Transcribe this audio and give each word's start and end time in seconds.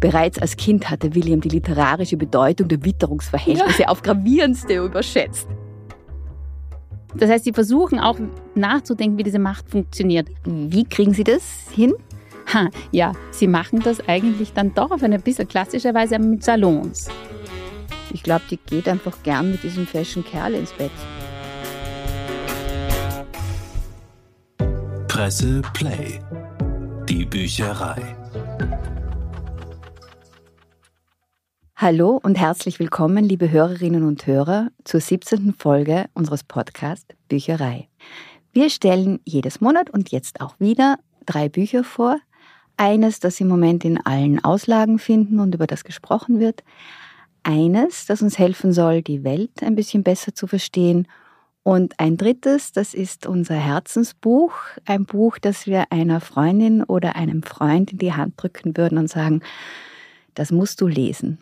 Bereits 0.00 0.38
als 0.38 0.56
Kind 0.56 0.88
hatte 0.88 1.14
William 1.14 1.42
die 1.42 1.50
literarische 1.50 2.16
Bedeutung 2.16 2.68
der 2.68 2.82
Witterungsverhältnisse 2.84 3.82
ja. 3.82 3.88
auf 3.88 4.02
gravierendste 4.02 4.74
überschätzt. 4.76 5.46
Das 7.14 7.28
heißt, 7.28 7.44
Sie 7.44 7.52
versuchen 7.52 7.98
auch 7.98 8.18
nachzudenken, 8.54 9.18
wie 9.18 9.24
diese 9.24 9.38
Macht 9.38 9.68
funktioniert. 9.68 10.28
Wie 10.44 10.84
kriegen 10.84 11.12
Sie 11.12 11.24
das 11.24 11.42
hin? 11.70 11.92
Ha, 12.52 12.70
ja, 12.92 13.12
Sie 13.30 13.46
machen 13.46 13.80
das 13.80 14.00
eigentlich 14.08 14.52
dann 14.54 14.72
doch 14.74 14.90
auf 14.90 15.02
eine 15.02 15.18
bisschen 15.18 15.46
klassische 15.46 15.92
Weise 15.92 16.18
mit 16.18 16.42
Salons. 16.42 17.08
Ich 18.12 18.22
glaube, 18.22 18.42
die 18.50 18.56
geht 18.56 18.88
einfach 18.88 19.22
gern 19.22 19.50
mit 19.52 19.62
diesem 19.62 19.86
fashion 19.86 20.24
Kerl 20.24 20.54
ins 20.54 20.72
Bett. 20.72 20.90
Presse 25.08 25.62
Play. 25.74 26.20
Die 27.08 27.24
Bücherei. 27.26 28.16
Hallo 31.82 32.20
und 32.22 32.38
herzlich 32.38 32.78
willkommen, 32.78 33.24
liebe 33.24 33.50
Hörerinnen 33.50 34.02
und 34.02 34.26
Hörer, 34.26 34.68
zur 34.84 35.00
17. 35.00 35.54
Folge 35.54 36.10
unseres 36.12 36.44
Podcasts 36.44 37.06
Bücherei. 37.30 37.88
Wir 38.52 38.68
stellen 38.68 39.18
jedes 39.24 39.62
Monat 39.62 39.88
und 39.88 40.10
jetzt 40.10 40.42
auch 40.42 40.60
wieder 40.60 40.98
drei 41.24 41.48
Bücher 41.48 41.82
vor. 41.82 42.18
Eines, 42.76 43.18
das 43.18 43.40
im 43.40 43.48
Moment 43.48 43.86
in 43.86 43.96
allen 43.96 44.44
Auslagen 44.44 44.98
finden 44.98 45.40
und 45.40 45.54
über 45.54 45.66
das 45.66 45.82
gesprochen 45.82 46.38
wird. 46.38 46.64
Eines, 47.44 48.04
das 48.04 48.20
uns 48.20 48.38
helfen 48.38 48.74
soll, 48.74 49.00
die 49.00 49.24
Welt 49.24 49.62
ein 49.62 49.74
bisschen 49.74 50.02
besser 50.02 50.34
zu 50.34 50.46
verstehen 50.46 51.08
und 51.62 51.98
ein 51.98 52.18
drittes, 52.18 52.72
das 52.72 52.92
ist 52.92 53.26
unser 53.26 53.54
Herzensbuch, 53.54 54.52
ein 54.84 55.06
Buch, 55.06 55.38
das 55.38 55.66
wir 55.66 55.90
einer 55.90 56.20
Freundin 56.20 56.84
oder 56.84 57.16
einem 57.16 57.42
Freund 57.42 57.92
in 57.92 57.98
die 57.98 58.12
Hand 58.12 58.34
drücken 58.36 58.76
würden 58.76 58.98
und 58.98 59.08
sagen, 59.08 59.40
das 60.34 60.52
musst 60.52 60.82
du 60.82 60.86
lesen. 60.86 61.38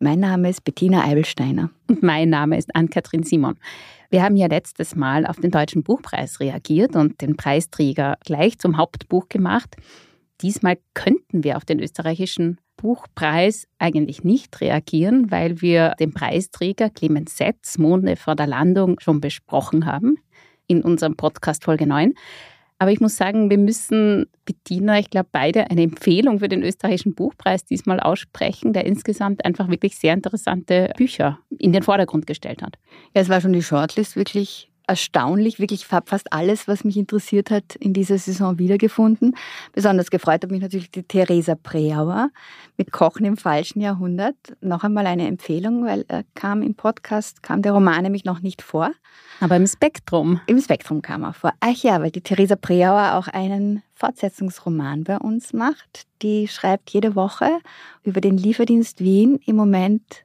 Mein 0.00 0.20
Name 0.20 0.48
ist 0.50 0.62
Bettina 0.62 1.04
Eibelsteiner. 1.04 1.70
Und 1.88 2.04
mein 2.04 2.30
Name 2.30 2.56
ist 2.56 2.72
Ann-Kathrin 2.72 3.24
Simon. 3.24 3.56
Wir 4.10 4.22
haben 4.22 4.36
ja 4.36 4.46
letztes 4.46 4.94
Mal 4.94 5.26
auf 5.26 5.40
den 5.40 5.50
Deutschen 5.50 5.82
Buchpreis 5.82 6.38
reagiert 6.38 6.94
und 6.94 7.20
den 7.20 7.36
Preisträger 7.36 8.16
gleich 8.24 8.60
zum 8.60 8.76
Hauptbuch 8.76 9.28
gemacht. 9.28 9.74
Diesmal 10.40 10.78
könnten 10.94 11.42
wir 11.42 11.56
auf 11.56 11.64
den 11.64 11.80
österreichischen 11.80 12.60
Buchpreis 12.76 13.66
eigentlich 13.80 14.22
nicht 14.22 14.60
reagieren, 14.60 15.32
weil 15.32 15.60
wir 15.62 15.96
den 15.98 16.14
Preisträger 16.14 16.90
Clemens 16.90 17.36
Setz 17.36 17.76
Monde 17.76 18.14
vor 18.14 18.36
der 18.36 18.46
Landung 18.46 19.00
schon 19.00 19.20
besprochen 19.20 19.84
haben 19.84 20.18
in 20.68 20.82
unserem 20.82 21.16
Podcast 21.16 21.64
Folge 21.64 21.88
9. 21.88 22.14
Aber 22.78 22.92
ich 22.92 23.00
muss 23.00 23.16
sagen, 23.16 23.50
wir 23.50 23.58
müssen 23.58 24.26
Bettina, 24.44 24.98
ich 24.98 25.10
glaube, 25.10 25.28
beide 25.32 25.70
eine 25.70 25.82
Empfehlung 25.82 26.38
für 26.38 26.48
den 26.48 26.62
österreichischen 26.62 27.14
Buchpreis 27.14 27.64
diesmal 27.64 27.98
aussprechen, 27.98 28.72
der 28.72 28.86
insgesamt 28.86 29.44
einfach 29.44 29.68
wirklich 29.68 29.96
sehr 29.96 30.14
interessante 30.14 30.92
Bücher 30.96 31.40
in 31.58 31.72
den 31.72 31.82
Vordergrund 31.82 32.26
gestellt 32.26 32.62
hat. 32.62 32.76
Ja, 33.14 33.22
es 33.22 33.28
war 33.28 33.40
schon 33.40 33.52
die 33.52 33.62
Shortlist 33.62 34.14
wirklich 34.14 34.70
erstaunlich. 34.88 35.58
Wirklich 35.58 35.86
fast 35.86 36.32
alles, 36.32 36.66
was 36.66 36.84
mich 36.84 36.96
interessiert 36.96 37.50
hat, 37.50 37.76
in 37.76 37.92
dieser 37.92 38.18
Saison 38.18 38.58
wiedergefunden. 38.58 39.36
Besonders 39.72 40.10
gefreut 40.10 40.42
hat 40.42 40.50
mich 40.50 40.62
natürlich 40.62 40.90
die 40.90 41.02
Theresa 41.02 41.54
Preauer 41.54 42.30
mit 42.76 42.90
Kochen 42.92 43.24
im 43.26 43.36
falschen 43.36 43.80
Jahrhundert. 43.80 44.36
Noch 44.60 44.84
einmal 44.84 45.06
eine 45.06 45.26
Empfehlung, 45.26 45.84
weil 45.84 46.04
er 46.08 46.24
kam 46.34 46.62
im 46.62 46.74
Podcast, 46.74 47.42
kam 47.42 47.62
der 47.62 47.72
Roman 47.72 48.02
nämlich 48.02 48.24
noch 48.24 48.40
nicht 48.40 48.62
vor. 48.62 48.92
Aber 49.40 49.56
im 49.56 49.66
Spektrum. 49.66 50.40
Im 50.46 50.60
Spektrum 50.60 51.02
kam 51.02 51.22
er 51.22 51.32
vor. 51.32 51.52
Ach 51.60 51.76
ja, 51.82 52.00
weil 52.00 52.10
die 52.10 52.20
Theresa 52.20 52.56
Preauer 52.56 53.14
auch 53.14 53.28
einen 53.28 53.82
Fortsetzungsroman 53.94 55.04
bei 55.04 55.18
uns 55.18 55.52
macht. 55.52 56.06
Die 56.22 56.48
schreibt 56.48 56.90
jede 56.90 57.14
Woche 57.14 57.58
über 58.02 58.20
den 58.20 58.36
Lieferdienst 58.36 59.00
Wien. 59.00 59.38
Im 59.44 59.56
Moment 59.56 60.24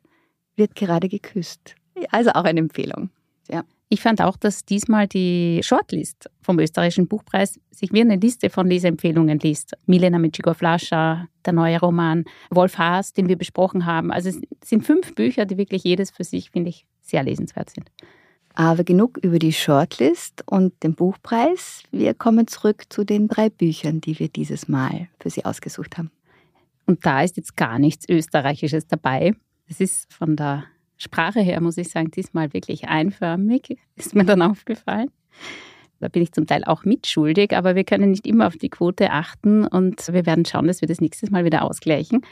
wird 0.56 0.76
gerade 0.76 1.10
geküsst. 1.10 1.76
Also 2.12 2.32
auch 2.32 2.44
eine 2.44 2.60
Empfehlung. 2.60 3.10
Ja. 3.50 3.64
Ich 3.90 4.02
fand 4.02 4.22
auch, 4.22 4.38
dass 4.38 4.66
diesmal 4.66 5.08
die 5.08 5.60
Shortlist 5.62 6.30
vom 6.42 6.60
österreichischen 6.60 7.08
Buchpreis 7.08 7.60
sich 7.70 7.94
wie 7.94 8.02
eine 8.02 8.16
Liste 8.16 8.50
von 8.50 8.68
Leseempfehlungen 8.68 9.38
liest. 9.40 9.76
Milena 9.86 10.18
Mitschigow-Flascher, 10.18 11.28
der 11.46 11.54
neue 11.54 11.80
Roman, 11.80 12.26
Wolf 12.50 12.78
Haas, 12.78 13.14
den 13.14 13.28
wir 13.28 13.38
besprochen 13.38 13.86
haben. 13.86 14.12
Also 14.12 14.30
es 14.30 14.42
sind 14.64 14.84
fünf 14.84 15.14
Bücher, 15.14 15.46
die 15.46 15.58
wirklich 15.58 15.84
jedes 15.84 16.10
für 16.10 16.24
sich, 16.24 16.50
finde 16.50 16.70
ich, 16.70 16.88
sehr 17.02 17.24
lesenswert 17.24 17.70
sind. 17.70 17.92
Aber 18.56 18.84
genug 18.84 19.18
über 19.18 19.40
die 19.40 19.54
Shortlist 19.54 20.44
und 20.46 20.84
den 20.84 20.96
Buchpreis. 20.96 21.84
Wir 21.92 22.14
kommen 22.14 22.48
zurück 22.48 22.86
zu 22.90 23.04
den 23.04 23.28
drei 23.28 23.50
Büchern, 23.50 24.00
die 24.00 24.18
wir 24.20 24.30
dieses 24.30 24.68
Mal 24.68 25.08
für 25.20 25.30
Sie 25.30 25.44
ausgesucht 25.44 25.98
haben. 25.98 26.12
Und 26.86 27.06
da 27.06 27.24
ist 27.24 27.38
jetzt 27.38 27.56
gar 27.56 27.80
nichts 27.80 28.08
Österreichisches 28.08 28.88
dabei. 28.88 29.34
Es 29.68 29.80
ist 29.80 30.12
von 30.14 30.36
der 30.36 30.66
Sprache 31.04 31.42
her, 31.42 31.62
muss 31.62 31.78
ich 31.78 31.90
sagen, 31.90 32.12
diesmal 32.12 32.54
wirklich 32.54 32.88
einförmig, 32.88 33.78
ist 33.96 34.16
mir 34.16 34.26
dann 34.26 34.42
aufgefallen. 34.42 35.10
Da 36.00 36.10
bin 36.10 36.22
ich 36.22 36.34
zum 36.34 36.48
Teil 36.48 36.66
auch 36.66 36.84
mitschuldig, 36.84 37.56
aber 37.56 37.76
wir 37.76 37.86
können 37.86 38.12
nicht 38.12 38.28
immer 38.28 38.48
auf 38.48 38.58
die 38.58 38.70
Quote 38.70 39.12
achten 39.12 39.66
und 39.66 40.12
wir 40.12 40.26
werden 40.26 40.44
schauen, 40.44 40.68
dass 40.68 40.82
wir 40.82 40.88
das 40.88 41.00
nächstes 41.00 41.32
Mal 41.32 41.46
wieder 41.46 41.64
ausgleichen. 41.64 42.26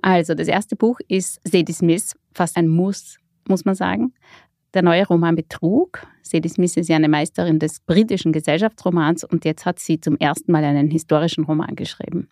Also, 0.00 0.34
das 0.34 0.48
erste 0.48 0.74
Buch 0.74 1.00
ist 1.06 1.38
Sadie 1.44 1.74
Smith, 1.74 2.14
fast 2.32 2.56
ein 2.56 2.68
Muss, 2.68 3.18
muss 3.46 3.66
man 3.66 3.74
sagen. 3.74 4.14
Der 4.72 4.82
neue 4.82 5.06
Roman 5.06 5.34
Betrug. 5.36 6.06
Sadie 6.22 6.48
Smith 6.48 6.76
ist 6.78 6.88
ja 6.88 6.96
eine 6.96 7.10
Meisterin 7.10 7.58
des 7.58 7.80
britischen 7.80 8.32
Gesellschaftsromans 8.32 9.24
und 9.24 9.44
jetzt 9.44 9.66
hat 9.66 9.80
sie 9.80 10.00
zum 10.00 10.16
ersten 10.16 10.52
Mal 10.52 10.64
einen 10.64 10.90
historischen 10.90 11.44
Roman 11.44 11.74
geschrieben. 11.74 12.28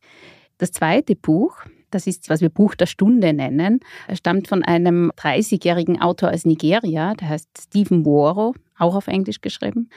Das 0.57 0.73
zweite 0.73 1.17
Buch 1.17 1.65
das 1.91 2.07
ist, 2.07 2.29
was 2.29 2.41
wir 2.41 2.49
Buch 2.49 2.75
der 2.75 2.87
Stunde 2.87 3.33
nennen. 3.33 3.81
Er 4.07 4.17
stammt 4.17 4.49
von 4.49 4.63
einem 4.63 5.11
30-jährigen 5.17 6.01
Autor 6.01 6.31
aus 6.33 6.45
Nigeria, 6.45 7.15
der 7.15 7.29
heißt 7.31 7.49
Stephen 7.59 8.05
Woro, 8.05 8.55
auch 8.79 8.95
auf 8.95 9.07
Englisch 9.09 9.41
geschrieben. 9.41 9.89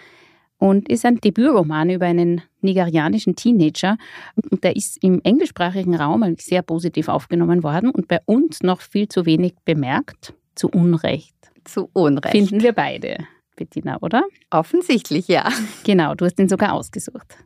Und 0.57 0.89
ist 0.89 1.05
ein 1.05 1.19
Debütroman 1.19 1.89
über 1.89 2.05
einen 2.05 2.43
nigerianischen 2.61 3.35
Teenager. 3.35 3.97
Und 4.51 4.63
der 4.63 4.75
ist 4.75 5.03
im 5.03 5.19
englischsprachigen 5.23 5.95
Raum 5.95 6.23
sehr 6.37 6.61
positiv 6.61 7.07
aufgenommen 7.07 7.63
worden 7.63 7.89
und 7.89 8.07
bei 8.07 8.19
uns 8.25 8.61
noch 8.61 8.81
viel 8.81 9.07
zu 9.07 9.25
wenig 9.25 9.55
bemerkt. 9.65 10.33
Zu 10.53 10.69
Unrecht. 10.69 11.33
Zu 11.63 11.89
Unrecht. 11.93 12.31
Finden 12.31 12.61
wir 12.61 12.73
beide, 12.73 13.17
Bettina, 13.55 13.97
oder? 14.01 14.23
Offensichtlich, 14.51 15.27
ja. 15.27 15.49
Genau, 15.83 16.13
du 16.13 16.25
hast 16.25 16.39
ihn 16.39 16.49
sogar 16.49 16.73
ausgesucht. 16.73 17.37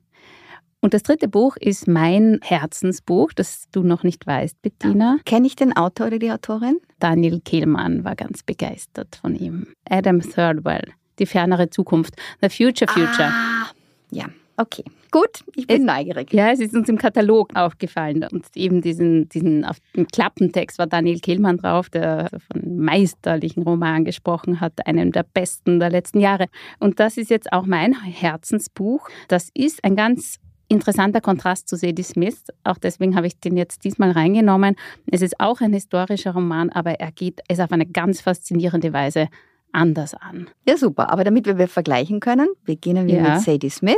Und 0.85 0.93
das 0.93 1.01
dritte 1.01 1.27
Buch 1.27 1.57
ist 1.57 1.87
mein 1.87 2.37
Herzensbuch, 2.43 3.33
das 3.33 3.63
du 3.71 3.81
noch 3.81 4.03
nicht 4.03 4.27
weißt, 4.27 4.61
Bettina. 4.61 5.17
Kenne 5.25 5.47
ich 5.47 5.55
den 5.55 5.75
Autor 5.75 6.05
oder 6.05 6.19
die 6.19 6.31
Autorin? 6.31 6.77
Daniel 6.99 7.41
Kehlmann 7.43 8.03
war 8.03 8.15
ganz 8.15 8.43
begeistert 8.43 9.15
von 9.19 9.35
ihm. 9.35 9.65
Adam 9.89 10.21
Thirdwell, 10.21 10.93
Die 11.17 11.25
fernere 11.25 11.71
Zukunft. 11.71 12.13
The 12.39 12.49
Future 12.49 12.87
Future. 12.87 13.31
Ah, 13.31 13.71
ja, 14.11 14.25
okay. 14.57 14.83
Gut, 15.09 15.43
ich 15.55 15.65
bin 15.65 15.87
es, 15.87 15.87
neugierig. 15.87 16.31
Ja, 16.33 16.51
es 16.51 16.59
ist 16.59 16.75
uns 16.75 16.87
im 16.87 16.99
Katalog 16.99 17.55
aufgefallen 17.55 18.27
und 18.31 18.45
eben 18.53 18.81
diesen, 18.81 19.27
diesen 19.29 19.65
auf 19.65 19.77
dem 19.95 20.05
Klappentext 20.05 20.77
war 20.77 20.85
Daniel 20.85 21.19
Kehlmann 21.19 21.57
drauf, 21.57 21.89
der 21.89 22.29
von 22.29 22.77
meisterlichen 22.77 23.63
Roman 23.63 24.05
gesprochen 24.05 24.61
hat, 24.61 24.85
einem 24.85 25.11
der 25.11 25.23
besten 25.23 25.79
der 25.79 25.89
letzten 25.89 26.19
Jahre. 26.19 26.45
Und 26.79 26.99
das 26.99 27.17
ist 27.17 27.31
jetzt 27.31 27.51
auch 27.51 27.65
mein 27.65 27.93
Herzensbuch. 27.93 29.09
Das 29.29 29.49
ist 29.55 29.83
ein 29.83 29.95
ganz 29.95 30.39
interessanter 30.67 31.21
Kontrast 31.21 31.67
zu 31.69 31.75
Sadie 31.75 32.03
Smith. 32.03 32.43
Auch 32.63 32.77
deswegen 32.77 33.15
habe 33.15 33.27
ich 33.27 33.39
den 33.39 33.57
jetzt 33.57 33.83
diesmal 33.83 34.11
reingenommen. 34.11 34.75
Es 35.11 35.21
ist 35.21 35.39
auch 35.39 35.61
ein 35.61 35.73
historischer 35.73 36.33
Roman, 36.33 36.69
aber 36.69 36.99
er 36.99 37.11
geht 37.11 37.41
es 37.47 37.59
auf 37.59 37.71
eine 37.71 37.85
ganz 37.85 38.21
faszinierende 38.21 38.93
Weise 38.93 39.27
anders 39.71 40.13
an. 40.13 40.47
Ja, 40.67 40.77
super. 40.77 41.09
Aber 41.11 41.23
damit 41.23 41.45
wir 41.45 41.67
vergleichen 41.67 42.19
können, 42.19 42.47
beginnen 42.63 43.07
wir 43.07 43.15
ja. 43.15 43.33
mit 43.35 43.41
Sadie 43.41 43.69
Smith. 43.69 43.95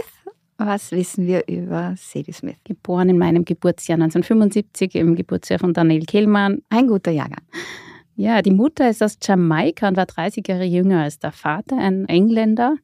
Was 0.58 0.92
wissen 0.92 1.28
wir 1.28 1.48
über 1.48 1.94
Sadie 1.98 2.32
Smith? 2.32 2.58
Geboren 2.64 3.10
in 3.10 3.20
meinem 3.20 3.46
Geburtsjahr 3.46 3.96
1975, 3.98 4.96
im 4.96 5.16
Geburtsjahr 5.16 5.60
von 5.60 5.74
Daniel 5.74 6.06
Kehlmann. 6.06 6.64
Ein 6.70 6.88
guter 6.88 7.12
Jahrgang. 7.12 7.44
Ja, 8.16 8.42
die 8.42 8.52
Mutter 8.52 8.90
ist 8.90 9.04
aus 9.04 9.20
Jamaika 9.22 9.88
und 9.88 9.98
war 9.98 10.08
30 10.08 10.48
Jahre 10.48 10.64
jünger 10.64 11.04
als 11.04 11.20
der 11.20 11.32
Vater, 11.32 11.78
ein 11.78 12.10
Engländer. 12.10 12.76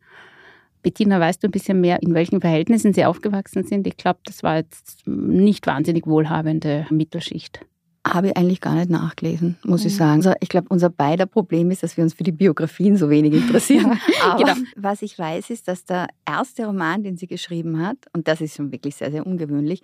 Bettina, 0.84 1.20
weißt 1.20 1.42
du 1.42 1.48
ein 1.48 1.52
bisschen 1.52 1.82
mehr, 1.82 2.04
in 2.04 2.14
welchen 2.14 2.42
Verhältnissen 2.42 2.94
sie 2.94 3.06
aufgewachsen 3.06 3.64
sind? 3.64 3.88
Ich 3.88 3.98
glaube, 3.98 4.20
das 4.26 4.44
war 4.44 4.58
jetzt 4.58 5.08
nicht 5.08 5.66
wahnsinnig 5.66 6.06
wohlhabende 6.06 6.86
Mittelschicht. 6.90 7.66
Habe 8.06 8.28
ich 8.28 8.38
eigentlich 8.38 8.60
gar 8.60 8.76
nicht 8.76 8.90
nachgelesen, 8.90 9.58
muss 9.64 9.86
ich 9.86 9.94
mhm. 9.94 9.98
sagen. 9.98 10.16
Also 10.16 10.34
ich 10.42 10.50
glaube, 10.50 10.68
unser 10.70 10.90
beider 10.90 11.26
Problem 11.26 11.72
ist, 11.72 11.84
dass 11.84 11.96
wir 11.96 12.04
uns 12.04 12.14
für 12.14 12.24
die 12.24 12.34
Biografien 12.34 12.98
so 12.98 13.10
wenig 13.10 13.34
interessieren. 13.34 13.98
Aber 14.24 14.44
genau. 14.44 14.56
was 14.76 15.02
ich 15.02 15.18
weiß, 15.18 15.50
ist, 15.52 15.70
dass 15.70 15.86
der 15.86 16.08
erste 16.28 16.66
Roman, 16.66 17.02
den 17.02 17.16
sie 17.16 17.28
geschrieben 17.28 17.80
hat, 17.80 17.98
und 18.12 18.28
das 18.28 18.42
ist 18.42 18.58
schon 18.58 18.74
wirklich 18.74 18.98
sehr, 18.98 19.10
sehr 19.10 19.26
ungewöhnlich, 19.26 19.84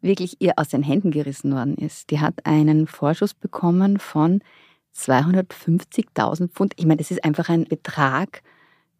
wirklich 0.00 0.38
ihr 0.40 0.54
aus 0.56 0.70
den 0.70 0.82
Händen 0.82 1.12
gerissen 1.12 1.52
worden 1.52 1.76
ist. 1.76 2.10
Die 2.10 2.18
hat 2.18 2.44
einen 2.44 2.88
Vorschuss 2.88 3.32
bekommen 3.32 4.00
von 4.00 4.42
250.000 4.96 6.48
Pfund. 6.48 6.74
Ich 6.76 6.84
meine, 6.84 6.98
das 6.98 7.12
ist 7.12 7.24
einfach 7.24 7.48
ein 7.48 7.64
Betrag, 7.64 8.42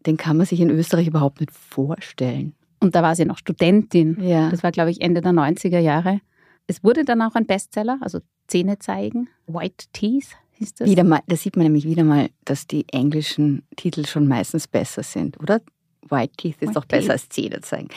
den 0.05 0.17
kann 0.17 0.37
man 0.37 0.45
sich 0.45 0.59
in 0.59 0.69
Österreich 0.69 1.07
überhaupt 1.07 1.39
nicht 1.39 1.51
vorstellen. 1.51 2.53
Und 2.79 2.95
da 2.95 3.01
war 3.01 3.15
sie 3.15 3.25
noch 3.25 3.37
Studentin. 3.37 4.17
Ja. 4.21 4.49
Das 4.49 4.63
war, 4.63 4.71
glaube 4.71 4.91
ich, 4.91 5.01
Ende 5.01 5.21
der 5.21 5.31
90er 5.31 5.79
Jahre. 5.79 6.19
Es 6.67 6.83
wurde 6.83 7.05
dann 7.05 7.21
auch 7.21 7.35
ein 7.35 7.45
Bestseller, 7.45 7.97
also 8.01 8.19
Zähne 8.47 8.79
zeigen. 8.79 9.29
White 9.47 9.85
Teeth 9.93 10.27
ist 10.59 10.79
das. 10.81 10.89
Wieder 10.89 11.03
mal, 11.03 11.21
da 11.27 11.35
sieht 11.35 11.55
man 11.55 11.63
nämlich 11.63 11.85
wieder 11.85 12.03
mal, 12.03 12.29
dass 12.45 12.67
die 12.67 12.85
englischen 12.91 13.63
Titel 13.75 14.05
schon 14.05 14.27
meistens 14.27 14.67
besser 14.67 15.03
sind, 15.03 15.39
oder? 15.39 15.61
White 16.09 16.33
Teeth 16.37 16.55
ist 16.61 16.69
White 16.69 16.73
doch 16.73 16.85
besser 16.85 17.13
als 17.13 17.29
Zähne 17.29 17.61
zeigen. 17.61 17.87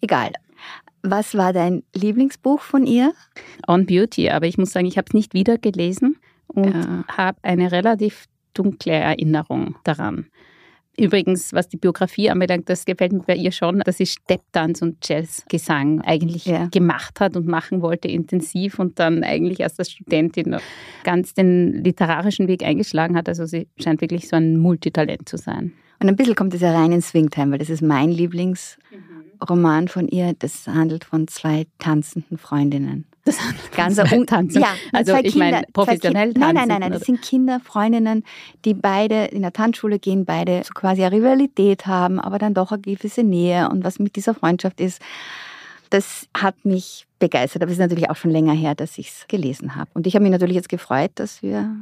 Egal. 0.00 0.32
Was 1.02 1.36
war 1.36 1.52
dein 1.52 1.82
Lieblingsbuch 1.94 2.60
von 2.60 2.86
ihr? 2.86 3.12
On 3.66 3.86
Beauty, 3.86 4.30
aber 4.30 4.46
ich 4.46 4.58
muss 4.58 4.72
sagen, 4.72 4.86
ich 4.86 4.98
habe 4.98 5.06
es 5.08 5.14
nicht 5.14 5.32
wieder 5.34 5.58
gelesen 5.58 6.16
und 6.48 6.72
Ja. 6.74 7.04
habe 7.08 7.38
eine 7.42 7.70
relativ 7.70 8.26
dunkle 8.54 8.92
Erinnerung 8.92 9.76
daran. 9.84 10.26
Übrigens, 10.98 11.52
was 11.52 11.68
die 11.68 11.76
Biografie 11.76 12.28
anbelangt, 12.30 12.68
das 12.68 12.84
gefällt 12.84 13.12
mir 13.12 13.20
bei 13.20 13.36
ihr 13.36 13.52
schon, 13.52 13.80
dass 13.80 13.98
sie 13.98 14.06
Stepptanz 14.06 14.82
und 14.82 15.08
Jazzgesang 15.08 16.00
eigentlich 16.00 16.46
Ja. 16.46 16.66
gemacht 16.66 17.20
hat 17.20 17.36
und 17.36 17.46
machen 17.46 17.82
wollte 17.82 18.08
intensiv 18.08 18.78
und 18.78 18.98
dann 18.98 19.22
eigentlich 19.22 19.60
erst 19.60 19.78
als 19.78 19.92
Studentin 19.92 20.56
ganz 21.04 21.34
den 21.34 21.84
literarischen 21.84 22.48
Weg 22.48 22.64
eingeschlagen 22.64 23.16
hat. 23.16 23.28
Also 23.28 23.46
sie 23.46 23.68
scheint 23.80 24.00
wirklich 24.00 24.28
so 24.28 24.36
ein 24.36 24.56
Multitalent 24.58 25.28
zu 25.28 25.36
sein. 25.36 25.72
Und 26.00 26.08
ein 26.08 26.16
bisschen 26.16 26.34
kommt 26.36 26.54
es 26.54 26.60
ja 26.60 26.72
rein 26.72 26.92
in 26.92 27.02
Swingtime, 27.02 27.52
weil 27.52 27.58
das 27.58 27.70
ist 27.70 27.82
mein 27.82 28.10
Lieblingsroman 28.10 29.88
von 29.88 30.08
ihr. 30.08 30.34
Das 30.38 30.66
handelt 30.66 31.04
von 31.04 31.28
zwei 31.28 31.66
tanzenden 31.78 32.38
Freundinnen. 32.38 33.04
Das 33.36 33.76
Ganz 33.76 33.98
ein 34.12 34.20
un- 34.20 34.26
Tanzen. 34.26 34.60
Ja, 34.62 34.74
also 34.92 35.12
zwei 35.12 35.20
ich 35.22 35.34
meine 35.34 35.56
Kinder- 35.58 35.72
professionell 35.72 36.28
Kind- 36.32 36.38
Nein, 36.38 36.54
nein, 36.54 36.68
tanzen, 36.68 36.68
nein, 36.68 36.80
nein. 36.80 36.92
Das 36.92 37.02
sind 37.02 37.22
Kinder, 37.22 37.60
Freundinnen, 37.60 38.24
die 38.64 38.74
beide 38.74 39.26
in 39.26 39.42
der 39.42 39.52
Tanzschule 39.52 39.98
gehen, 39.98 40.24
beide 40.24 40.62
so 40.64 40.72
quasi 40.74 41.02
eine 41.04 41.14
Rivalität 41.16 41.86
haben, 41.86 42.18
aber 42.18 42.38
dann 42.38 42.54
doch 42.54 42.72
eine 42.72 42.80
gewisse 42.82 43.22
Nähe 43.22 43.68
und 43.68 43.84
was 43.84 43.98
mit 43.98 44.16
dieser 44.16 44.34
Freundschaft 44.34 44.80
ist. 44.80 45.00
Das 45.90 46.26
hat 46.36 46.64
mich 46.64 47.06
begeistert, 47.18 47.62
aber 47.62 47.70
es 47.70 47.78
ist 47.78 47.80
natürlich 47.82 48.10
auch 48.10 48.16
schon 48.16 48.30
länger 48.30 48.52
her, 48.52 48.74
dass 48.74 48.98
ich 48.98 49.08
es 49.08 49.24
gelesen 49.28 49.74
habe. 49.74 49.90
Und 49.94 50.06
ich 50.06 50.14
habe 50.14 50.22
mich 50.22 50.32
natürlich 50.32 50.56
jetzt 50.56 50.68
gefreut, 50.68 51.12
dass 51.14 51.42
wir 51.42 51.74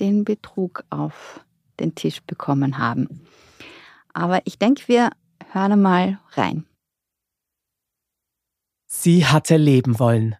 den 0.00 0.24
Betrug 0.24 0.84
auf 0.90 1.40
den 1.80 1.94
Tisch 1.94 2.20
bekommen 2.22 2.78
haben. 2.78 3.26
Aber 4.12 4.40
ich 4.44 4.58
denke, 4.58 4.86
wir 4.86 5.10
hören 5.52 5.80
mal 5.80 6.18
rein. 6.32 6.64
Sie 8.86 9.26
hatte 9.26 9.56
leben 9.56 9.98
wollen. 9.98 10.36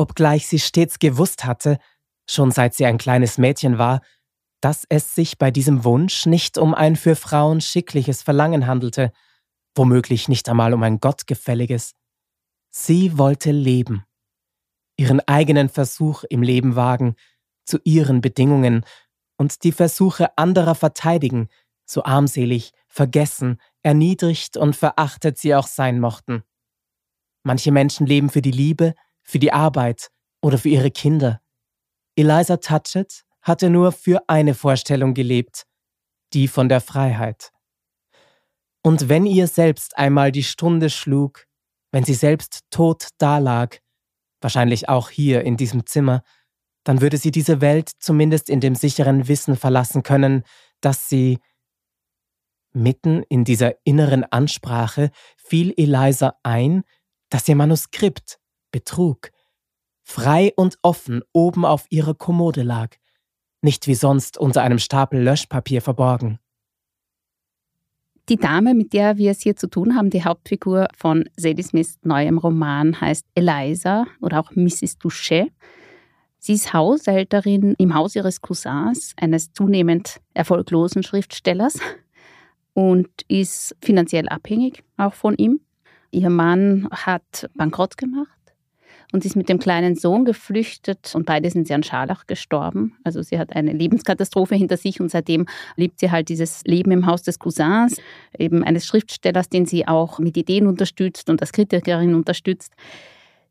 Obgleich 0.00 0.46
sie 0.46 0.58
stets 0.58 0.98
gewusst 0.98 1.44
hatte, 1.44 1.78
schon 2.26 2.52
seit 2.52 2.72
sie 2.72 2.86
ein 2.86 2.96
kleines 2.96 3.36
Mädchen 3.36 3.76
war, 3.76 4.00
dass 4.62 4.86
es 4.88 5.14
sich 5.14 5.36
bei 5.36 5.50
diesem 5.50 5.84
Wunsch 5.84 6.24
nicht 6.24 6.56
um 6.56 6.72
ein 6.72 6.96
für 6.96 7.16
Frauen 7.16 7.60
schickliches 7.60 8.22
Verlangen 8.22 8.66
handelte, 8.66 9.12
womöglich 9.74 10.26
nicht 10.26 10.48
einmal 10.48 10.72
um 10.72 10.82
ein 10.84 11.00
gottgefälliges. 11.00 11.92
Sie 12.70 13.18
wollte 13.18 13.50
leben, 13.50 14.06
ihren 14.96 15.20
eigenen 15.28 15.68
Versuch 15.68 16.24
im 16.30 16.40
Leben 16.40 16.76
wagen, 16.76 17.14
zu 17.66 17.78
ihren 17.84 18.22
Bedingungen 18.22 18.86
und 19.36 19.64
die 19.64 19.72
Versuche 19.72 20.34
anderer 20.38 20.76
verteidigen, 20.76 21.50
so 21.84 22.04
armselig, 22.04 22.72
vergessen, 22.88 23.60
erniedrigt 23.82 24.56
und 24.56 24.76
verachtet 24.76 25.36
sie 25.36 25.54
auch 25.54 25.66
sein 25.66 26.00
mochten. 26.00 26.42
Manche 27.42 27.70
Menschen 27.70 28.06
leben 28.06 28.30
für 28.30 28.40
die 28.40 28.50
Liebe, 28.50 28.94
für 29.30 29.38
die 29.38 29.52
Arbeit 29.52 30.10
oder 30.42 30.58
für 30.58 30.68
ihre 30.68 30.90
Kinder. 30.90 31.40
Eliza 32.16 32.58
Touchett 32.58 33.22
hatte 33.42 33.70
nur 33.70 33.92
für 33.92 34.22
eine 34.28 34.54
Vorstellung 34.54 35.14
gelebt, 35.14 35.66
die 36.32 36.48
von 36.48 36.68
der 36.68 36.80
Freiheit. 36.80 37.52
Und 38.82 39.08
wenn 39.08 39.26
ihr 39.26 39.46
selbst 39.46 39.96
einmal 39.96 40.32
die 40.32 40.42
Stunde 40.42 40.90
schlug, 40.90 41.46
wenn 41.92 42.04
sie 42.04 42.14
selbst 42.14 42.62
tot 42.70 43.08
dalag, 43.18 43.78
wahrscheinlich 44.40 44.88
auch 44.88 45.10
hier 45.10 45.42
in 45.42 45.56
diesem 45.56 45.86
Zimmer, 45.86 46.22
dann 46.84 47.00
würde 47.00 47.18
sie 47.18 47.30
diese 47.30 47.60
Welt 47.60 47.90
zumindest 47.98 48.48
in 48.48 48.60
dem 48.60 48.74
sicheren 48.74 49.28
Wissen 49.28 49.56
verlassen 49.56 50.02
können, 50.02 50.44
dass 50.80 51.08
sie 51.08 51.38
mitten 52.72 53.22
in 53.28 53.44
dieser 53.44 53.74
inneren 53.84 54.24
Ansprache 54.24 55.10
fiel 55.36 55.74
Eliza 55.76 56.34
ein, 56.42 56.84
dass 57.28 57.48
ihr 57.48 57.56
Manuskript, 57.56 58.39
Betrug, 58.70 59.30
frei 60.02 60.52
und 60.56 60.78
offen 60.82 61.22
oben 61.32 61.64
auf 61.64 61.86
ihrer 61.90 62.14
Kommode 62.14 62.62
lag, 62.62 62.96
nicht 63.62 63.86
wie 63.86 63.94
sonst 63.94 64.38
unter 64.38 64.62
einem 64.62 64.78
Stapel 64.78 65.22
Löschpapier 65.22 65.82
verborgen. 65.82 66.38
Die 68.28 68.36
Dame, 68.36 68.74
mit 68.74 68.92
der 68.92 69.16
wir 69.16 69.32
es 69.32 69.40
hier 69.40 69.56
zu 69.56 69.68
tun 69.68 69.96
haben, 69.96 70.10
die 70.10 70.24
Hauptfigur 70.24 70.86
von 70.96 71.28
Sadie 71.36 71.64
Smiths 71.64 71.98
neuem 72.04 72.38
Roman, 72.38 73.00
heißt 73.00 73.26
Eliza 73.34 74.06
oder 74.20 74.38
auch 74.38 74.52
Mrs. 74.54 74.98
Douchet. 74.98 75.50
Sie 76.38 76.54
ist 76.54 76.72
Haushälterin 76.72 77.74
im 77.76 77.94
Haus 77.94 78.14
ihres 78.14 78.40
Cousins, 78.40 79.14
eines 79.20 79.52
zunehmend 79.52 80.20
erfolglosen 80.32 81.02
Schriftstellers, 81.02 81.80
und 82.72 83.08
ist 83.26 83.74
finanziell 83.82 84.28
abhängig 84.28 84.84
auch 84.96 85.14
von 85.14 85.34
ihm. 85.36 85.60
Ihr 86.12 86.30
Mann 86.30 86.88
hat 86.92 87.50
Bankrott 87.54 87.96
gemacht 87.98 88.39
und 89.12 89.24
ist 89.24 89.36
mit 89.36 89.48
dem 89.48 89.58
kleinen 89.58 89.94
Sohn 89.94 90.24
geflüchtet 90.24 91.14
und 91.14 91.26
beide 91.26 91.50
sind 91.50 91.66
sie 91.66 91.74
an 91.74 91.82
Scharlach 91.82 92.26
gestorben. 92.26 92.96
Also 93.04 93.22
sie 93.22 93.38
hat 93.38 93.54
eine 93.54 93.72
Lebenskatastrophe 93.72 94.54
hinter 94.54 94.76
sich 94.76 95.00
und 95.00 95.10
seitdem 95.10 95.46
lebt 95.76 96.00
sie 96.00 96.10
halt 96.10 96.28
dieses 96.28 96.62
Leben 96.64 96.90
im 96.90 97.06
Haus 97.06 97.22
des 97.22 97.38
Cousins, 97.38 98.00
eben 98.38 98.64
eines 98.64 98.86
Schriftstellers, 98.86 99.48
den 99.48 99.66
sie 99.66 99.86
auch 99.86 100.18
mit 100.18 100.36
Ideen 100.36 100.66
unterstützt 100.66 101.30
und 101.30 101.40
als 101.40 101.52
Kritikerin 101.52 102.14
unterstützt. 102.14 102.72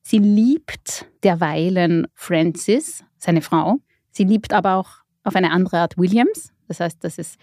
Sie 0.01 0.17
liebt 0.17 1.05
derweilen 1.23 2.07
Francis, 2.13 3.03
seine 3.17 3.41
Frau. 3.41 3.77
Sie 4.11 4.23
liebt 4.23 4.53
aber 4.53 4.75
auch 4.75 4.89
auf 5.23 5.35
eine 5.35 5.51
andere 5.51 5.79
Art 5.79 5.97
Williams. 5.97 6.51
Das 6.67 6.79
heißt, 6.79 7.03
das 7.03 7.17
ist 7.17 7.37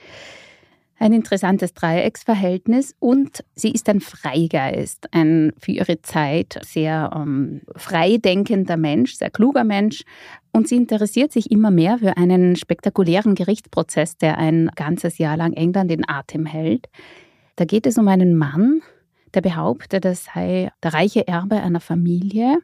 ein 0.99 1.13
interessantes 1.13 1.75
Dreiecksverhältnis 1.75 2.95
und 2.99 3.45
sie 3.55 3.71
ist 3.71 3.89
ein 3.89 4.01
Freigeist, 4.01 5.13
ein 5.13 5.53
für 5.59 5.73
ihre 5.73 6.01
Zeit 6.03 6.59
sehr 6.65 7.11
ähm, 7.15 7.63
freidenkender 7.77 8.77
Mensch, 8.77 9.15
sehr 9.15 9.31
kluger 9.31 9.65
Mensch 9.65 10.05
und 10.53 10.69
sie 10.69 10.77
interessiert 10.77 11.33
sich 11.33 11.51
immer 11.51 11.71
mehr 11.71 11.99
für 11.99 12.17
einen 12.17 12.57
spektakulären 12.57 13.35
Gerichtsprozess, 13.35 14.17
der 14.17 14.39
ein 14.39 14.71
ganzes 14.75 15.19
Jahr 15.19 15.37
lang 15.37 15.53
England 15.53 15.91
in 15.93 16.09
Atem 16.09 16.47
hält. 16.47 16.87
Da 17.57 17.65
geht 17.65 17.87
es 17.87 17.99
um 17.99 18.09
einen 18.09 18.35
Mann, 18.35 18.81
der 19.35 19.43
behauptet, 19.43 20.05
er 20.05 20.15
sei 20.15 20.71
der 20.83 20.95
reiche 20.95 21.29
Erbe 21.29 21.57
einer 21.57 21.81
Familie, 21.81 22.59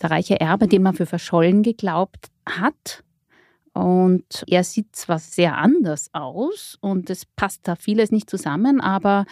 der 0.00 0.10
reiche 0.12 0.40
Erbe, 0.40 0.68
den 0.68 0.82
man 0.82 0.94
für 0.94 1.06
verschollen 1.06 1.62
geglaubt 1.62 2.28
hat. 2.46 3.02
Und 3.72 4.44
er 4.48 4.64
sieht 4.64 4.96
zwar 4.96 5.18
sehr 5.18 5.56
anders 5.56 6.10
aus 6.12 6.76
und 6.80 7.08
es 7.08 7.24
passt 7.24 7.68
da 7.68 7.76
vieles 7.76 8.10
nicht 8.10 8.28
zusammen, 8.28 8.80
aber 8.80 9.26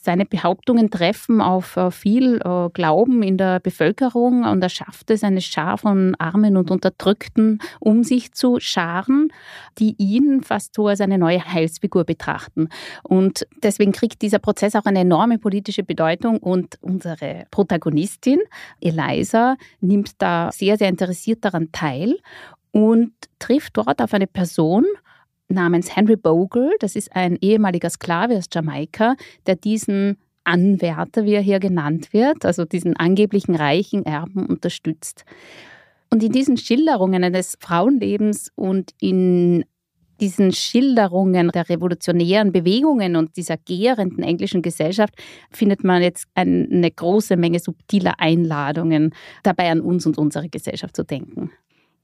seine 0.00 0.24
Behauptungen 0.24 0.90
treffen 0.90 1.40
auf 1.40 1.76
äh, 1.76 1.90
viel 1.90 2.40
äh, 2.44 2.68
Glauben 2.72 3.22
in 3.22 3.36
der 3.36 3.60
Bevölkerung 3.60 4.44
und 4.44 4.62
er 4.62 4.68
schafft 4.68 5.10
es, 5.10 5.22
eine 5.22 5.40
Schar 5.40 5.78
von 5.78 6.14
Armen 6.18 6.56
und 6.56 6.70
Unterdrückten 6.70 7.58
um 7.80 8.04
sich 8.04 8.32
zu 8.32 8.58
scharen, 8.60 9.28
die 9.78 9.94
ihn 9.98 10.42
fast 10.42 10.74
so 10.74 10.86
als 10.88 11.00
eine 11.00 11.18
neue 11.18 11.44
Heilsfigur 11.44 12.04
betrachten. 12.04 12.68
Und 13.02 13.46
deswegen 13.62 13.92
kriegt 13.92 14.22
dieser 14.22 14.38
Prozess 14.38 14.74
auch 14.74 14.84
eine 14.84 15.00
enorme 15.00 15.38
politische 15.38 15.82
Bedeutung 15.82 16.38
und 16.38 16.78
unsere 16.80 17.44
Protagonistin, 17.50 18.40
Eliza, 18.80 19.56
nimmt 19.80 20.22
da 20.22 20.50
sehr, 20.52 20.78
sehr 20.78 20.88
interessiert 20.88 21.44
daran 21.44 21.70
teil 21.72 22.16
und 22.72 23.12
trifft 23.38 23.76
dort 23.76 24.00
auf 24.02 24.12
eine 24.12 24.26
Person 24.26 24.84
namens 25.48 25.94
Henry 25.94 26.16
Bogle. 26.16 26.70
Das 26.80 26.96
ist 26.96 27.14
ein 27.14 27.38
ehemaliger 27.40 27.90
Sklave 27.90 28.36
aus 28.36 28.46
Jamaika, 28.52 29.16
der 29.46 29.56
diesen 29.56 30.18
Anwärter, 30.44 31.24
wie 31.24 31.34
er 31.34 31.40
hier 31.40 31.60
genannt 31.60 32.12
wird, 32.12 32.44
also 32.44 32.64
diesen 32.64 32.96
angeblichen 32.96 33.54
reichen 33.54 34.04
Erben 34.04 34.46
unterstützt. 34.46 35.24
Und 36.10 36.22
in 36.22 36.32
diesen 36.32 36.56
Schilderungen 36.56 37.22
eines 37.22 37.56
Frauenlebens 37.60 38.50
und 38.56 38.90
in 39.00 39.64
diesen 40.20 40.52
Schilderungen 40.52 41.48
der 41.48 41.68
revolutionären 41.68 42.52
Bewegungen 42.52 43.16
und 43.16 43.36
dieser 43.36 43.56
gärenden 43.56 44.22
englischen 44.22 44.62
Gesellschaft 44.62 45.14
findet 45.50 45.84
man 45.84 46.02
jetzt 46.02 46.26
eine 46.34 46.90
große 46.90 47.36
Menge 47.36 47.58
subtiler 47.58 48.14
Einladungen, 48.18 49.14
dabei 49.42 49.70
an 49.70 49.80
uns 49.80 50.06
und 50.06 50.18
unsere 50.18 50.48
Gesellschaft 50.48 50.94
zu 50.94 51.04
denken. 51.04 51.50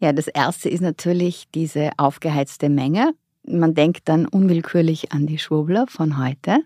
Ja, 0.01 0.13
das 0.13 0.29
erste 0.29 0.69
ist 0.69 0.81
natürlich 0.81 1.49
diese 1.55 1.91
aufgeheizte 1.97 2.69
Menge. 2.69 3.15
Man 3.43 3.75
denkt 3.75 4.09
dann 4.09 4.27
unwillkürlich 4.27 5.13
an 5.13 5.27
die 5.27 5.39
Schwurbler 5.39 5.87
von 5.89 6.19
heute. 6.23 6.61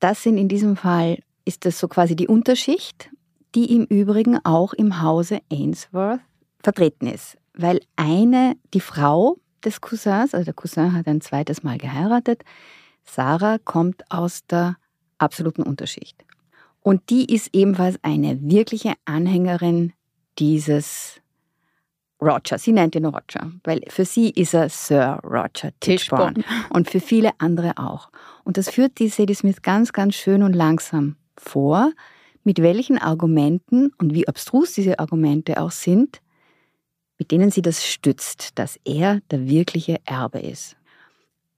Das 0.00 0.22
sind 0.22 0.38
in 0.38 0.48
diesem 0.48 0.76
Fall, 0.76 1.18
ist 1.44 1.64
das 1.64 1.78
so 1.78 1.88
quasi 1.88 2.16
die 2.16 2.28
Unterschicht, 2.28 3.10
die 3.54 3.74
im 3.74 3.84
Übrigen 3.84 4.38
auch 4.44 4.72
im 4.72 5.02
Hause 5.02 5.40
Ainsworth 5.50 6.20
vertreten 6.62 7.06
ist. 7.06 7.36
Weil 7.54 7.80
eine, 7.96 8.56
die 8.74 8.80
Frau 8.80 9.38
des 9.64 9.80
Cousins, 9.80 10.34
also 10.34 10.44
der 10.44 10.54
Cousin 10.54 10.92
hat 10.92 11.06
ein 11.06 11.20
zweites 11.20 11.62
Mal 11.62 11.78
geheiratet, 11.78 12.42
Sarah 13.04 13.58
kommt 13.58 14.10
aus 14.10 14.46
der 14.46 14.76
absoluten 15.18 15.62
Unterschicht. 15.62 16.24
Und 16.80 17.10
die 17.10 17.32
ist 17.32 17.50
ebenfalls 17.52 17.98
eine 18.02 18.38
wirkliche 18.42 18.94
Anhängerin 19.04 19.92
dieses 20.38 21.20
Roger. 22.20 22.58
Sie 22.58 22.72
nennt 22.72 22.94
ihn 22.94 23.04
Roger, 23.04 23.52
weil 23.64 23.80
für 23.88 24.04
sie 24.04 24.30
ist 24.30 24.54
er 24.54 24.68
Sir 24.68 25.20
Roger 25.22 25.70
Tichborne 25.80 26.42
und 26.70 26.90
für 26.90 27.00
viele 27.00 27.30
andere 27.38 27.74
auch. 27.76 28.10
Und 28.44 28.56
das 28.56 28.70
führt 28.70 28.98
die 28.98 29.08
Sadie 29.08 29.34
Smith 29.34 29.62
ganz, 29.62 29.92
ganz 29.92 30.14
schön 30.14 30.42
und 30.42 30.54
langsam 30.54 31.16
vor, 31.36 31.92
mit 32.44 32.62
welchen 32.62 32.98
Argumenten 32.98 33.92
und 33.98 34.14
wie 34.14 34.28
abstrus 34.28 34.72
diese 34.72 34.98
Argumente 34.98 35.60
auch 35.60 35.72
sind, 35.72 36.20
mit 37.18 37.30
denen 37.30 37.50
sie 37.50 37.62
das 37.62 37.84
stützt, 37.84 38.58
dass 38.58 38.78
er 38.84 39.20
der 39.30 39.48
wirkliche 39.48 40.00
Erbe 40.04 40.38
ist. 40.38 40.76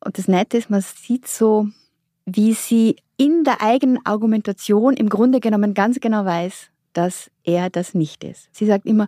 Und 0.04 0.18
das 0.18 0.28
Nette 0.28 0.56
ist, 0.56 0.70
man 0.70 0.80
sieht 0.80 1.28
so, 1.28 1.68
wie 2.24 2.54
sie 2.54 2.96
in 3.16 3.44
der 3.44 3.62
eigenen 3.62 4.04
Argumentation 4.06 4.94
im 4.94 5.08
Grunde 5.08 5.40
genommen 5.40 5.74
ganz 5.74 6.00
genau 6.00 6.24
weiß, 6.24 6.70
dass 6.98 7.30
er 7.44 7.70
das 7.70 7.94
nicht 7.94 8.24
ist. 8.24 8.48
Sie 8.50 8.66
sagt 8.66 8.84
immer, 8.84 9.06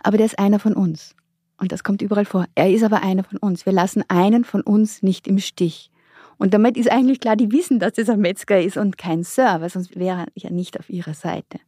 aber 0.00 0.16
der 0.16 0.26
ist 0.26 0.38
einer 0.38 0.60
von 0.60 0.74
uns. 0.74 1.16
Und 1.58 1.72
das 1.72 1.82
kommt 1.82 2.00
überall 2.00 2.24
vor. 2.24 2.46
Er 2.54 2.70
ist 2.70 2.84
aber 2.84 3.02
einer 3.02 3.24
von 3.24 3.36
uns. 3.38 3.66
Wir 3.66 3.72
lassen 3.72 4.04
einen 4.06 4.44
von 4.44 4.60
uns 4.60 5.02
nicht 5.02 5.26
im 5.26 5.40
Stich. 5.40 5.90
Und 6.38 6.54
damit 6.54 6.76
ist 6.76 6.88
eigentlich 6.88 7.18
klar, 7.18 7.34
die 7.34 7.50
wissen, 7.50 7.80
dass 7.80 7.98
es 7.98 8.08
ein 8.08 8.20
Metzger 8.20 8.60
ist 8.60 8.76
und 8.76 8.96
kein 8.96 9.24
Sir, 9.24 9.60
weil 9.60 9.70
sonst 9.70 9.96
wäre 9.96 10.20
er 10.20 10.26
ja 10.36 10.50
nicht 10.50 10.78
auf 10.78 10.88
ihrer 10.88 11.14
Seite. 11.14 11.58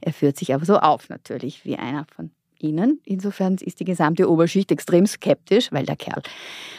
Er 0.00 0.14
führt 0.14 0.38
sich 0.38 0.54
aber 0.54 0.64
so 0.64 0.78
auf, 0.78 1.10
natürlich, 1.10 1.66
wie 1.66 1.76
einer 1.76 2.06
von 2.16 2.30
ihnen. 2.64 3.00
Insofern 3.04 3.54
ist 3.60 3.80
die 3.80 3.84
gesamte 3.84 4.28
Oberschicht 4.28 4.72
extrem 4.72 5.06
skeptisch, 5.06 5.70
weil 5.70 5.86
der 5.86 5.96
Kerl 5.96 6.22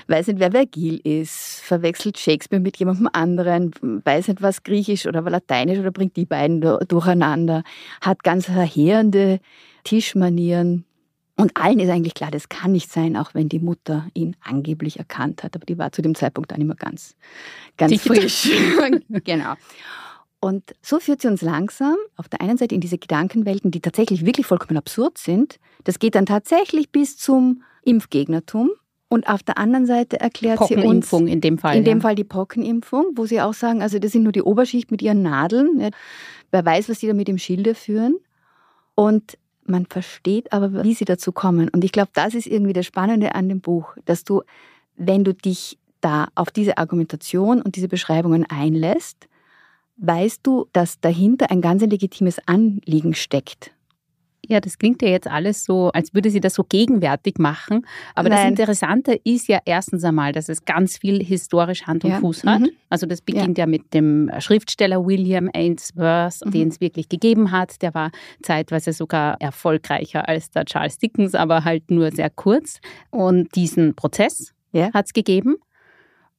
weiß 0.07 0.27
nicht, 0.27 0.39
wer 0.39 0.51
Vergil 0.51 0.99
ist, 1.03 1.61
verwechselt 1.61 2.17
Shakespeare 2.17 2.61
mit 2.61 2.77
jemandem 2.77 3.09
anderen, 3.11 3.71
weiß 3.81 4.27
nicht, 4.27 4.41
was 4.41 4.63
Griechisch 4.63 5.07
oder 5.07 5.21
Lateinisch 5.21 5.79
oder 5.79 5.91
bringt 5.91 6.15
die 6.15 6.25
beiden 6.25 6.61
durcheinander, 6.61 7.63
hat 8.01 8.23
ganz 8.23 8.45
verheerende 8.45 9.39
Tischmanieren. 9.83 10.85
Und 11.37 11.57
allen 11.57 11.79
ist 11.79 11.89
eigentlich 11.89 12.13
klar, 12.13 12.31
das 12.31 12.47
kann 12.47 12.71
nicht 12.71 12.89
sein, 12.91 13.17
auch 13.17 13.33
wenn 13.33 13.49
die 13.49 13.59
Mutter 13.59 14.07
ihn 14.13 14.37
angeblich 14.41 14.99
erkannt 14.99 15.43
hat. 15.43 15.55
Aber 15.55 15.65
die 15.65 15.77
war 15.77 15.91
zu 15.91 16.01
dem 16.01 16.15
Zeitpunkt 16.15 16.51
dann 16.51 16.61
immer 16.61 16.75
ganz, 16.75 17.15
ganz 17.75 18.01
frisch. 18.01 18.49
genau. 19.09 19.53
Und 20.45 20.75
so 20.83 20.99
führt 20.99 21.23
sie 21.23 21.27
uns 21.27 21.41
langsam 21.41 21.95
auf 22.17 22.29
der 22.29 22.39
einen 22.39 22.57
Seite 22.57 22.75
in 22.75 22.81
diese 22.81 22.99
Gedankenwelten, 22.99 23.71
die 23.71 23.81
tatsächlich 23.81 24.27
wirklich 24.27 24.45
vollkommen 24.45 24.77
absurd 24.77 25.17
sind. 25.17 25.57
Das 25.85 25.97
geht 25.97 26.13
dann 26.13 26.27
tatsächlich 26.27 26.91
bis 26.91 27.17
zum 27.17 27.63
Impfgegnertum. 27.81 28.69
Und 29.07 29.27
auf 29.27 29.41
der 29.41 29.57
anderen 29.57 29.87
Seite 29.87 30.19
erklärt 30.19 30.63
sie 30.67 30.75
uns 30.75 31.11
in 31.11 31.41
dem 31.41 31.57
Fall. 31.57 31.77
In 31.77 31.83
dem 31.83 31.99
Fall 31.99 32.13
die 32.13 32.23
Pockenimpfung, 32.23 33.13
wo 33.15 33.25
sie 33.25 33.41
auch 33.41 33.55
sagen, 33.55 33.81
also 33.81 33.97
das 33.97 34.11
sind 34.11 34.21
nur 34.21 34.33
die 34.33 34.43
Oberschicht 34.43 34.91
mit 34.91 35.01
ihren 35.01 35.23
Nadeln. 35.23 35.89
Wer 36.51 36.65
weiß, 36.65 36.89
was 36.89 36.99
sie 36.99 37.07
da 37.07 37.15
mit 37.15 37.27
dem 37.27 37.39
Schilde 37.39 37.73
führen. 37.73 38.19
Und 38.93 39.39
man 39.65 39.87
versteht 39.87 40.53
aber, 40.53 40.83
wie 40.83 40.93
sie 40.93 41.05
dazu 41.05 41.31
kommen. 41.31 41.69
Und 41.69 41.83
ich 41.83 41.91
glaube, 41.91 42.11
das 42.13 42.35
ist 42.35 42.45
irgendwie 42.45 42.73
das 42.73 42.85
Spannende 42.85 43.33
an 43.33 43.49
dem 43.49 43.61
Buch, 43.61 43.97
dass 44.05 44.23
du, 44.23 44.43
wenn 44.95 45.23
du 45.23 45.33
dich 45.33 45.79
da 46.01 46.27
auf 46.35 46.51
diese 46.51 46.77
Argumentation 46.77 47.63
und 47.63 47.77
diese 47.77 47.87
Beschreibungen 47.87 48.45
einlässt, 48.47 49.27
weißt 49.97 50.41
du, 50.43 50.67
dass 50.73 50.99
dahinter 50.99 51.51
ein 51.51 51.61
ganz 51.61 51.81
legitimes 51.83 52.39
Anliegen 52.47 53.13
steckt. 53.13 53.71
Ja, 54.47 54.59
das 54.59 54.77
klingt 54.77 55.01
ja 55.01 55.09
jetzt 55.09 55.27
alles 55.27 55.65
so, 55.65 55.89
als 55.93 56.13
würde 56.13 56.29
sie 56.29 56.39
das 56.39 56.53
so 56.53 56.63
gegenwärtig 56.63 57.39
machen. 57.39 57.85
Aber 58.13 58.29
Nein. 58.29 58.37
das 58.37 58.49
Interessante 58.49 59.19
ist 59.23 59.47
ja 59.47 59.59
erstens 59.65 60.03
einmal, 60.03 60.31
dass 60.33 60.49
es 60.49 60.65
ganz 60.65 60.97
viel 60.97 61.23
historisch 61.23 61.87
Hand 61.87 62.03
und 62.03 62.11
ja. 62.11 62.19
Fuß 62.19 62.43
hat. 62.43 62.61
Mhm. 62.61 62.69
Also 62.89 63.05
das 63.05 63.21
beginnt 63.21 63.57
ja. 63.57 63.63
ja. 63.63 63.67
mit 63.67 63.93
dem 63.93 64.29
Schriftsteller 64.39 65.05
William 65.05 65.49
Ainsworth, 65.53 66.45
mhm. 66.45 66.51
den 66.51 66.67
es 66.67 66.81
wirklich 66.81 67.09
gegeben 67.09 67.51
hat. 67.51 67.81
Der 67.81 67.93
war 67.93 68.11
zeitweise 68.43 68.93
sogar 68.93 69.41
erfolgreicher 69.41 70.27
als 70.27 70.51
der 70.51 70.65
Charles 70.65 70.97
Dickens, 70.99 71.33
aber 71.33 71.63
halt 71.63 71.89
nur 71.89 72.11
sehr 72.11 72.29
kurz. 72.29 72.79
Und 73.09 73.55
diesen 73.55 73.95
Prozess 73.95 74.53
ja. 74.71 74.93
hat 74.93 75.07
es 75.07 75.13
gegeben. 75.13 75.55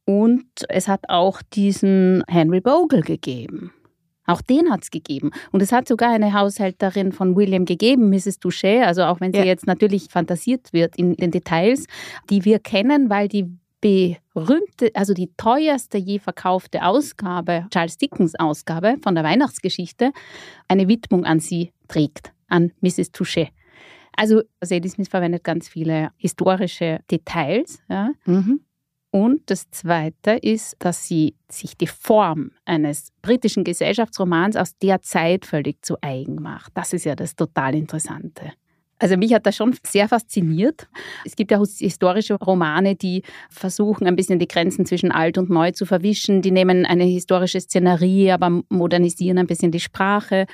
Und 0.06 0.46
es 0.68 0.88
hat 0.88 1.08
auch 1.10 1.42
diesen 1.42 2.22
Henry 2.28 2.60
Bogle 2.60 3.02
gegeben. 3.02 3.72
Auch 4.26 4.40
den 4.40 4.70
hat 4.70 4.84
es 4.84 4.90
gegeben. 4.90 5.30
Und 5.52 5.62
es 5.62 5.72
hat 5.72 5.86
sogar 5.86 6.10
eine 6.10 6.32
Haushälterin 6.32 7.12
von 7.12 7.36
William 7.36 7.64
gegeben, 7.64 8.10
Mrs. 8.10 8.38
Touchet, 8.38 8.84
also 8.84 9.04
auch 9.04 9.20
wenn 9.20 9.32
sie 9.32 9.40
ja. 9.40 9.44
jetzt 9.44 9.66
natürlich 9.66 10.08
fantasiert 10.10 10.72
wird 10.72 10.96
in 10.96 11.14
den 11.14 11.30
Details, 11.30 11.86
die 12.30 12.44
wir 12.44 12.58
kennen, 12.58 13.10
weil 13.10 13.28
die 13.28 13.46
berühmte, 13.80 14.90
also 14.94 15.14
die 15.14 15.30
teuerste 15.36 15.98
je 15.98 16.18
verkaufte 16.18 16.84
Ausgabe, 16.84 17.66
Charles 17.70 17.98
Dickens 17.98 18.34
Ausgabe 18.34 18.96
von 19.02 19.14
der 19.14 19.22
Weihnachtsgeschichte, 19.22 20.12
eine 20.66 20.88
Widmung 20.88 21.24
an 21.24 21.38
sie 21.38 21.72
trägt, 21.86 22.32
an 22.48 22.72
Mrs. 22.80 23.12
Touchet. 23.12 23.50
Also 24.16 24.42
Sadie 24.62 24.88
Smith 24.88 25.08
verwendet 25.08 25.44
ganz 25.44 25.68
viele 25.68 26.10
historische 26.16 27.00
Details. 27.10 27.80
Ja. 27.88 28.10
Mhm. 28.24 28.60
Und 29.16 29.44
das 29.46 29.70
Zweite 29.70 30.32
ist, 30.32 30.76
dass 30.78 31.08
sie 31.08 31.36
sich 31.48 31.74
die 31.74 31.86
Form 31.86 32.50
eines 32.66 33.14
britischen 33.22 33.64
Gesellschaftsromans 33.64 34.56
aus 34.56 34.76
der 34.76 35.00
Zeit 35.00 35.46
völlig 35.46 35.82
zu 35.82 35.96
eigen 36.02 36.34
macht. 36.34 36.72
Das 36.74 36.92
ist 36.92 37.06
ja 37.06 37.16
das 37.16 37.34
total 37.34 37.74
Interessante. 37.74 38.52
Also 38.98 39.16
mich 39.16 39.32
hat 39.32 39.46
das 39.46 39.56
schon 39.56 39.74
sehr 39.86 40.06
fasziniert. 40.06 40.86
Es 41.24 41.34
gibt 41.34 41.50
ja 41.50 41.58
historische 41.58 42.34
Romane, 42.34 42.94
die 42.94 43.22
versuchen, 43.48 44.06
ein 44.06 44.16
bisschen 44.16 44.38
die 44.38 44.48
Grenzen 44.48 44.84
zwischen 44.84 45.10
alt 45.10 45.38
und 45.38 45.48
neu 45.48 45.70
zu 45.70 45.86
verwischen. 45.86 46.42
Die 46.42 46.50
nehmen 46.50 46.84
eine 46.84 47.04
historische 47.04 47.60
Szenerie, 47.62 48.32
aber 48.32 48.62
modernisieren 48.68 49.38
ein 49.38 49.46
bisschen 49.46 49.72
die 49.72 49.80
Sprache. 49.80 50.44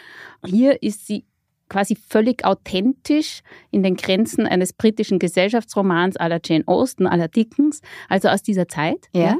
Hier 0.44 0.80
ist 0.84 1.08
sie 1.08 1.24
quasi 1.72 1.96
völlig 1.96 2.44
authentisch 2.44 3.40
in 3.70 3.82
den 3.82 3.96
Grenzen 3.96 4.46
eines 4.46 4.74
britischen 4.74 5.18
Gesellschaftsromans 5.18 6.18
aller 6.18 6.38
Jane 6.44 6.64
Austen, 6.66 7.06
aller 7.06 7.28
Dickens, 7.28 7.80
also 8.10 8.28
aus 8.28 8.42
dieser 8.42 8.68
Zeit. 8.68 9.08
Ja. 9.12 9.22
ja. 9.22 9.36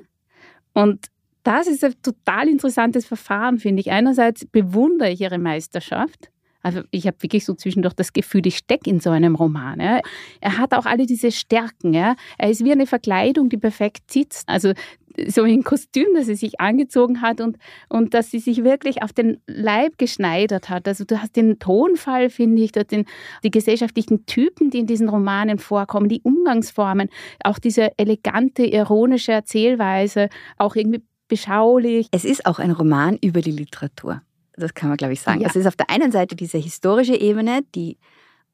Und 0.73 1.09
das 1.43 1.67
ist 1.67 1.85
ein 1.85 1.95
total 2.03 2.49
interessantes 2.49 3.05
Verfahren, 3.05 3.59
finde 3.59 3.81
ich. 3.81 3.91
Einerseits 3.91 4.47
bewundere 4.47 5.11
ich 5.11 5.21
ihre 5.21 5.39
Meisterschaft. 5.39 6.31
Also 6.63 6.83
ich 6.91 7.07
habe 7.07 7.17
wirklich 7.21 7.45
so 7.45 7.55
zwischendurch 7.55 7.95
das 7.95 8.13
Gefühl, 8.13 8.47
ich 8.47 8.57
stecke 8.57 8.89
in 8.89 9.01
so 9.01 9.11
einem 9.11 9.35
Roman. 9.35 9.81
Ja. 9.81 10.01
Er 10.41 10.59
hat 10.59 10.73
auch 10.73 10.87
alle 10.87 11.07
diese 11.07 11.33
Stärken. 11.33 11.93
Ja. 11.93 12.15
Er 12.39 12.51
ist 12.51 12.65
wie 12.65 12.73
eine 12.73 12.87
Verkleidung, 12.87 13.49
die 13.49 13.59
perfekt 13.59 14.11
sitzt. 14.11 14.49
Also 14.49 14.73
so 15.29 15.43
ein 15.43 15.63
Kostüm, 15.63 16.09
das 16.15 16.27
sie 16.27 16.35
sich 16.35 16.61
angezogen 16.61 17.21
hat 17.21 17.41
und, 17.41 17.59
und 17.89 18.15
dass 18.15 18.31
sie 18.31 18.39
sich 18.39 18.65
wirklich 18.65 19.03
auf 19.03 19.13
den 19.13 19.41
Leib 19.47 19.99
geschneidert 19.99 20.69
hat. 20.69 20.89
Also 20.89 21.05
du 21.05 21.21
hast 21.21 21.37
den 21.37 21.59
Tonfall, 21.59 22.31
finde 22.31 22.63
ich, 22.63 22.73
den, 22.73 23.07
die 23.45 23.51
gesellschaftlichen 23.51 24.27
Typen, 24.27 24.71
die 24.71 24.81
in 24.81 24.87
diesen 24.87 25.09
Romanen 25.09 25.59
vorkommen, 25.59 26.09
die 26.09 26.23
Umgangsformen, 26.23 27.09
auch 27.45 27.59
diese 27.59 27.97
elegante, 27.99 28.65
ironische 28.65 29.33
Erzählweise, 29.33 30.29
auch 30.59 30.77
irgendwie 30.77 31.03
beschaulich. 31.29 32.09
Es 32.11 32.25
ist 32.25 32.47
auch 32.47 32.59
ein 32.59 32.71
Roman 32.71 33.17
über 33.23 33.41
die 33.41 33.53
Literatur. 33.53 34.23
Das 34.57 34.75
kann 34.75 34.91
man, 34.91 34.99
glaube 34.99 35.15
ich, 35.15 35.21
sagen. 35.21 35.41
Ja. 35.41 35.47
Also 35.47 35.59
es 35.59 35.65
ist 35.65 35.69
auf 35.69 35.77
der 35.77 35.91
einen 35.91 36.13
Seite 36.13 36.37
diese 36.37 36.59
historische 36.59 37.15
Ebene, 37.15 37.61
die 37.75 37.97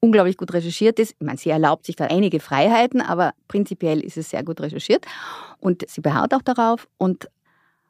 unglaublich 0.00 0.36
gut 0.36 0.52
recherchiert 0.52 0.98
ist. 0.98 1.14
Ich 1.18 1.26
meine, 1.26 1.38
sie 1.38 1.50
erlaubt 1.50 1.86
sich 1.86 1.96
da 1.96 2.06
einige 2.06 2.40
Freiheiten, 2.40 3.00
aber 3.00 3.32
prinzipiell 3.48 4.00
ist 4.00 4.16
es 4.16 4.30
sehr 4.30 4.44
gut 4.44 4.60
recherchiert 4.60 5.06
und 5.58 5.88
sie 5.88 6.00
beharrt 6.00 6.34
auch 6.34 6.42
darauf. 6.42 6.88
Und 6.98 7.28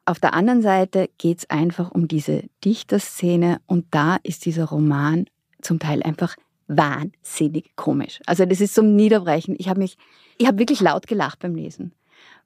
auf 0.05 0.19
der 0.19 0.33
anderen 0.33 0.63
Seite 0.63 1.11
geht 1.19 1.39
es 1.39 1.51
einfach 1.51 1.91
um 1.91 2.09
diese 2.09 2.45
Dichterszene 2.65 3.61
und 3.67 3.87
da 3.91 4.17
ist 4.23 4.47
dieser 4.47 4.65
Roman 4.67 5.27
zum 5.61 5.79
Teil 5.79 6.03
einfach 6.03 6.37
wahnsinnig 6.67 7.77
komisch. 7.77 8.21
Also 8.27 8.45
das 8.47 8.61
ist 8.61 8.75
zum 8.75 8.97
Niederbrechen. 8.97 9.55
Ich 9.59 9.69
habe 9.69 9.81
mich, 9.81 9.97
ich 10.39 10.47
habe 10.47 10.59
wirklich 10.59 10.81
laut 10.81 11.07
gelacht 11.07 11.41
beim 11.41 11.55
Lesen 11.55 11.93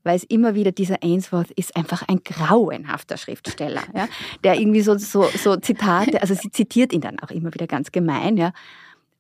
weil 0.05 0.17
es 0.17 0.25
immer 0.25 0.55
wieder 0.55 0.73
dieser 0.73 1.03
Ainsworth 1.03 1.51
ist 1.53 1.77
einfach 1.77 2.03
ein 2.09 2.21
grauenhafter 2.25 3.17
Schriftsteller, 3.17 3.83
ja, 3.95 4.09
der 4.45 4.59
irgendwie 4.59 4.83
so, 4.83 4.99
so, 4.99 5.29
so 5.37 5.57
Zitate, 5.57 6.21
also 6.21 6.35
sie 6.35 6.51
zitiert 6.51 6.93
ihn 6.93 7.01
dann 7.01 7.19
auch 7.21 7.31
immer 7.31 7.55
wieder 7.55 7.67
ganz 7.67 7.93
gemein, 7.93 8.37
ja, 8.37 8.53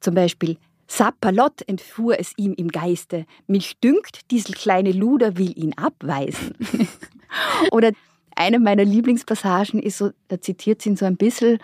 zum 0.02 0.14
Beispiel, 0.14 0.56
Sapperlot 0.86 1.62
entfuhr 1.66 2.18
es 2.18 2.32
ihm 2.36 2.52
im 2.54 2.68
Geiste. 2.68 3.24
Mich 3.46 3.78
dünkt, 3.80 4.30
dieser 4.30 4.52
kleine 4.52 4.92
Luder 4.92 5.38
will 5.38 5.56
ihn 5.56 5.72
abweisen. 5.74 6.54
Oder 7.70 7.92
eine 8.36 8.58
meiner 8.58 8.84
Lieblingspassagen 8.84 9.80
ist 9.80 9.98
so, 9.98 10.10
da 10.28 10.40
zitiert 10.40 10.82
sie 10.82 10.90
ihn 10.90 10.96
so 10.96 11.06
ein 11.06 11.16
bisschen, 11.16 11.58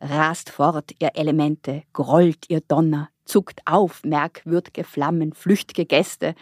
rast 0.00 0.50
fort, 0.50 0.92
ihr 0.98 1.10
Elemente, 1.14 1.82
grollt 1.92 2.46
ihr 2.48 2.60
Donner, 2.60 3.10
zuckt 3.24 3.60
auf, 3.66 4.02
merkwürdige 4.04 4.84
Flammen, 4.84 5.34
flüchtige 5.34 5.84
Gäste. 5.84 6.34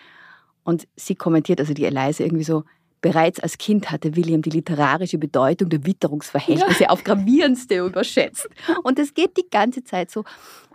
Und 0.62 0.86
sie 0.96 1.16
kommentiert, 1.16 1.60
also 1.60 1.74
die 1.74 1.86
Eliza 1.86 2.22
irgendwie 2.22 2.44
so, 2.44 2.64
Bereits 3.00 3.40
als 3.40 3.58
Kind 3.58 3.90
hatte 3.90 4.16
William 4.16 4.42
die 4.42 4.50
literarische 4.50 5.18
Bedeutung 5.18 5.68
der 5.68 5.84
Witterungsverhältnisse 5.86 6.84
ja. 6.84 6.88
auf 6.90 7.04
gravierendste 7.04 7.78
überschätzt. 7.78 8.48
Und 8.82 8.98
es 8.98 9.14
geht 9.14 9.36
die 9.36 9.48
ganze 9.50 9.84
Zeit 9.84 10.10
so. 10.10 10.24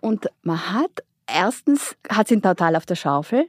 Und 0.01 0.27
man 0.41 0.71
hat, 0.71 1.03
erstens 1.27 1.95
hat 2.09 2.27
sie 2.27 2.35
ihn 2.35 2.41
total 2.41 2.75
auf 2.75 2.85
der 2.85 2.95
Schaufel. 2.95 3.45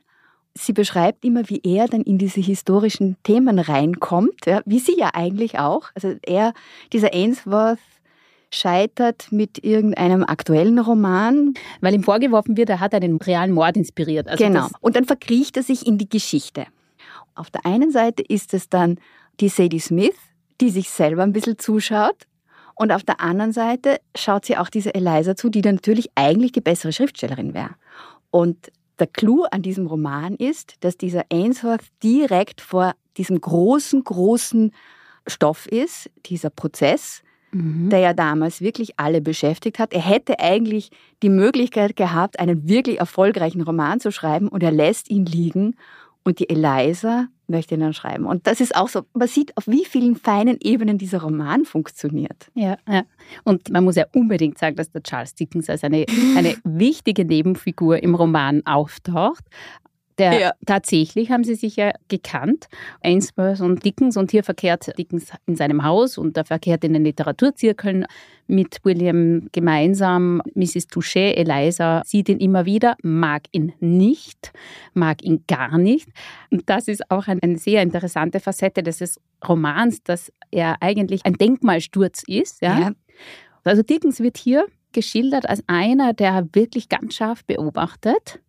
Sie 0.57 0.73
beschreibt 0.73 1.25
immer, 1.25 1.49
wie 1.49 1.61
er 1.65 1.89
dann 1.89 2.03
in 2.03 2.19
diese 2.19 2.41
historischen 2.41 3.17
Themen 3.25 3.59
reinkommt, 3.59 4.47
ja, 4.47 4.61
wie 4.65 4.79
sie 4.79 4.97
ja 4.97 5.11
eigentlich 5.13 5.59
auch. 5.59 5.91
Also 5.95 6.15
er, 6.23 6.53
dieser 6.93 7.13
Ainsworth, 7.13 7.79
scheitert 8.55 9.31
mit 9.31 9.63
irgendeinem 9.65 10.23
aktuellen 10.25 10.79
Roman. 10.79 11.55
Weil 11.81 11.95
ihm 11.95 12.03
vorgeworfen 12.03 12.57
wird, 12.57 12.71
er 12.71 12.81
hat 12.81 12.95
einen 12.95 13.17
realen 13.19 13.53
Mord 13.53 13.77
inspiriert. 13.77 14.29
Also 14.29 14.45
genau. 14.45 14.69
Und 14.81 14.97
dann 14.97 15.05
verkriecht 15.05 15.57
er 15.57 15.63
sich 15.63 15.87
in 15.87 15.99
die 15.99 16.09
Geschichte. 16.09 16.67
Auf 17.35 17.51
der 17.51 17.67
einen 17.67 17.91
Seite 17.91 18.23
ist 18.23 18.55
es 18.55 18.69
dann 18.69 18.99
die 19.41 19.49
Sadie 19.49 19.81
Smith, 19.81 20.17
die 20.61 20.71
sich 20.71 20.91
selber 20.91 21.23
ein 21.23 21.33
bisschen 21.33 21.59
zuschaut. 21.59 22.27
Und 22.75 22.93
auf 22.93 23.05
der 23.05 23.21
anderen 23.21 23.53
Seite 23.53 24.01
schaut 24.17 24.45
sie 24.45 24.57
auch 24.57 24.69
diese 24.69 24.95
Eliza 24.95 25.37
zu, 25.37 25.49
die 25.49 25.63
dann 25.63 25.77
natürlich 25.77 26.11
eigentlich 26.15 26.53
die 26.53 26.61
bessere 26.61 26.93
Schriftstellerin 26.93 27.55
wäre. 27.55 27.71
Und 28.31 28.73
der 28.99 29.07
Clou 29.07 29.45
an 29.51 29.63
diesem 29.63 29.87
Roman 29.87 30.35
ist, 30.35 30.77
dass 30.81 30.97
dieser 30.97 31.25
Ainsworth 31.31 31.85
direkt 32.03 32.61
vor 32.61 32.95
diesem 33.17 33.41
großen, 33.41 34.03
großen 34.03 34.73
Stoff 35.27 35.67
ist, 35.67 36.11
dieser 36.27 36.51
Prozess, 36.51 37.23
mhm. 37.53 37.91
der 37.91 38.01
ja 38.01 38.13
damals 38.13 38.61
wirklich 38.61 38.99
alle 38.99 39.21
beschäftigt 39.21 39.79
hat. 39.79 39.93
Er 39.93 40.01
hätte 40.01 40.39
eigentlich 40.41 40.91
die 41.23 41.29
Möglichkeit 41.29 41.97
gehabt, 41.97 42.39
einen 42.39 42.69
wirklich 42.69 43.01
erfolgreichen 43.01 43.63
Roman 43.63 44.01
zu 44.01 44.13
schreiben 44.13 44.49
und 44.49 44.63
er 44.63 44.73
lässt 44.73 45.11
ihn 45.11 45.27
liegen 45.27 45.77
und 46.25 46.39
die 46.39 46.49
Eliza 46.49 47.29
möchte 47.47 47.75
ihn 47.75 47.81
dann 47.81 47.93
schreiben. 47.93 48.25
Und 48.25 48.47
das 48.47 48.61
ist 48.61 48.75
auch 48.75 48.89
so, 48.89 49.03
man 49.13 49.29
sieht, 49.29 49.57
auf 49.57 49.67
wie 49.67 49.85
vielen 49.85 50.17
feinen 50.17 50.57
Ebenen 50.61 50.99
dieser 50.99 51.23
Roman 51.23 51.65
funktioniert. 51.65 52.51
Ja, 52.55 52.79
ja. 52.89 53.05
Und 53.45 53.71
man 53.71 53.85
muss 53.85 53.97
ja 53.97 54.07
unbedingt 54.15 54.59
sagen, 54.59 54.77
dass 54.77 54.91
der 54.91 55.03
Charles 55.03 55.35
Dickens 55.35 55.69
als 55.69 55.85
eine, 55.85 56.07
eine 56.37 56.57
wichtige 56.65 57.25
Nebenfigur 57.25 58.03
im 58.03 58.15
Roman 58.15 58.63
auftaucht. 58.65 59.45
Der, 60.19 60.41
ja. 60.41 60.53
Tatsächlich 60.65 61.31
haben 61.31 61.43
sie 61.43 61.57
sich 61.57 61.77
ja 61.77 61.91
gekannt, 62.09 62.67
Ainsworth 63.03 63.61
und 63.61 63.85
Dickens. 63.85 64.17
Und 64.17 64.31
hier 64.31 64.45
verkehrt 64.45 64.97
Dickens 64.97 65.33
in 65.47 65.57
seinem 65.57 65.83
Haus 65.83 66.19
und 66.19 66.37
er 66.37 66.45
verkehrt 66.45 66.85
in 66.85 66.93
den 66.93 67.05
Literaturzirkeln 67.05 68.07
mit 68.47 68.79
William 68.85 69.49
gemeinsam. 69.53 70.41
Mrs. 70.55 70.87
Touchet, 70.87 71.37
Eliza, 71.37 72.03
sieht 72.05 72.29
ihn 72.29 72.39
immer 72.39 72.65
wieder, 72.65 72.97
mag 73.03 73.43
ihn 73.53 73.73
nicht, 73.81 74.53
mag 74.93 75.23
ihn 75.25 75.45
gar 75.49 75.79
nicht. 75.79 76.09
Und 76.51 76.63
das 76.67 76.87
ist 76.89 77.11
auch 77.11 77.27
eine 77.27 77.59
sehr 77.59 77.83
interessante 77.83 78.39
Facette 78.39 78.83
des 78.83 79.21
Romans, 79.47 80.03
dass 80.05 80.33
er 80.51 80.77
eigentlich 80.81 81.27
ein 81.27 81.35
Denkmalsturz 81.35 82.23
ist. 82.27 82.63
Ja? 82.63 82.79
ja. 82.79 82.93
Also 83.65 83.83
Dickens 83.83 84.21
wird 84.21 84.37
hier 84.37 84.67
geschildert 84.93 85.49
als 85.49 85.65
einer, 85.67 86.13
der 86.13 86.47
wirklich 86.53 86.89
ganz 86.89 87.15
scharf 87.15 87.45
beobachtet 87.45 88.41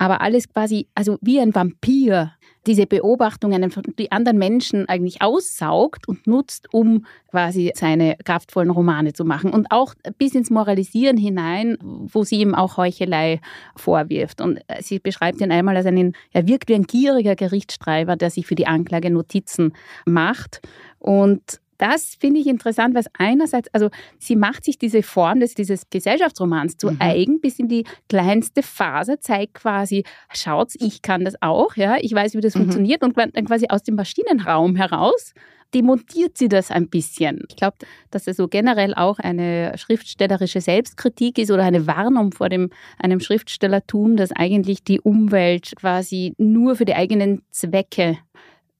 aber 0.00 0.22
alles 0.22 0.48
quasi, 0.48 0.88
also 0.94 1.18
wie 1.20 1.38
ein 1.40 1.54
Vampir, 1.54 2.32
diese 2.66 2.86
Beobachtungen 2.86 3.70
von 3.70 3.82
die 3.98 4.10
anderen 4.10 4.38
Menschen 4.38 4.88
eigentlich 4.88 5.20
aussaugt 5.20 6.08
und 6.08 6.26
nutzt, 6.26 6.72
um 6.72 7.04
quasi 7.30 7.70
seine 7.74 8.16
kraftvollen 8.24 8.70
Romane 8.70 9.12
zu 9.12 9.26
machen. 9.26 9.52
Und 9.52 9.70
auch 9.70 9.94
bis 10.16 10.34
ins 10.34 10.48
Moralisieren 10.48 11.18
hinein, 11.18 11.76
wo 11.82 12.24
sie 12.24 12.40
ihm 12.40 12.54
auch 12.54 12.78
Heuchelei 12.78 13.40
vorwirft. 13.76 14.40
Und 14.40 14.60
sie 14.80 15.00
beschreibt 15.00 15.42
ihn 15.42 15.52
einmal 15.52 15.76
als 15.76 15.86
einen, 15.86 16.14
er 16.32 16.48
wirkt 16.48 16.70
wie 16.70 16.74
ein 16.74 16.84
gieriger 16.84 17.36
Gerichtsstreiber, 17.36 18.16
der 18.16 18.30
sich 18.30 18.46
für 18.46 18.54
die 18.54 18.66
Anklage 18.66 19.10
Notizen 19.10 19.74
macht. 20.06 20.62
Und 20.98 21.60
das 21.80 22.16
finde 22.18 22.40
ich 22.40 22.46
interessant, 22.46 22.94
weil 22.94 23.04
einerseits, 23.14 23.72
also 23.72 23.88
sie 24.18 24.36
macht 24.36 24.64
sich 24.64 24.78
diese 24.78 25.02
Form 25.02 25.40
des, 25.40 25.54
dieses 25.54 25.88
Gesellschaftsromans 25.90 26.76
zu 26.76 26.90
mhm. 26.90 26.96
eigen 27.00 27.40
bis 27.40 27.58
in 27.58 27.68
die 27.68 27.84
kleinste 28.08 28.62
Phase, 28.62 29.18
zeigt 29.18 29.54
quasi, 29.54 30.04
schaut's, 30.32 30.76
ich 30.78 31.02
kann 31.02 31.24
das 31.24 31.40
auch, 31.40 31.76
ja, 31.76 31.96
ich 31.98 32.14
weiß, 32.14 32.34
wie 32.34 32.40
das 32.40 32.54
mhm. 32.54 32.60
funktioniert 32.60 33.02
und 33.02 33.16
dann 33.16 33.32
quasi 33.46 33.66
aus 33.68 33.82
dem 33.82 33.94
Maschinenraum 33.94 34.76
heraus 34.76 35.32
demontiert 35.74 36.36
sie 36.36 36.48
das 36.48 36.70
ein 36.70 36.88
bisschen. 36.88 37.44
Ich 37.48 37.56
glaube, 37.56 37.76
dass 38.10 38.26
es 38.26 38.36
so 38.36 38.48
generell 38.48 38.94
auch 38.94 39.18
eine 39.18 39.72
schriftstellerische 39.76 40.60
Selbstkritik 40.60 41.38
ist 41.38 41.50
oder 41.50 41.62
eine 41.62 41.86
Warnung 41.86 42.32
vor 42.32 42.48
dem, 42.48 42.70
einem 42.98 43.20
Schriftstellertum, 43.20 44.16
das 44.16 44.32
eigentlich 44.32 44.82
die 44.82 45.00
Umwelt 45.00 45.72
quasi 45.76 46.34
nur 46.38 46.76
für 46.76 46.84
die 46.84 46.94
eigenen 46.94 47.42
Zwecke 47.50 48.18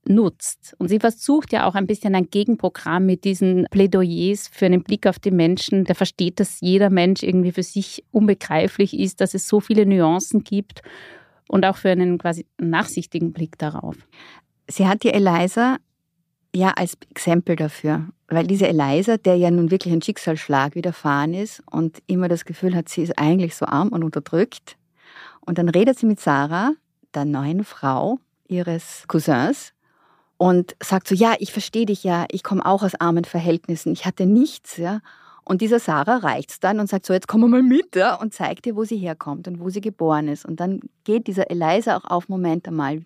nutzt. 0.09 0.75
Und 0.79 0.89
sie 0.89 0.99
versucht 0.99 1.53
ja 1.53 1.67
auch 1.67 1.75
ein 1.75 1.87
bisschen 1.87 2.15
ein 2.15 2.31
Gegenprogramm 2.31 3.07
mit 3.07 3.25
diesen 3.25 3.67
Plädoyers 3.71 4.49
für 4.49 4.67
einen 4.67 4.83
Blick 4.83 5.07
auf 5.07 5.19
die 5.19 5.31
Menschen, 5.31 5.85
der 5.85 5.95
versteht, 5.95 6.41
dass 6.41 6.61
jeder 6.61 6.91
Mensch 6.91 7.23
irgendwie 7.23 7.53
für 7.53 7.63
sich 7.63 8.05
unbegreiflich 8.11 8.99
ist, 8.99 9.21
dass 9.21 9.35
es 9.35 9.47
so 9.47 9.61
viele 9.61 9.87
Nuancen 9.87 10.43
gibt 10.43 10.83
und 11.49 11.65
auch 11.65 11.77
für 11.77 11.91
einen 11.91 12.19
quasi 12.19 12.47
nachsichtigen 12.59 13.33
Blick 13.33 13.59
darauf. 13.59 13.97
Sie 14.69 14.87
hat 14.87 15.03
die 15.03 15.13
Eliza 15.13 15.79
ja 16.55 16.71
als 16.77 16.97
Exempel 17.11 17.57
dafür, 17.57 18.09
weil 18.29 18.47
diese 18.47 18.69
Eliza, 18.69 19.17
der 19.17 19.37
ja 19.37 19.51
nun 19.51 19.71
wirklich 19.71 19.93
ein 19.93 20.03
Schicksalsschlag 20.03 20.75
widerfahren 20.75 21.35
ist 21.35 21.63
und 21.71 22.03
immer 22.07 22.29
das 22.29 22.45
Gefühl 22.45 22.75
hat, 22.75 22.89
sie 22.89 23.03
ist 23.03 23.19
eigentlich 23.19 23.55
so 23.55 23.67
arm 23.67 23.89
und 23.89 24.05
unterdrückt. 24.05 24.77
Und 25.41 25.59
dann 25.59 25.69
redet 25.69 25.99
sie 25.99 26.07
mit 26.07 26.21
Sarah, 26.21 26.73
der 27.15 27.25
neuen 27.25 27.65
Frau 27.65 28.19
ihres 28.47 29.05
Cousins, 29.09 29.73
und 30.41 30.75
sagt 30.83 31.07
so, 31.07 31.15
ja, 31.15 31.35
ich 31.39 31.53
verstehe 31.53 31.85
dich 31.85 32.03
ja, 32.03 32.25
ich 32.31 32.43
komme 32.43 32.65
auch 32.65 32.83
aus 32.83 32.95
armen 32.95 33.25
Verhältnissen, 33.25 33.93
ich 33.93 34.07
hatte 34.07 34.25
nichts, 34.25 34.79
ja. 34.79 35.03
Und 35.45 35.61
dieser 35.61 35.81
Sarah 35.81 36.17
reicht 36.17 36.51
es 36.51 36.61
dann 36.61 36.81
und 36.81 36.89
sagt 36.89 37.05
so, 37.05 37.13
jetzt 37.13 37.29
komm 37.29 37.43
mal 37.51 37.63
mit, 37.63 37.95
ja, 37.95 38.15
und 38.15 38.33
zeigt 38.33 38.67
ihr, 38.67 38.75
wo 38.75 38.85
sie 38.85 38.97
herkommt 38.97 39.49
und 39.49 39.61
wo 39.61 39.69
sie 39.69 39.83
geboren 39.83 40.29
ist. 40.29 40.47
Und 40.47 40.59
dann 40.59 40.81
geht 41.05 41.27
dieser 41.27 41.51
Eliza 41.51 41.95
auch 41.95 42.05
auf, 42.05 42.31
Moment 42.31 42.67
einmal, 42.67 43.03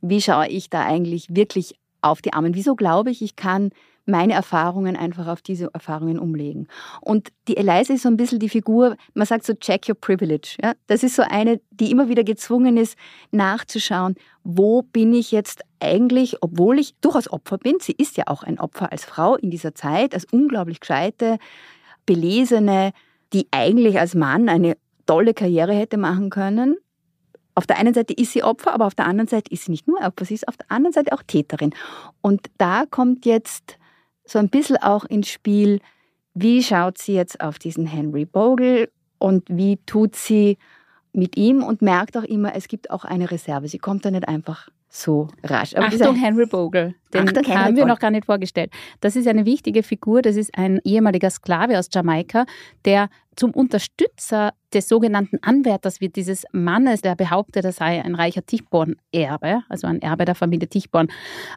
wie 0.00 0.22
schaue 0.22 0.48
ich 0.48 0.70
da 0.70 0.86
eigentlich 0.86 1.26
wirklich 1.28 1.78
auf 2.00 2.22
die 2.22 2.32
Armen? 2.32 2.54
Wieso 2.54 2.76
glaube 2.76 3.10
ich, 3.10 3.20
ich 3.20 3.36
kann 3.36 3.72
meine 4.10 4.32
Erfahrungen 4.32 4.96
einfach 4.96 5.26
auf 5.26 5.42
diese 5.42 5.70
Erfahrungen 5.72 6.18
umlegen. 6.18 6.68
Und 7.00 7.28
die 7.48 7.56
Eliza 7.56 7.94
ist 7.94 8.02
so 8.02 8.08
ein 8.08 8.16
bisschen 8.16 8.38
die 8.38 8.48
Figur, 8.48 8.96
man 9.14 9.26
sagt 9.26 9.44
so, 9.44 9.54
check 9.54 9.88
your 9.88 9.94
privilege. 9.94 10.56
Ja? 10.62 10.72
Das 10.86 11.02
ist 11.02 11.16
so 11.16 11.22
eine, 11.22 11.60
die 11.70 11.90
immer 11.90 12.08
wieder 12.08 12.24
gezwungen 12.24 12.76
ist, 12.76 12.96
nachzuschauen, 13.30 14.16
wo 14.44 14.82
bin 14.82 15.12
ich 15.12 15.32
jetzt 15.32 15.62
eigentlich, 15.80 16.42
obwohl 16.42 16.78
ich 16.78 16.94
durchaus 17.00 17.30
Opfer 17.30 17.58
bin. 17.58 17.76
Sie 17.80 17.94
ist 17.96 18.16
ja 18.16 18.24
auch 18.26 18.42
ein 18.42 18.58
Opfer 18.58 18.92
als 18.92 19.04
Frau 19.04 19.36
in 19.36 19.50
dieser 19.50 19.74
Zeit, 19.74 20.14
als 20.14 20.26
unglaublich 20.30 20.80
gescheite, 20.80 21.38
belesene, 22.06 22.92
die 23.32 23.46
eigentlich 23.50 23.98
als 23.98 24.14
Mann 24.14 24.48
eine 24.48 24.76
tolle 25.06 25.34
Karriere 25.34 25.72
hätte 25.72 25.96
machen 25.96 26.30
können. 26.30 26.76
Auf 27.54 27.66
der 27.66 27.78
einen 27.78 27.94
Seite 27.94 28.14
ist 28.14 28.32
sie 28.32 28.42
Opfer, 28.42 28.72
aber 28.72 28.86
auf 28.86 28.94
der 28.94 29.06
anderen 29.06 29.28
Seite 29.28 29.52
ist 29.52 29.64
sie 29.64 29.70
nicht 29.72 29.86
nur 29.86 30.00
Opfer, 30.00 30.24
sie 30.24 30.34
ist 30.34 30.48
auf 30.48 30.56
der 30.56 30.70
anderen 30.70 30.92
Seite 30.92 31.12
auch 31.12 31.22
Täterin. 31.22 31.74
Und 32.20 32.46
da 32.58 32.84
kommt 32.88 33.26
jetzt 33.26 33.76
so 34.30 34.38
ein 34.38 34.48
bisschen 34.48 34.76
auch 34.76 35.04
ins 35.04 35.28
Spiel, 35.28 35.80
wie 36.34 36.62
schaut 36.62 36.98
sie 36.98 37.14
jetzt 37.14 37.40
auf 37.40 37.58
diesen 37.58 37.86
Henry 37.86 38.24
Bogle 38.24 38.88
und 39.18 39.44
wie 39.48 39.78
tut 39.86 40.14
sie 40.14 40.56
mit 41.12 41.36
ihm 41.36 41.64
und 41.64 41.82
merkt 41.82 42.16
auch 42.16 42.22
immer, 42.22 42.54
es 42.54 42.68
gibt 42.68 42.90
auch 42.90 43.04
eine 43.04 43.30
Reserve. 43.30 43.66
Sie 43.66 43.78
kommt 43.78 44.04
da 44.04 44.10
nicht 44.12 44.28
einfach 44.28 44.68
so 44.92 45.28
rasch. 45.44 45.74
Aber 45.76 45.86
Achtung, 45.86 46.16
Henry 46.16 46.46
Bogle. 46.46 46.94
Den 47.14 47.28
Achtung, 47.28 47.44
Henry 47.44 47.62
haben 47.62 47.76
wir 47.76 47.86
noch 47.86 48.00
gar 48.00 48.10
nicht 48.10 48.26
vorgestellt. 48.26 48.72
Das 49.00 49.14
ist 49.14 49.28
eine 49.28 49.46
wichtige 49.46 49.84
Figur. 49.84 50.20
Das 50.20 50.34
ist 50.34 50.56
ein 50.58 50.80
ehemaliger 50.84 51.30
Sklave 51.30 51.78
aus 51.78 51.88
Jamaika, 51.92 52.44
der 52.84 53.08
zum 53.36 53.52
Unterstützer 53.52 54.52
des 54.74 54.88
sogenannten 54.88 55.38
Anwärters 55.42 56.00
wird, 56.00 56.16
dieses 56.16 56.44
Mannes, 56.52 57.00
der 57.00 57.14
behauptet, 57.14 57.64
er 57.64 57.72
sei 57.72 58.04
ein 58.04 58.14
reicher 58.16 58.44
Tichborn-Erbe, 58.44 59.62
also 59.68 59.86
ein 59.86 60.02
Erbe 60.02 60.24
der 60.24 60.34
Familie 60.34 60.68
Tichborn. 60.68 61.08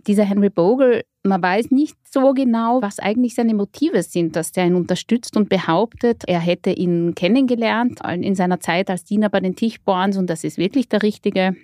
Dieser 0.07 0.23
Henry 0.23 0.49
Bogle, 0.49 1.03
man 1.23 1.41
weiß 1.41 1.71
nicht 1.71 1.97
so 2.09 2.33
genau, 2.33 2.81
was 2.81 2.99
eigentlich 2.99 3.33
seine 3.33 3.55
Motive 3.55 4.03
sind, 4.03 4.35
dass 4.35 4.51
der 4.51 4.67
ihn 4.67 4.75
unterstützt 4.75 5.35
und 5.35 5.49
behauptet, 5.49 6.23
er 6.27 6.39
hätte 6.39 6.69
ihn 6.69 7.15
kennengelernt 7.15 7.99
in 8.07 8.35
seiner 8.35 8.59
Zeit 8.59 8.89
als 8.89 9.03
Diener 9.03 9.29
bei 9.29 9.39
den 9.39 9.55
Tichborns 9.55 10.17
und 10.17 10.29
das 10.29 10.43
ist 10.43 10.57
wirklich 10.57 10.87
der 10.87 11.01
richtige 11.01 11.55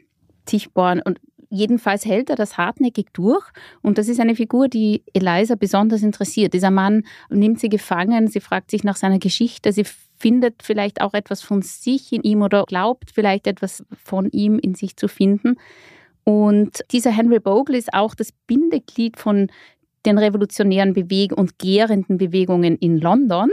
Tichborn. 0.45 1.01
Und 1.01 1.19
Jedenfalls 1.51 2.05
hält 2.05 2.29
er 2.29 2.35
das 2.35 2.57
hartnäckig 2.57 3.07
durch 3.13 3.43
und 3.81 3.97
das 3.97 4.07
ist 4.07 4.19
eine 4.19 4.35
Figur, 4.35 4.67
die 4.67 5.03
Eliza 5.13 5.55
besonders 5.55 6.03
interessiert. 6.03 6.53
Dieser 6.53 6.69
Mann 6.69 7.03
nimmt 7.29 7.59
sie 7.59 7.69
gefangen, 7.69 8.27
sie 8.27 8.39
fragt 8.39 8.69
sich 8.69 8.83
nach 8.83 8.95
seiner 8.95 9.17
Geschichte, 9.17 9.73
sie 9.73 9.85
findet 10.19 10.62
vielleicht 10.62 11.01
auch 11.01 11.13
etwas 11.13 11.41
von 11.41 11.63
sich 11.63 12.13
in 12.13 12.21
ihm 12.21 12.43
oder 12.43 12.65
glaubt 12.65 13.12
vielleicht 13.12 13.47
etwas 13.47 13.83
von 14.03 14.29
ihm 14.29 14.59
in 14.59 14.75
sich 14.75 14.95
zu 14.95 15.07
finden. 15.07 15.55
Und 16.23 16.83
dieser 16.91 17.09
Henry 17.09 17.39
Bogle 17.39 17.77
ist 17.77 17.93
auch 17.93 18.13
das 18.13 18.31
Bindeglied 18.45 19.17
von 19.17 19.47
den 20.05 20.19
revolutionären 20.19 20.93
Bewegungen 20.93 21.39
und 21.39 21.57
gärenden 21.57 22.17
Bewegungen 22.17 22.77
in 22.77 22.99
London 22.99 23.49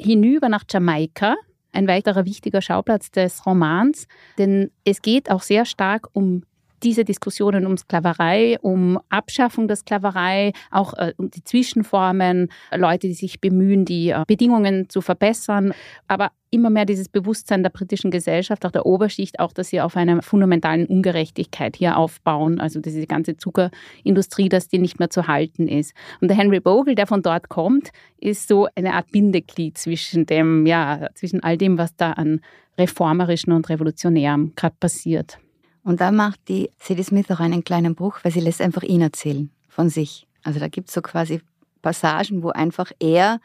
hinüber 0.00 0.48
nach 0.48 0.64
Jamaika, 0.70 1.34
ein 1.72 1.88
weiterer 1.88 2.24
wichtiger 2.24 2.62
Schauplatz 2.62 3.10
des 3.10 3.44
Romans, 3.44 4.06
denn 4.38 4.70
es 4.84 5.02
geht 5.02 5.30
auch 5.30 5.42
sehr 5.42 5.64
stark 5.64 6.08
um 6.12 6.44
diese 6.84 7.04
Diskussionen 7.04 7.66
um 7.66 7.76
Sklaverei, 7.76 8.58
um 8.60 8.98
Abschaffung 9.08 9.66
der 9.66 9.76
Sklaverei, 9.76 10.52
auch 10.70 10.94
äh, 10.94 11.14
um 11.16 11.30
die 11.30 11.42
Zwischenformen, 11.42 12.48
Leute, 12.74 13.08
die 13.08 13.14
sich 13.14 13.40
bemühen, 13.40 13.84
die 13.84 14.10
äh, 14.10 14.24
Bedingungen 14.26 14.88
zu 14.88 15.00
verbessern, 15.00 15.72
aber 16.06 16.30
immer 16.50 16.70
mehr 16.70 16.84
dieses 16.84 17.08
Bewusstsein 17.08 17.62
der 17.62 17.70
britischen 17.70 18.10
Gesellschaft, 18.10 18.64
auch 18.64 18.70
der 18.70 18.86
Oberschicht, 18.86 19.40
auch, 19.40 19.52
dass 19.52 19.70
sie 19.70 19.80
auf 19.80 19.96
einer 19.96 20.22
fundamentalen 20.22 20.86
Ungerechtigkeit 20.86 21.76
hier 21.76 21.96
aufbauen, 21.96 22.60
also 22.60 22.80
diese 22.80 23.06
ganze 23.06 23.36
Zuckerindustrie, 23.36 24.48
dass 24.48 24.68
die 24.68 24.78
nicht 24.78 25.00
mehr 25.00 25.10
zu 25.10 25.26
halten 25.26 25.66
ist. 25.66 25.94
Und 26.20 26.28
der 26.28 26.36
Henry 26.36 26.60
Bogle, 26.60 26.94
der 26.94 27.08
von 27.08 27.22
dort 27.22 27.48
kommt, 27.48 27.90
ist 28.18 28.46
so 28.46 28.68
eine 28.76 28.94
Art 28.94 29.10
Bindeglied 29.10 29.76
zwischen 29.76 30.26
dem, 30.26 30.64
ja, 30.66 31.08
zwischen 31.14 31.42
all 31.42 31.58
dem, 31.58 31.76
was 31.76 31.96
da 31.96 32.12
an 32.12 32.40
reformerischen 32.78 33.52
und 33.52 33.68
revolutionärem 33.68 34.52
gerade 34.54 34.76
passiert. 34.78 35.38
Und 35.84 36.00
da 36.00 36.10
macht 36.10 36.40
die 36.48 36.70
Sadie 36.80 37.04
Smith 37.04 37.30
auch 37.30 37.40
einen 37.40 37.62
kleinen 37.62 37.94
Bruch, 37.94 38.18
weil 38.22 38.32
sie 38.32 38.40
lässt 38.40 38.60
einfach 38.60 38.82
ihn 38.82 39.02
erzählen 39.02 39.50
von 39.68 39.90
sich. 39.90 40.26
Also 40.42 40.58
da 40.58 40.68
gibt 40.68 40.88
es 40.88 40.94
so 40.94 41.02
quasi 41.02 41.42
Passagen, 41.82 42.42
wo 42.42 42.48
einfach 42.48 42.90
er 42.98 43.40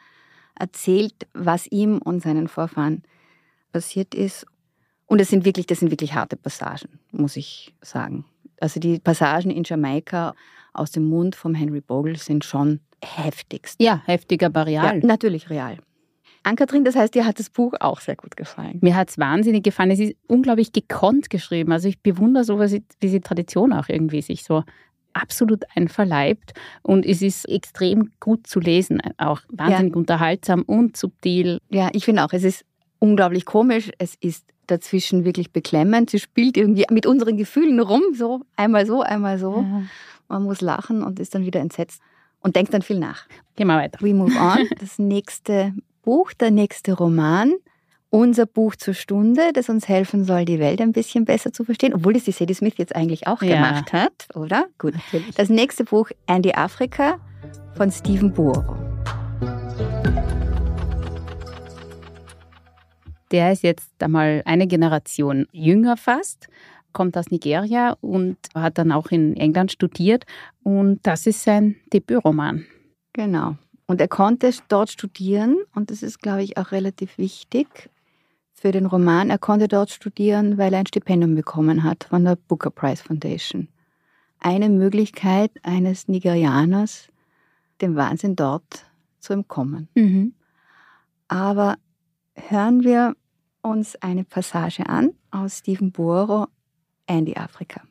erzählt, 0.58 1.26
was 1.34 1.66
ihm 1.66 1.98
und 1.98 2.22
seinen 2.22 2.48
Vorfahren 2.48 3.02
passiert 3.72 4.14
ist. 4.14 4.46
Und 5.06 5.20
das 5.20 5.28
sind 5.28 5.44
wirklich, 5.44 5.66
das 5.66 5.80
sind 5.80 5.90
wirklich 5.90 6.14
harte 6.14 6.36
Passagen, 6.36 6.98
muss 7.12 7.36
ich 7.36 7.74
sagen. 7.82 8.24
Also 8.60 8.80
die 8.80 8.98
Passagen 8.98 9.50
in 9.50 9.64
Jamaika 9.64 10.34
aus 10.72 10.90
dem 10.92 11.08
Mund 11.08 11.34
von 11.36 11.54
Henry 11.54 11.80
Bogle 11.80 12.16
sind 12.16 12.44
schon 12.44 12.80
heftigst. 13.02 13.80
Ja, 13.80 14.02
heftiger, 14.06 14.46
aber 14.46 14.66
real. 14.66 15.00
Ja, 15.00 15.06
natürlich 15.06 15.50
real. 15.50 15.78
Ann-Kathrin, 16.42 16.84
das 16.84 16.96
heißt, 16.96 17.14
dir 17.14 17.26
hat 17.26 17.38
das 17.38 17.50
Buch 17.50 17.74
auch 17.80 18.00
sehr 18.00 18.16
gut 18.16 18.36
gefallen. 18.36 18.78
Mir 18.80 18.96
hat 18.96 19.10
es 19.10 19.18
wahnsinnig 19.18 19.62
gefallen. 19.62 19.90
Es 19.90 20.00
ist 20.00 20.14
unglaublich 20.26 20.72
gekonnt 20.72 21.28
geschrieben. 21.28 21.72
Also 21.72 21.88
ich 21.88 22.00
bewundere 22.00 22.44
so, 22.44 22.58
wie 22.58 22.82
diese 23.02 23.20
Tradition 23.20 23.72
auch 23.72 23.88
irgendwie 23.88 24.22
sich 24.22 24.44
so 24.44 24.64
absolut 25.12 25.64
einverleibt 25.74 26.52
und 26.82 27.04
es 27.04 27.20
ist 27.20 27.48
extrem 27.48 28.12
gut 28.20 28.46
zu 28.46 28.60
lesen, 28.60 29.00
auch 29.18 29.40
wahnsinnig 29.48 29.92
ja. 29.92 29.98
unterhaltsam 29.98 30.62
und 30.62 30.96
subtil. 30.96 31.58
Ja, 31.68 31.90
ich 31.92 32.04
finde 32.04 32.24
auch, 32.24 32.32
es 32.32 32.44
ist 32.44 32.64
unglaublich 33.00 33.44
komisch, 33.44 33.90
es 33.98 34.14
ist 34.20 34.46
dazwischen 34.66 35.24
wirklich 35.24 35.52
beklemmend. 35.52 36.10
Sie 36.10 36.20
spielt 36.20 36.56
irgendwie 36.56 36.86
mit 36.90 37.06
unseren 37.06 37.36
Gefühlen 37.36 37.80
rum, 37.80 38.02
so 38.14 38.42
einmal 38.56 38.86
so, 38.86 39.02
einmal 39.02 39.38
so. 39.38 39.62
Ja. 39.62 39.82
Man 40.28 40.44
muss 40.44 40.60
lachen 40.60 41.02
und 41.02 41.18
ist 41.18 41.34
dann 41.34 41.44
wieder 41.44 41.60
entsetzt 41.60 42.00
und 42.40 42.54
denkt 42.54 42.72
dann 42.72 42.82
viel 42.82 42.98
nach. 42.98 43.26
Gehen 43.56 43.66
wir 43.66 43.76
weiter. 43.76 43.98
We 44.00 44.14
move 44.14 44.32
on. 44.38 44.68
Das 44.78 44.98
nächste 44.98 45.74
Buch, 46.10 46.32
der 46.32 46.50
nächste 46.50 46.94
Roman, 46.94 47.54
unser 48.08 48.44
Buch 48.44 48.74
zur 48.74 48.94
Stunde, 48.94 49.52
das 49.54 49.68
uns 49.68 49.86
helfen 49.86 50.24
soll, 50.24 50.44
die 50.44 50.58
Welt 50.58 50.80
ein 50.80 50.90
bisschen 50.90 51.24
besser 51.24 51.52
zu 51.52 51.62
verstehen, 51.62 51.94
obwohl 51.94 52.14
das 52.14 52.24
die 52.24 52.32
Sadie 52.32 52.54
Smith 52.54 52.74
jetzt 52.78 52.96
eigentlich 52.96 53.28
auch 53.28 53.40
ja. 53.42 53.54
gemacht 53.54 53.92
hat, 53.92 54.26
oder? 54.34 54.66
Gut. 54.76 54.94
Natürlich. 54.94 55.36
Das 55.36 55.50
nächste 55.50 55.84
Buch, 55.84 56.10
Andy 56.26 56.50
Afrika 56.52 57.20
von 57.76 57.92
Stephen 57.92 58.32
Buoro. 58.32 58.74
Der 63.30 63.52
ist 63.52 63.62
jetzt 63.62 63.92
einmal 64.02 64.42
eine 64.46 64.66
Generation 64.66 65.46
jünger 65.52 65.96
fast, 65.96 66.48
kommt 66.92 67.16
aus 67.16 67.30
Nigeria 67.30 67.96
und 68.00 68.36
hat 68.52 68.78
dann 68.78 68.90
auch 68.90 69.12
in 69.12 69.36
England 69.36 69.70
studiert. 69.70 70.24
Und 70.64 70.98
das 71.04 71.28
ist 71.28 71.44
sein 71.44 71.76
Debütroman. 71.92 72.66
Genau. 73.12 73.54
Und 73.90 74.00
er 74.00 74.06
konnte 74.06 74.52
dort 74.68 74.88
studieren 74.88 75.56
und 75.74 75.90
das 75.90 76.04
ist, 76.04 76.22
glaube 76.22 76.44
ich, 76.44 76.56
auch 76.56 76.70
relativ 76.70 77.18
wichtig 77.18 77.90
für 78.52 78.70
den 78.70 78.86
Roman. 78.86 79.30
Er 79.30 79.38
konnte 79.38 79.66
dort 79.66 79.90
studieren, 79.90 80.58
weil 80.58 80.72
er 80.72 80.78
ein 80.78 80.86
Stipendium 80.86 81.34
bekommen 81.34 81.82
hat 81.82 82.04
von 82.04 82.24
der 82.24 82.36
Booker 82.36 82.70
Prize 82.70 83.02
Foundation. 83.02 83.66
Eine 84.38 84.68
Möglichkeit 84.68 85.50
eines 85.64 86.06
Nigerianers, 86.06 87.08
dem 87.80 87.96
Wahnsinn 87.96 88.36
dort 88.36 88.86
zu 89.18 89.32
entkommen. 89.32 89.88
Mhm. 89.96 90.34
Aber 91.26 91.74
hören 92.36 92.84
wir 92.84 93.16
uns 93.60 93.96
eine 93.96 94.22
Passage 94.22 94.88
an 94.88 95.14
aus 95.32 95.58
Stephen 95.58 95.90
Buoro, 95.90 96.46
Andy 97.08 97.34
Afrika. 97.34 97.82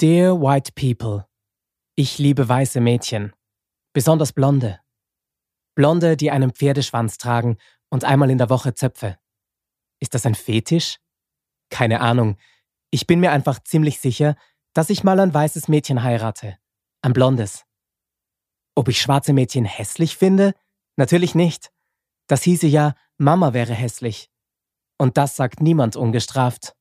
Dear 0.00 0.40
White 0.40 0.72
People, 0.74 1.24
ich 1.94 2.18
liebe 2.18 2.48
weiße 2.48 2.80
Mädchen. 2.80 3.32
Besonders 3.92 4.32
Blonde. 4.32 4.78
Blonde, 5.74 6.16
die 6.16 6.30
einen 6.30 6.52
Pferdeschwanz 6.52 7.18
tragen 7.18 7.58
und 7.88 8.04
einmal 8.04 8.30
in 8.30 8.38
der 8.38 8.48
Woche 8.48 8.74
Zöpfe. 8.74 9.18
Ist 9.98 10.14
das 10.14 10.26
ein 10.26 10.36
Fetisch? 10.36 10.98
Keine 11.70 12.00
Ahnung. 12.00 12.36
Ich 12.90 13.08
bin 13.08 13.18
mir 13.18 13.32
einfach 13.32 13.58
ziemlich 13.62 13.98
sicher, 14.00 14.36
dass 14.74 14.90
ich 14.90 15.02
mal 15.02 15.18
ein 15.18 15.34
weißes 15.34 15.66
Mädchen 15.66 16.04
heirate. 16.04 16.56
Ein 17.02 17.12
blondes. 17.12 17.64
Ob 18.76 18.88
ich 18.88 19.00
schwarze 19.00 19.32
Mädchen 19.32 19.64
hässlich 19.64 20.16
finde? 20.16 20.54
Natürlich 20.96 21.34
nicht. 21.34 21.72
Das 22.28 22.44
hieße 22.44 22.68
ja, 22.68 22.94
Mama 23.18 23.54
wäre 23.54 23.74
hässlich. 23.74 24.30
Und 24.98 25.16
das 25.16 25.34
sagt 25.34 25.60
niemand 25.60 25.96
ungestraft. 25.96 26.76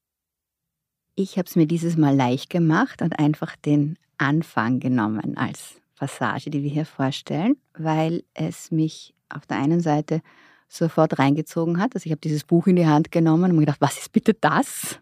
Ich 1.15 1.37
habe 1.37 1.47
es 1.47 1.55
mir 1.55 1.65
dieses 1.65 1.97
Mal 1.97 2.15
leicht 2.15 2.51
gemacht 2.51 3.01
und 3.01 3.17
einfach 3.17 3.55
den 3.55 3.97
Anfang 4.17 4.79
genommen 4.79 5.37
als 5.37 5.81
Passage, 5.99 6.49
die 6.49 6.63
wir 6.63 6.69
hier 6.69 6.85
vorstellen, 6.85 7.57
weil 7.77 8.23
es 8.33 8.71
mich 8.71 9.13
auf 9.29 9.45
der 9.45 9.57
einen 9.57 9.81
Seite 9.81 10.21
sofort 10.67 11.19
reingezogen 11.19 11.81
hat. 11.81 11.95
Also 11.95 12.05
ich 12.05 12.11
habe 12.11 12.21
dieses 12.21 12.43
Buch 12.43 12.67
in 12.67 12.75
die 12.75 12.87
Hand 12.87 13.11
genommen 13.11 13.51
und 13.51 13.57
mir 13.57 13.65
gedacht, 13.65 13.81
was 13.81 13.97
ist 13.97 14.11
bitte 14.11 14.33
das? 14.33 14.99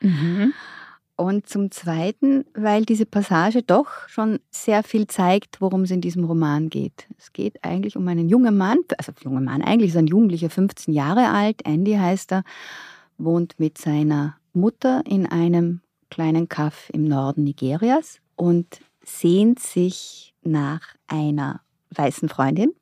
Mhm. 0.00 0.52
Und 1.16 1.46
zum 1.46 1.70
Zweiten, 1.70 2.46
weil 2.54 2.86
diese 2.86 3.04
Passage 3.04 3.62
doch 3.62 4.08
schon 4.08 4.38
sehr 4.50 4.82
viel 4.82 5.06
zeigt, 5.06 5.60
worum 5.60 5.82
es 5.82 5.90
in 5.90 6.00
diesem 6.00 6.24
Roman 6.24 6.70
geht. 6.70 7.06
Es 7.18 7.34
geht 7.34 7.62
eigentlich 7.62 7.96
um 7.96 8.08
einen 8.08 8.30
jungen 8.30 8.56
Mann, 8.56 8.78
also 8.96 9.12
junger 9.22 9.42
Mann, 9.42 9.60
eigentlich 9.60 9.90
ist 9.90 9.98
ein 9.98 10.06
Jugendlicher, 10.06 10.48
15 10.48 10.94
Jahre 10.94 11.28
alt, 11.28 11.60
Andy 11.66 11.92
heißt 11.92 12.32
er, 12.32 12.44
wohnt 13.18 13.60
mit 13.60 13.76
seiner 13.76 14.38
Mutter 14.54 15.02
in 15.06 15.26
einem 15.26 15.82
kleinen 16.08 16.48
Kaff 16.48 16.88
im 16.90 17.04
Norden 17.04 17.44
Nigerias 17.44 18.20
und 18.36 18.80
sehnt 19.04 19.58
sich 19.58 20.29
nach 20.42 20.80
einer 21.06 21.60
weißen 21.94 22.28
Freundin 22.28 22.72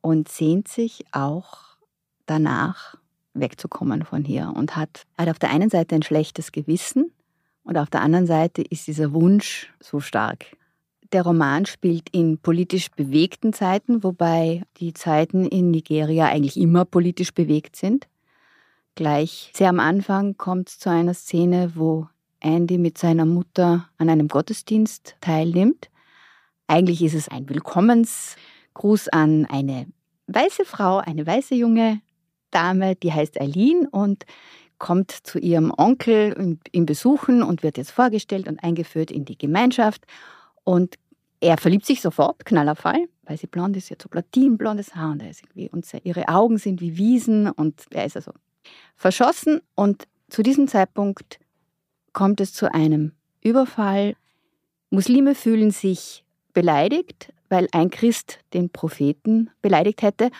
und 0.00 0.28
sehnt 0.28 0.68
sich 0.68 1.04
auch 1.12 1.76
danach, 2.26 2.96
wegzukommen 3.34 4.04
von 4.04 4.24
hier 4.24 4.52
und 4.54 4.76
hat, 4.76 5.06
hat 5.18 5.28
auf 5.28 5.38
der 5.38 5.50
einen 5.50 5.70
Seite 5.70 5.96
ein 5.96 6.02
schlechtes 6.02 6.52
Gewissen 6.52 7.12
und 7.64 7.76
auf 7.78 7.90
der 7.90 8.02
anderen 8.02 8.26
Seite 8.26 8.62
ist 8.62 8.86
dieser 8.86 9.12
Wunsch 9.12 9.72
so 9.80 9.98
stark. 10.00 10.56
Der 11.12 11.22
Roman 11.22 11.66
spielt 11.66 12.08
in 12.10 12.38
politisch 12.38 12.90
bewegten 12.90 13.52
Zeiten, 13.52 14.04
wobei 14.04 14.62
die 14.78 14.92
Zeiten 14.92 15.46
in 15.46 15.70
Nigeria 15.70 16.26
eigentlich 16.26 16.56
immer 16.56 16.84
politisch 16.84 17.32
bewegt 17.32 17.76
sind. 17.76 18.08
Gleich 18.94 19.50
sehr 19.54 19.68
am 19.68 19.80
Anfang 19.80 20.36
kommt 20.36 20.68
es 20.68 20.78
zu 20.78 20.90
einer 20.90 21.14
Szene, 21.14 21.72
wo 21.74 22.08
Andy 22.40 22.78
mit 22.78 22.98
seiner 22.98 23.24
Mutter 23.24 23.88
an 23.98 24.08
einem 24.08 24.28
Gottesdienst 24.28 25.16
teilnimmt 25.20 25.88
eigentlich 26.66 27.02
ist 27.02 27.14
es 27.14 27.28
ein 27.28 27.48
Willkommensgruß 27.48 29.08
an 29.08 29.46
eine 29.46 29.86
weiße 30.26 30.64
Frau, 30.64 30.98
eine 30.98 31.26
weiße 31.26 31.54
junge 31.54 32.00
Dame, 32.50 32.96
die 32.96 33.12
heißt 33.12 33.40
Eileen 33.40 33.86
und 33.86 34.24
kommt 34.78 35.10
zu 35.10 35.38
ihrem 35.38 35.72
Onkel 35.76 36.32
und 36.34 36.60
ihn 36.72 36.86
besuchen 36.86 37.42
und 37.42 37.62
wird 37.62 37.78
jetzt 37.78 37.90
vorgestellt 37.90 38.48
und 38.48 38.62
eingeführt 38.62 39.10
in 39.10 39.24
die 39.24 39.38
Gemeinschaft. 39.38 40.04
Und 40.62 40.96
er 41.40 41.58
verliebt 41.58 41.86
sich 41.86 42.00
sofort, 42.00 42.44
Knallerfall, 42.44 43.08
weil 43.24 43.36
sie 43.36 43.46
blond 43.46 43.76
ist, 43.76 43.86
sie 43.86 43.94
hat 43.94 44.02
so 44.02 44.08
platinblondes 44.08 44.94
Haar 44.94 45.12
und, 45.12 45.22
er 45.22 45.30
ist 45.30 45.42
irgendwie, 45.42 45.68
und 45.68 45.86
ihre 46.04 46.28
Augen 46.28 46.58
sind 46.58 46.80
wie 46.80 46.96
Wiesen 46.96 47.50
und 47.50 47.84
er 47.90 48.06
ist 48.06 48.16
also 48.16 48.32
verschossen. 48.96 49.60
Und 49.74 50.04
zu 50.28 50.42
diesem 50.42 50.68
Zeitpunkt 50.68 51.38
kommt 52.12 52.40
es 52.40 52.52
zu 52.52 52.72
einem 52.72 53.12
Überfall. 53.42 54.16
Muslime 54.90 55.34
fühlen 55.34 55.70
sich 55.70 56.23
beleidigt, 56.54 57.32
weil 57.48 57.68
ein 57.72 57.90
Christ 57.90 58.38
den 58.54 58.70
Propheten 58.70 59.50
beleidigt 59.60 60.02
hätte. 60.02 60.30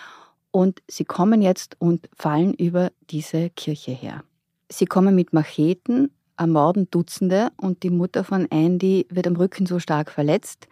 Und 0.51 0.83
sie 0.89 1.05
kommen 1.05 1.43
jetzt 1.43 1.77
und 1.81 2.09
fallen 2.17 2.55
über 2.55 2.93
diese 3.11 3.51
Kirche 3.51 3.91
her. 3.91 4.25
Sie 4.71 4.87
kommen 4.87 5.15
mit 5.15 5.33
Macheten, 5.33 6.11
ermorden 6.37 6.89
Dutzende 6.91 7.51
und 7.57 7.83
die 7.83 7.91
Mutter 7.91 8.25
von 8.25 8.47
Andy 8.51 9.07
wird 9.11 9.27
am 9.27 9.37
Rücken 9.37 9.67
so 9.67 9.79
stark 9.79 10.11
verletzt, 10.11 10.69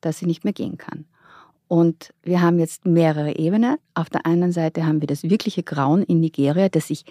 dass 0.00 0.18
sie 0.18 0.26
nicht 0.26 0.44
mehr 0.44 0.52
gehen 0.52 0.78
kann. 0.78 1.04
Und 1.68 2.12
wir 2.22 2.40
haben 2.40 2.58
jetzt 2.58 2.84
mehrere 2.84 3.36
Ebenen. 3.36 3.76
Auf 3.94 4.10
der 4.10 4.26
einen 4.26 4.52
Seite 4.52 4.86
haben 4.86 5.00
wir 5.00 5.06
das 5.06 5.24
wirkliche 5.24 5.62
Grauen 5.62 6.02
in 6.02 6.20
Nigeria, 6.20 6.68
das 6.68 6.88
sich 6.88 7.04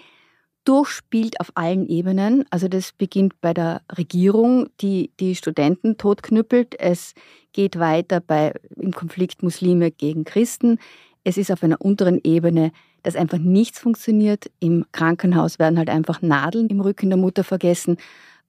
durchspielt 0.64 1.40
auf 1.40 1.52
allen 1.54 1.86
Ebenen. 1.86 2.44
Also 2.50 2.68
das 2.68 2.92
beginnt 2.92 3.40
bei 3.40 3.54
der 3.54 3.82
Regierung, 3.96 4.68
die 4.80 5.10
die 5.20 5.34
Studenten 5.34 5.96
totknüppelt. 5.98 6.78
Es 6.78 7.14
geht 7.52 7.78
weiter 7.78 8.20
bei, 8.20 8.52
im 8.76 8.92
Konflikt 8.92 9.42
Muslime 9.42 9.90
gegen 9.90 10.24
Christen. 10.24 10.78
Es 11.22 11.36
ist 11.36 11.50
auf 11.50 11.62
einer 11.62 11.80
unteren 11.80 12.20
Ebene, 12.22 12.72
dass 13.02 13.16
einfach 13.16 13.38
nichts 13.38 13.78
funktioniert. 13.78 14.50
Im 14.60 14.84
Krankenhaus 14.92 15.58
werden 15.58 15.78
halt 15.78 15.90
einfach 15.90 16.22
Nadeln 16.22 16.68
im 16.68 16.80
Rücken 16.80 17.10
der 17.10 17.18
Mutter 17.18 17.44
vergessen. 17.44 17.96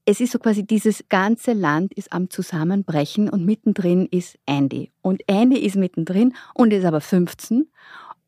es 0.08 0.20
ist 0.20 0.32
so 0.32 0.40
quasi, 0.40 0.64
dieses 0.66 1.04
ganze 1.10 1.54
Land 1.54 1.94
ist 1.94 2.14
am 2.14 2.30
Zusammenbrechen 2.30 3.28
und 3.28 3.44
mittendrin 3.44 4.06
ist 4.06 4.38
Andy. 4.46 4.92
Und 5.02 5.24
Andy 5.28 5.58
ist 5.58 5.76
mittendrin 5.76 6.34
und 6.54 6.72
ist 6.74 6.86
aber 6.86 7.02
15 7.02 7.68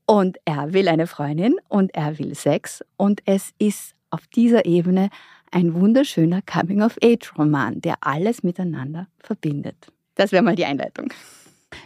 und 0.08 0.38
er 0.46 0.74
will 0.74 0.88
eine 0.88 1.06
Freundin 1.06 1.56
und 1.70 1.94
er 1.94 2.18
will 2.18 2.34
Sex 2.34 2.84
und 2.96 3.22
es 3.26 3.52
ist 3.60 3.94
auf 4.10 4.26
dieser 4.28 4.66
Ebene 4.66 5.10
ein 5.52 5.74
wunderschöner 5.76 6.42
Coming-of-Age-Roman, 6.42 7.82
der 7.82 7.96
alles 8.02 8.42
miteinander 8.42 9.08
verbindet. 9.20 9.92
Das 10.16 10.32
wäre 10.32 10.44
mal 10.44 10.56
die 10.56 10.66
Einleitung. 10.66 11.14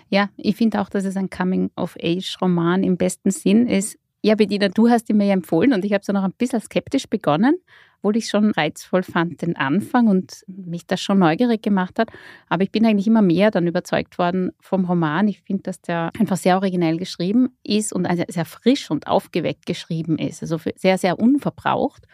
Ja, 0.10 0.30
ich 0.38 0.56
finde 0.56 0.80
auch, 0.80 0.90
dass 0.90 1.06
es 1.06 1.18
ein 1.18 1.30
Coming-of-Age-Roman 1.30 2.84
im 2.84 2.98
besten 2.98 3.32
Sinn 3.32 3.68
ist. 3.68 3.98
Ja, 4.24 4.36
Bedina, 4.36 4.70
du 4.70 4.88
hast 4.88 5.10
ihn 5.10 5.18
mir 5.18 5.26
ja 5.26 5.34
empfohlen 5.34 5.74
und 5.74 5.84
ich 5.84 5.94
habe 5.94 6.06
so 6.06 6.14
noch 6.14 6.24
ein 6.24 6.34
bisschen 6.38 6.62
skeptisch 6.62 7.10
begonnen, 7.10 7.56
obwohl 7.98 8.18
ich 8.18 8.28
schon 8.28 8.52
reizvoll 8.52 9.02
fand 9.02 9.42
den 9.42 9.56
Anfang 9.56 10.08
und 10.08 10.44
mich 10.48 10.86
das 10.86 11.02
schon 11.02 11.18
neugierig 11.18 11.64
gemacht 11.64 11.98
hat. 11.98 12.10
Aber 12.48 12.62
ich 12.62 12.72
bin 12.72 12.86
eigentlich 12.86 13.08
immer 13.08 13.24
mehr 13.24 13.50
dann 13.50 13.66
überzeugt 13.66 14.20
worden 14.20 14.52
vom 14.60 14.86
Roman. 14.86 15.28
Ich 15.28 15.42
finde, 15.42 15.64
dass 15.64 15.82
der 15.82 16.12
einfach 16.20 16.38
sehr 16.38 16.56
originell 16.58 16.98
geschrieben 16.98 17.58
ist 17.64 17.94
und 17.94 18.08
sehr 18.28 18.46
frisch 18.46 18.92
und 18.92 19.08
aufgeweckt 19.08 19.66
geschrieben 19.66 20.20
ist. 20.20 20.44
Also 20.44 20.60
sehr, 20.76 21.00
sehr 21.00 21.18
unverbraucht 21.18 22.06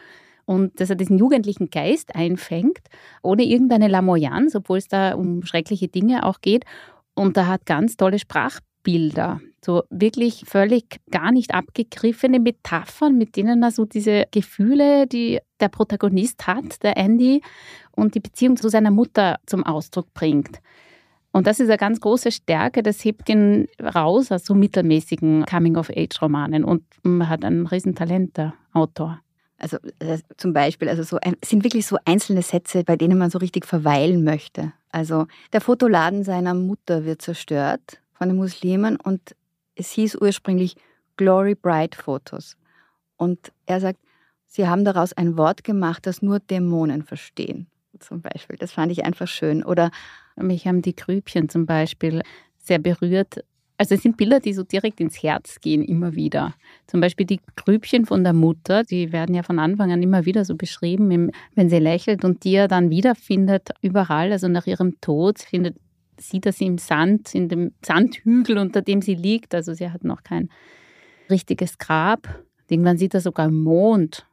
und 0.46 0.80
dass 0.80 0.90
er 0.90 0.96
diesen 0.96 1.18
jugendlichen 1.18 1.70
Geist 1.70 2.16
einfängt, 2.16 2.88
ohne 3.22 3.44
irgendeine 3.44 3.90
Lamoyanz, 3.90 4.56
obwohl 4.56 4.78
es 4.78 4.88
da 4.88 5.14
um 5.14 5.44
schreckliche 5.44 5.90
Dinge 5.90 6.26
auch 6.26 6.40
geht. 6.40 6.64
Und 7.16 7.36
er 7.36 7.48
hat 7.48 7.66
ganz 7.66 7.98
tolle 7.98 8.20
Sprachbilder, 8.88 9.42
so 9.64 9.84
wirklich 9.90 10.44
völlig 10.48 11.00
gar 11.12 11.32
nicht 11.32 11.54
abgegriffene 11.54 12.40
Metaphern, 12.40 13.18
mit 13.18 13.36
denen 13.36 13.62
er 13.62 13.72
so 13.72 13.86
diese 13.86 14.26
Gefühle, 14.32 15.08
die 15.08 15.40
der 15.60 15.70
Protagonist 15.70 16.48
hat, 16.48 16.84
der 16.84 16.98
Andy, 16.98 17.42
und 17.92 18.16
die 18.16 18.20
Beziehung 18.20 18.56
zu 18.56 18.70
seiner 18.70 18.92
Mutter 18.92 19.40
zum 19.46 19.66
Ausdruck 19.66 20.14
bringt. 20.14 20.60
Und 21.32 21.46
das 21.46 21.60
ist 21.60 21.68
eine 21.68 21.78
ganz 21.78 22.00
große 22.00 22.32
Stärke, 22.32 22.82
das 22.82 23.04
hebt 23.04 23.30
ihn 23.30 23.68
raus 23.82 24.32
aus 24.32 24.46
so 24.46 24.56
mittelmäßigen 24.56 25.46
Coming-of-Age-Romanen 25.46 26.64
und 26.64 26.84
man 27.04 27.30
hat 27.30 27.44
ein 27.44 27.68
Riesentalent, 27.68 28.38
der 28.38 28.54
Autor. 28.74 29.20
Also 29.60 29.78
äh, 30.00 30.20
zum 30.38 30.54
Beispiel, 30.54 30.88
also 30.88 31.04
so 31.04 31.18
sind 31.44 31.64
wirklich 31.64 31.86
so 31.88 31.98
einzelne 32.06 32.44
Sätze, 32.44 32.84
bei 32.84 32.96
denen 32.96 33.18
man 33.18 33.32
so 33.32 33.40
richtig 33.40 33.66
verweilen 33.66 34.24
möchte. 34.24 34.72
Also 34.92 35.26
der 35.52 35.62
Fotoladen 35.62 36.24
seiner 36.24 36.54
Mutter 36.54 37.06
wird 37.06 37.22
zerstört 37.22 38.00
von 38.18 38.30
den 38.30 38.38
Muslimen 38.38 38.98
und 38.98 39.36
es 39.76 39.92
hieß 39.92 40.16
ursprünglich 40.16 40.76
Glory 41.18 41.56
Bright 41.56 41.96
Fotos. 41.96 42.58
Und 43.16 43.52
er 43.66 43.80
sagt, 43.80 44.00
sie 44.46 44.68
haben 44.68 44.86
daraus 44.86 45.14
ein 45.14 45.38
Wort 45.38 45.64
gemacht, 45.64 46.06
das 46.06 46.22
nur 46.22 46.40
Dämonen 46.40 47.04
verstehen. 47.04 47.68
Zum 48.00 48.22
Beispiel. 48.22 48.58
Das 48.58 48.72
fand 48.72 48.92
ich 48.92 49.06
einfach 49.06 49.28
schön. 49.28 49.64
Oder 49.64 49.92
mich 50.36 50.68
haben 50.68 50.84
die 50.84 50.96
Grübchen 50.96 51.50
zum 51.50 51.66
Beispiel 51.66 52.22
sehr 52.58 52.80
berührt, 52.80 53.44
also 53.80 53.94
es 53.94 54.02
sind 54.02 54.18
Bilder, 54.18 54.40
die 54.40 54.54
so 54.54 54.64
direkt 54.64 55.00
ins 55.00 55.22
Herz 55.22 55.60
gehen, 55.62 55.84
immer 55.84 56.16
wieder. 56.16 56.56
Zum 56.88 57.00
Beispiel 57.00 57.28
die 57.28 57.40
Grübchen 57.56 58.06
von 58.06 58.24
der 58.24 58.34
Mutter, 58.34 58.84
die 58.84 59.12
werden 59.12 59.36
ja 59.36 59.44
von 59.44 59.60
Anfang 59.60 59.92
an 59.92 60.02
immer 60.02 60.26
wieder 60.26 60.46
so 60.46 60.56
beschrieben, 60.56 61.32
wenn 61.54 61.70
sie 61.70 61.78
lächelt 61.78 62.26
und 62.26 62.44
die 62.44 62.56
er 62.56 62.68
dann 62.68 62.90
wiederfindet 62.90 63.70
überall, 63.82 64.32
also 64.32 64.48
nach 64.48 64.66
ihrem 64.66 65.00
Tod 65.00 65.38
findet, 65.40 65.78
sieht 66.20 66.46
er 66.46 66.52
sie 66.52 66.66
im 66.66 66.78
Sand, 66.78 67.34
in 67.36 67.50
dem 67.50 67.74
Sandhügel, 67.86 68.58
unter 68.58 68.82
dem 68.82 69.02
sie 69.02 69.16
liegt. 69.16 69.54
Also 69.56 69.74
sie 69.74 69.90
hat 69.90 70.04
noch 70.04 70.24
kein 70.24 70.50
richtiges 71.30 71.78
Grab. 71.78 72.44
Irgendwann 72.70 72.98
sieht 72.98 73.14
er 73.14 73.22
sogar 73.22 73.48
im 73.48 73.64
Mond. 73.64 74.26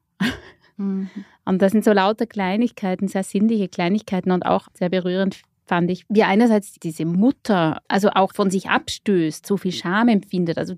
Mhm. 0.76 1.08
Und 1.44 1.62
das 1.62 1.72
sind 1.72 1.84
so 1.84 1.92
lauter 1.92 2.26
Kleinigkeiten, 2.26 3.06
sehr 3.06 3.22
sinnliche 3.22 3.68
Kleinigkeiten 3.68 4.30
und 4.30 4.44
auch 4.44 4.68
sehr 4.74 4.88
berührend 4.88 5.42
fand 5.66 5.90
ich, 5.90 6.04
wie 6.08 6.22
einerseits 6.22 6.74
diese 6.74 7.04
Mutter 7.04 7.80
also 7.88 8.10
auch 8.10 8.34
von 8.34 8.50
sich 8.50 8.68
abstößt, 8.68 9.46
so 9.46 9.56
viel 9.56 9.72
Scham 9.72 10.08
empfindet, 10.08 10.58
also 10.58 10.74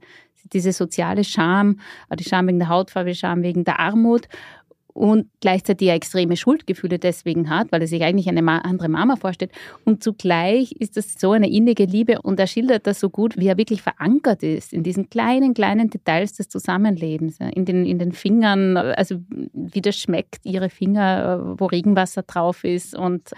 diese 0.52 0.72
soziale 0.72 1.24
Scham, 1.24 1.80
die 2.18 2.24
Scham 2.24 2.46
wegen 2.46 2.58
der 2.58 2.68
Hautfarbe, 2.68 3.14
Scham 3.14 3.42
wegen 3.42 3.64
der 3.64 3.80
Armut 3.80 4.28
und 4.96 5.28
gleichzeitig 5.40 5.90
extreme 5.90 6.36
Schuldgefühle 6.36 6.98
deswegen 6.98 7.50
hat, 7.50 7.70
weil 7.70 7.82
er 7.82 7.86
sich 7.86 8.02
eigentlich 8.02 8.28
eine 8.28 8.64
andere 8.64 8.88
Mama 8.88 9.16
vorstellt. 9.16 9.52
Und 9.84 10.02
zugleich 10.02 10.72
ist 10.72 10.96
das 10.96 11.14
so 11.18 11.32
eine 11.32 11.50
innige 11.50 11.84
Liebe 11.84 12.22
und 12.22 12.40
er 12.40 12.46
schildert 12.46 12.86
das 12.86 12.98
so 12.98 13.10
gut, 13.10 13.36
wie 13.36 13.48
er 13.48 13.58
wirklich 13.58 13.82
verankert 13.82 14.42
ist 14.42 14.72
in 14.72 14.82
diesen 14.82 15.10
kleinen, 15.10 15.54
kleinen 15.54 15.90
Details 15.90 16.32
des 16.32 16.48
Zusammenlebens, 16.48 17.38
in 17.54 17.64
den, 17.64 17.84
in 17.84 17.98
den 17.98 18.12
Fingern, 18.12 18.76
also 18.76 19.16
wie 19.52 19.82
das 19.82 19.96
schmeckt, 19.96 20.44
ihre 20.44 20.70
Finger, 20.70 21.56
wo 21.58 21.66
Regenwasser 21.66 22.22
drauf 22.22 22.64
ist 22.64 22.96
und 22.96 23.32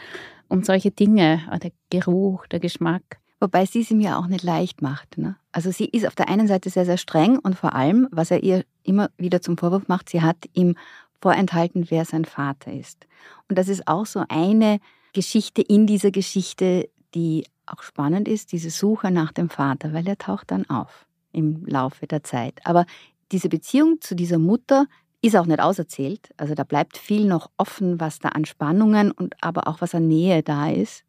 und 0.48 0.64
solche 0.64 0.90
Dinge, 0.90 1.42
ah, 1.50 1.58
der 1.58 1.72
Geruch, 1.90 2.46
der 2.46 2.60
Geschmack. 2.60 3.18
Wobei 3.40 3.66
sie 3.66 3.82
es 3.82 3.90
ihm 3.90 4.00
ja 4.00 4.18
auch 4.18 4.26
nicht 4.26 4.42
leicht 4.42 4.82
macht. 4.82 5.16
Ne? 5.16 5.36
Also 5.52 5.70
sie 5.70 5.84
ist 5.84 6.06
auf 6.06 6.16
der 6.16 6.28
einen 6.28 6.48
Seite 6.48 6.70
sehr, 6.70 6.84
sehr 6.84 6.96
streng 6.96 7.38
und 7.38 7.54
vor 7.54 7.74
allem, 7.74 8.08
was 8.10 8.30
er 8.30 8.42
ihr 8.42 8.64
immer 8.82 9.10
wieder 9.16 9.40
zum 9.40 9.56
Vorwurf 9.56 9.86
macht, 9.86 10.08
sie 10.08 10.22
hat 10.22 10.36
ihm 10.54 10.74
vorenthalten, 11.20 11.90
wer 11.90 12.04
sein 12.04 12.24
Vater 12.24 12.72
ist. 12.72 13.06
Und 13.48 13.58
das 13.58 13.68
ist 13.68 13.88
auch 13.88 14.06
so 14.06 14.24
eine 14.28 14.80
Geschichte 15.12 15.62
in 15.62 15.86
dieser 15.86 16.10
Geschichte, 16.10 16.88
die 17.14 17.44
auch 17.66 17.82
spannend 17.82 18.28
ist, 18.28 18.52
diese 18.52 18.70
Suche 18.70 19.10
nach 19.10 19.32
dem 19.32 19.50
Vater, 19.50 19.92
weil 19.92 20.06
er 20.06 20.18
taucht 20.18 20.50
dann 20.50 20.68
auf 20.70 21.06
im 21.32 21.64
Laufe 21.66 22.06
der 22.06 22.22
Zeit. 22.22 22.60
Aber 22.64 22.86
diese 23.32 23.48
Beziehung 23.48 24.00
zu 24.00 24.14
dieser 24.14 24.38
Mutter 24.38 24.86
ist 25.20 25.36
auch 25.36 25.46
nicht 25.46 25.60
auserzählt. 25.60 26.30
Also 26.36 26.54
da 26.54 26.64
bleibt 26.64 26.96
viel 26.96 27.26
noch 27.26 27.50
offen, 27.56 28.00
was 28.00 28.18
da 28.18 28.30
an 28.30 28.44
Spannungen 28.44 29.10
und 29.10 29.34
aber 29.42 29.66
auch 29.66 29.80
was 29.80 29.94
an 29.94 30.06
Nähe 30.08 30.42
da 30.42 30.70
ist. 30.70 31.04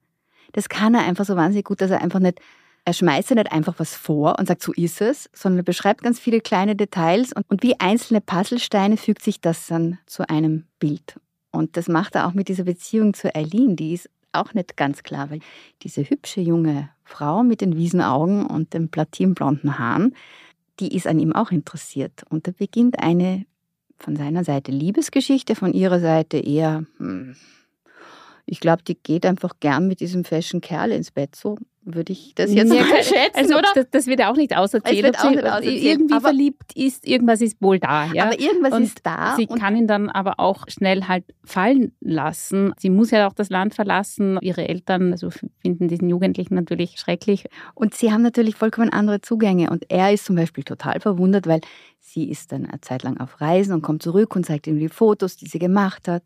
Das 0.51 0.67
kann 0.67 0.95
er 0.95 1.01
einfach 1.01 1.25
so 1.25 1.35
wahnsinnig 1.35 1.65
gut, 1.65 1.81
dass 1.81 1.91
er 1.91 2.01
einfach 2.01 2.19
nicht, 2.19 2.39
er 2.85 2.93
schmeißt 2.93 3.29
ja 3.31 3.35
nicht 3.35 3.51
einfach 3.51 3.75
was 3.77 3.95
vor 3.95 4.39
und 4.39 4.47
sagt, 4.47 4.63
so 4.63 4.73
ist 4.73 5.01
es, 5.01 5.29
sondern 5.33 5.59
er 5.59 5.63
beschreibt 5.63 6.01
ganz 6.01 6.19
viele 6.19 6.41
kleine 6.41 6.75
Details 6.75 7.33
und, 7.33 7.49
und 7.49 7.63
wie 7.63 7.79
einzelne 7.79 8.21
Puzzlesteine 8.21 8.97
fügt 8.97 9.21
sich 9.21 9.41
das 9.41 9.67
dann 9.67 9.99
zu 10.05 10.27
einem 10.29 10.65
Bild. 10.79 11.19
Und 11.51 11.77
das 11.77 11.87
macht 11.87 12.15
er 12.15 12.27
auch 12.27 12.33
mit 12.33 12.47
dieser 12.47 12.63
Beziehung 12.63 13.13
zu 13.13 13.33
Eileen, 13.35 13.75
die 13.75 13.93
ist 13.93 14.09
auch 14.31 14.53
nicht 14.53 14.77
ganz 14.77 15.03
klar, 15.03 15.29
weil 15.31 15.39
diese 15.81 16.07
hübsche 16.07 16.41
junge 16.41 16.89
Frau 17.03 17.43
mit 17.43 17.61
den 17.61 17.75
Wiesenaugen 17.75 18.45
und 18.45 18.73
den 18.73 18.89
platinblonden 18.89 19.79
Haaren, 19.79 20.15
die 20.79 20.95
ist 20.95 21.07
an 21.07 21.19
ihm 21.19 21.33
auch 21.33 21.51
interessiert. 21.51 22.23
Und 22.29 22.47
da 22.47 22.51
beginnt 22.51 22.99
eine 22.99 23.45
von 23.97 24.15
seiner 24.15 24.43
Seite 24.43 24.71
Liebesgeschichte, 24.71 25.55
von 25.55 25.73
ihrer 25.73 25.99
Seite 25.99 26.37
eher, 26.37 26.85
hm, 26.97 27.35
ich 28.45 28.59
glaube, 28.59 28.83
die 28.83 28.95
geht 28.95 29.25
einfach 29.25 29.59
gern 29.59 29.87
mit 29.87 29.99
diesem 29.99 30.23
fashion 30.23 30.61
Kerl 30.61 30.91
ins 30.91 31.11
Bett. 31.11 31.35
So 31.35 31.57
würde 31.93 32.13
ich 32.13 32.33
das 32.35 32.53
jetzt 32.53 32.73
ja, 32.73 32.83
mal 32.83 33.03
schätzen, 33.03 33.35
also, 33.35 33.55
oder? 33.55 33.67
Das, 33.75 33.85
das, 33.91 34.07
wird 34.07 34.19
ja 34.19 34.31
auch 34.31 34.35
nicht 34.35 34.55
auserzählt. 34.55 35.17
Auch 35.17 35.29
nicht 35.29 35.43
auserzählt. 35.43 35.83
Irgendwie 35.83 36.13
aber, 36.13 36.21
verliebt 36.21 36.75
ist, 36.75 37.07
irgendwas 37.07 37.41
ist 37.41 37.61
wohl 37.61 37.79
da. 37.79 38.05
Ja? 38.13 38.25
Aber 38.25 38.39
irgendwas 38.39 38.73
und 38.73 38.83
ist 38.83 38.99
da. 39.03 39.35
Sie 39.35 39.47
kann 39.47 39.75
ihn 39.75 39.87
dann 39.87 40.09
aber 40.09 40.39
auch 40.39 40.65
schnell 40.67 41.07
halt 41.07 41.25
fallen 41.43 41.93
lassen. 41.99 42.73
Sie 42.77 42.89
muss 42.89 43.11
ja 43.11 43.27
auch 43.27 43.33
das 43.33 43.49
Land 43.49 43.73
verlassen. 43.73 44.37
Ihre 44.41 44.67
Eltern 44.67 45.11
also 45.11 45.29
finden 45.61 45.87
diesen 45.87 46.09
Jugendlichen 46.09 46.55
natürlich 46.55 46.99
schrecklich. 46.99 47.45
Und 47.73 47.93
sie 47.93 48.11
haben 48.11 48.21
natürlich 48.21 48.55
vollkommen 48.55 48.89
andere 48.89 49.21
Zugänge. 49.21 49.69
Und 49.69 49.85
er 49.89 50.13
ist 50.13 50.25
zum 50.25 50.35
Beispiel 50.35 50.63
total 50.63 50.99
verwundert, 50.99 51.47
weil 51.47 51.61
sie 51.99 52.29
ist 52.29 52.51
dann 52.51 52.65
eine 52.65 52.81
Zeit 52.81 53.03
lang 53.03 53.19
auf 53.19 53.41
Reisen 53.41 53.73
und 53.73 53.81
kommt 53.81 54.03
zurück 54.03 54.35
und 54.35 54.45
zeigt 54.45 54.67
ihm 54.67 54.79
die 54.79 54.89
Fotos, 54.89 55.37
die 55.37 55.47
sie 55.47 55.59
gemacht 55.59 56.07
hat 56.07 56.23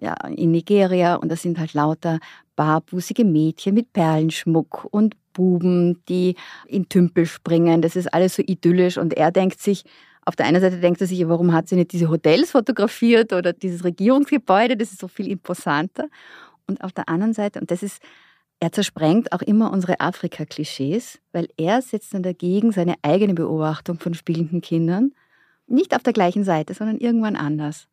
ja, 0.00 0.14
in 0.28 0.50
Nigeria. 0.50 1.16
Und 1.16 1.30
das 1.30 1.42
sind 1.42 1.58
halt 1.58 1.74
lauter 1.74 2.18
barbusige 2.58 3.24
Mädchen 3.24 3.72
mit 3.76 3.92
Perlenschmuck 3.92 4.88
und 4.90 5.14
Buben, 5.32 6.02
die 6.08 6.34
in 6.66 6.88
Tümpel 6.88 7.24
springen. 7.24 7.82
Das 7.82 7.94
ist 7.94 8.12
alles 8.12 8.34
so 8.34 8.42
idyllisch. 8.44 8.98
Und 8.98 9.14
er 9.14 9.30
denkt 9.30 9.60
sich, 9.60 9.84
auf 10.24 10.34
der 10.34 10.46
einen 10.46 10.60
Seite 10.60 10.78
denkt 10.78 11.00
er 11.00 11.06
sich, 11.06 11.26
warum 11.28 11.52
hat 11.52 11.68
sie 11.68 11.76
nicht 11.76 11.92
diese 11.92 12.10
Hotels 12.10 12.50
fotografiert 12.50 13.32
oder 13.32 13.52
dieses 13.52 13.84
Regierungsgebäude, 13.84 14.76
das 14.76 14.90
ist 14.90 15.00
so 15.00 15.06
viel 15.06 15.30
imposanter. 15.30 16.08
Und 16.66 16.82
auf 16.82 16.90
der 16.90 17.08
anderen 17.08 17.32
Seite, 17.32 17.60
und 17.60 17.70
das 17.70 17.84
ist, 17.84 18.02
er 18.58 18.72
zersprengt 18.72 19.30
auch 19.30 19.42
immer 19.42 19.72
unsere 19.72 20.00
Afrika-Klischees, 20.00 21.20
weil 21.30 21.46
er 21.56 21.80
setzt 21.80 22.12
dann 22.12 22.24
dagegen 22.24 22.72
seine 22.72 22.96
eigene 23.02 23.34
Beobachtung 23.34 24.00
von 24.00 24.14
spielenden 24.14 24.62
Kindern 24.62 25.12
nicht 25.68 25.94
auf 25.94 26.02
der 26.02 26.12
gleichen 26.12 26.42
Seite, 26.42 26.74
sondern 26.74 26.98
irgendwann 26.98 27.36
anders. 27.36 27.86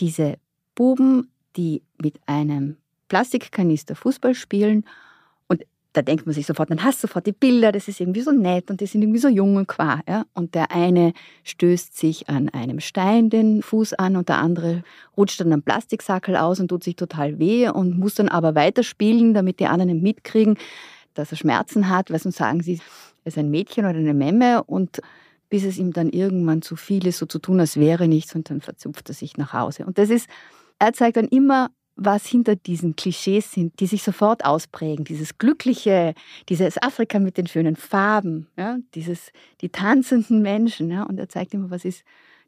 Diese 0.00 0.34
Buben, 0.74 1.30
die 1.56 1.84
mit 2.02 2.18
einem 2.26 2.76
Plastikkanister 3.10 3.94
Fußball 3.94 4.34
spielen. 4.34 4.86
Und 5.48 5.64
da 5.92 6.00
denkt 6.00 6.24
man 6.24 6.32
sich 6.32 6.46
sofort, 6.46 6.70
dann 6.70 6.82
hast 6.82 7.02
du 7.02 7.08
sofort 7.08 7.26
die 7.26 7.32
Bilder, 7.32 7.72
das 7.72 7.88
ist 7.88 8.00
irgendwie 8.00 8.22
so 8.22 8.30
nett 8.30 8.70
und 8.70 8.80
die 8.80 8.86
sind 8.86 9.02
irgendwie 9.02 9.18
so 9.18 9.28
jung 9.28 9.56
und 9.56 9.66
qua. 9.66 10.00
Ja? 10.08 10.24
Und 10.32 10.54
der 10.54 10.70
eine 10.70 11.12
stößt 11.44 11.98
sich 11.98 12.28
an 12.28 12.48
einem 12.48 12.80
Stein 12.80 13.28
den 13.28 13.62
Fuß 13.62 13.94
an 13.94 14.16
und 14.16 14.30
der 14.30 14.38
andere 14.38 14.84
rutscht 15.16 15.40
dann 15.40 15.52
am 15.52 15.62
Plastiksackel 15.62 16.36
aus 16.36 16.60
und 16.60 16.68
tut 16.68 16.84
sich 16.84 16.96
total 16.96 17.38
weh 17.38 17.68
und 17.68 17.98
muss 17.98 18.14
dann 18.14 18.28
aber 18.28 18.54
weiterspielen, 18.54 19.34
damit 19.34 19.60
die 19.60 19.66
anderen 19.66 20.00
mitkriegen, 20.00 20.56
dass 21.14 21.32
er 21.32 21.36
Schmerzen 21.36 21.90
hat, 21.90 22.10
weil 22.10 22.20
sonst 22.20 22.36
sagen 22.36 22.62
sie, 22.62 22.80
er 23.24 23.28
ist 23.28 23.36
ein 23.36 23.50
Mädchen 23.50 23.84
oder 23.84 23.98
eine 23.98 24.14
Memme 24.14 24.62
und 24.64 25.00
bis 25.48 25.64
es 25.64 25.78
ihm 25.78 25.92
dann 25.92 26.10
irgendwann 26.10 26.62
zu 26.62 26.76
viel 26.76 27.08
ist, 27.08 27.18
so 27.18 27.26
zu 27.26 27.40
tun, 27.40 27.58
als 27.58 27.76
wäre 27.76 28.06
nichts 28.06 28.36
und 28.36 28.48
dann 28.48 28.60
verzupft 28.60 29.08
er 29.08 29.14
sich 29.14 29.36
nach 29.36 29.52
Hause. 29.52 29.84
Und 29.84 29.98
das 29.98 30.08
ist, 30.08 30.28
er 30.78 30.92
zeigt 30.92 31.16
dann 31.16 31.26
immer 31.26 31.70
was 32.00 32.26
hinter 32.26 32.56
diesen 32.56 32.96
Klischees 32.96 33.52
sind, 33.52 33.78
die 33.78 33.86
sich 33.86 34.02
sofort 34.02 34.44
ausprägen. 34.44 35.04
Dieses 35.04 35.36
Glückliche, 35.36 36.14
dieses 36.48 36.82
Afrika 36.82 37.18
mit 37.18 37.36
den 37.36 37.46
schönen 37.46 37.76
Farben, 37.76 38.48
ja, 38.56 38.78
dieses, 38.94 39.32
die 39.60 39.68
tanzenden 39.68 40.40
Menschen. 40.40 40.90
Ja, 40.90 41.02
und 41.02 41.18
er 41.18 41.28
zeigt 41.28 41.52
immer, 41.52 41.70
was 41.70 41.84
ist 41.84 42.02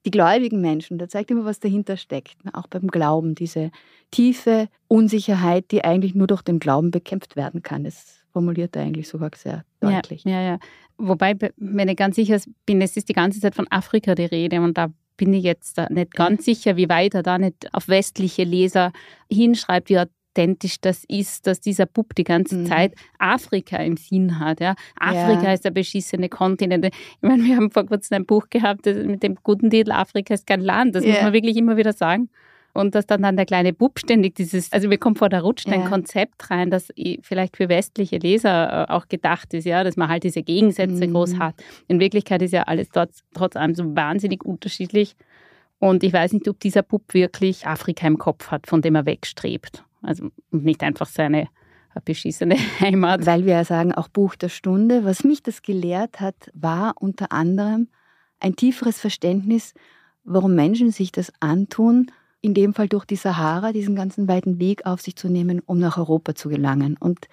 die 0.06 0.10
gläubigen 0.10 0.60
Menschen. 0.60 0.98
Er 0.98 1.08
zeigt 1.08 1.30
immer, 1.30 1.44
was 1.44 1.60
dahinter 1.60 1.98
steckt. 1.98 2.44
Ne, 2.44 2.54
auch 2.54 2.66
beim 2.66 2.88
Glauben, 2.88 3.34
diese 3.34 3.70
tiefe 4.10 4.68
Unsicherheit, 4.88 5.70
die 5.70 5.84
eigentlich 5.84 6.14
nur 6.14 6.26
durch 6.26 6.42
den 6.42 6.58
Glauben 6.58 6.90
bekämpft 6.90 7.36
werden 7.36 7.62
kann. 7.62 7.84
Das 7.84 8.22
formuliert 8.32 8.74
er 8.74 8.82
eigentlich 8.82 9.08
sogar 9.08 9.30
sehr 9.36 9.64
deutlich. 9.80 10.24
Ja, 10.24 10.32
ja, 10.32 10.42
ja. 10.42 10.58
Wobei, 10.96 11.36
wenn 11.56 11.88
ich 11.88 11.96
ganz 11.96 12.16
sicher 12.16 12.40
bin, 12.64 12.80
es 12.80 12.96
ist 12.96 13.08
die 13.10 13.12
ganze 13.12 13.40
Zeit 13.40 13.54
von 13.54 13.66
Afrika 13.70 14.14
die 14.14 14.24
Rede 14.24 14.60
und 14.60 14.78
da 14.78 14.88
bin 15.22 15.34
ich 15.34 15.44
jetzt 15.44 15.80
nicht 15.90 16.14
ganz 16.14 16.44
sicher, 16.44 16.76
wie 16.76 16.88
weit 16.88 17.14
er 17.14 17.22
da 17.22 17.38
nicht 17.38 17.72
auf 17.72 17.86
westliche 17.86 18.42
Leser 18.42 18.90
hinschreibt, 19.30 19.88
wie 19.88 20.00
authentisch 20.00 20.80
das 20.80 21.04
ist, 21.04 21.46
dass 21.46 21.60
dieser 21.60 21.86
Bub 21.86 22.16
die 22.16 22.24
ganze 22.24 22.56
mhm. 22.56 22.66
Zeit 22.66 22.94
Afrika 23.20 23.76
im 23.76 23.96
Sinn 23.96 24.40
hat. 24.40 24.58
Ja? 24.58 24.74
Afrika 24.98 25.44
ja. 25.44 25.52
ist 25.52 25.64
der 25.64 25.70
beschissene 25.70 26.28
Kontinent. 26.28 26.86
Ich 26.86 26.92
meine, 27.20 27.44
wir 27.44 27.54
haben 27.54 27.70
vor 27.70 27.86
kurzem 27.86 28.16
ein 28.16 28.26
Buch 28.26 28.48
gehabt 28.50 28.86
mit 28.86 29.22
dem 29.22 29.36
guten 29.44 29.70
Titel 29.70 29.92
Afrika 29.92 30.34
ist 30.34 30.44
kein 30.44 30.60
Land. 30.60 30.96
Das 30.96 31.04
ja. 31.04 31.12
muss 31.12 31.22
man 31.22 31.32
wirklich 31.34 31.56
immer 31.56 31.76
wieder 31.76 31.92
sagen. 31.92 32.28
Und 32.74 32.94
dass 32.94 33.06
dann, 33.06 33.22
dann 33.22 33.36
der 33.36 33.44
kleine 33.44 33.74
Bub 33.74 33.98
ständig 33.98 34.34
dieses, 34.34 34.72
also 34.72 34.88
mir 34.88 34.96
kommt 34.96 35.18
vor, 35.18 35.28
da 35.28 35.40
rutscht 35.40 35.68
ja. 35.68 35.74
ein 35.74 35.84
Konzept 35.84 36.50
rein, 36.50 36.70
das 36.70 36.88
vielleicht 37.20 37.58
für 37.58 37.68
westliche 37.68 38.16
Leser 38.16 38.88
äh, 38.88 38.92
auch 38.92 39.08
gedacht 39.08 39.52
ist, 39.52 39.66
ja, 39.66 39.84
dass 39.84 39.96
man 39.96 40.08
halt 40.08 40.24
diese 40.24 40.42
Gegensätze 40.42 41.06
mhm. 41.06 41.12
groß 41.12 41.38
hat. 41.38 41.54
In 41.88 42.00
Wirklichkeit 42.00 42.40
ist 42.40 42.52
ja 42.52 42.62
alles 42.62 42.88
dort 42.88 43.10
trotz 43.34 43.56
allem 43.56 43.74
so 43.74 43.94
wahnsinnig 43.94 44.42
unterschiedlich. 44.42 45.16
Und 45.78 46.02
ich 46.02 46.12
weiß 46.12 46.32
nicht, 46.32 46.48
ob 46.48 46.60
dieser 46.60 46.82
Bub 46.82 47.12
wirklich 47.12 47.66
Afrika 47.66 48.06
im 48.06 48.16
Kopf 48.16 48.50
hat, 48.50 48.66
von 48.66 48.80
dem 48.80 48.94
er 48.94 49.04
wegstrebt. 49.04 49.84
Also 50.00 50.30
nicht 50.50 50.82
einfach 50.82 51.06
seine 51.06 51.48
beschissene 52.04 52.56
Heimat. 52.80 53.26
Weil 53.26 53.44
wir 53.44 53.54
ja 53.54 53.64
sagen, 53.64 53.92
auch 53.92 54.08
Buch 54.08 54.34
der 54.34 54.48
Stunde. 54.48 55.04
Was 55.04 55.24
mich 55.24 55.42
das 55.42 55.60
gelehrt 55.60 56.20
hat, 56.20 56.36
war 56.54 56.94
unter 57.00 57.32
anderem 57.32 57.88
ein 58.40 58.56
tieferes 58.56 58.98
Verständnis, 58.98 59.74
warum 60.24 60.54
Menschen 60.54 60.90
sich 60.90 61.12
das 61.12 61.32
antun 61.40 62.10
in 62.42 62.54
dem 62.54 62.74
Fall 62.74 62.88
durch 62.88 63.04
die 63.04 63.16
Sahara 63.16 63.72
diesen 63.72 63.94
ganzen 63.94 64.28
weiten 64.28 64.58
Weg 64.58 64.84
auf 64.84 65.00
sich 65.00 65.16
zu 65.16 65.28
nehmen, 65.28 65.62
um 65.64 65.78
nach 65.78 65.96
Europa 65.96 66.34
zu 66.34 66.48
gelangen. 66.48 66.96
Und 66.98 67.28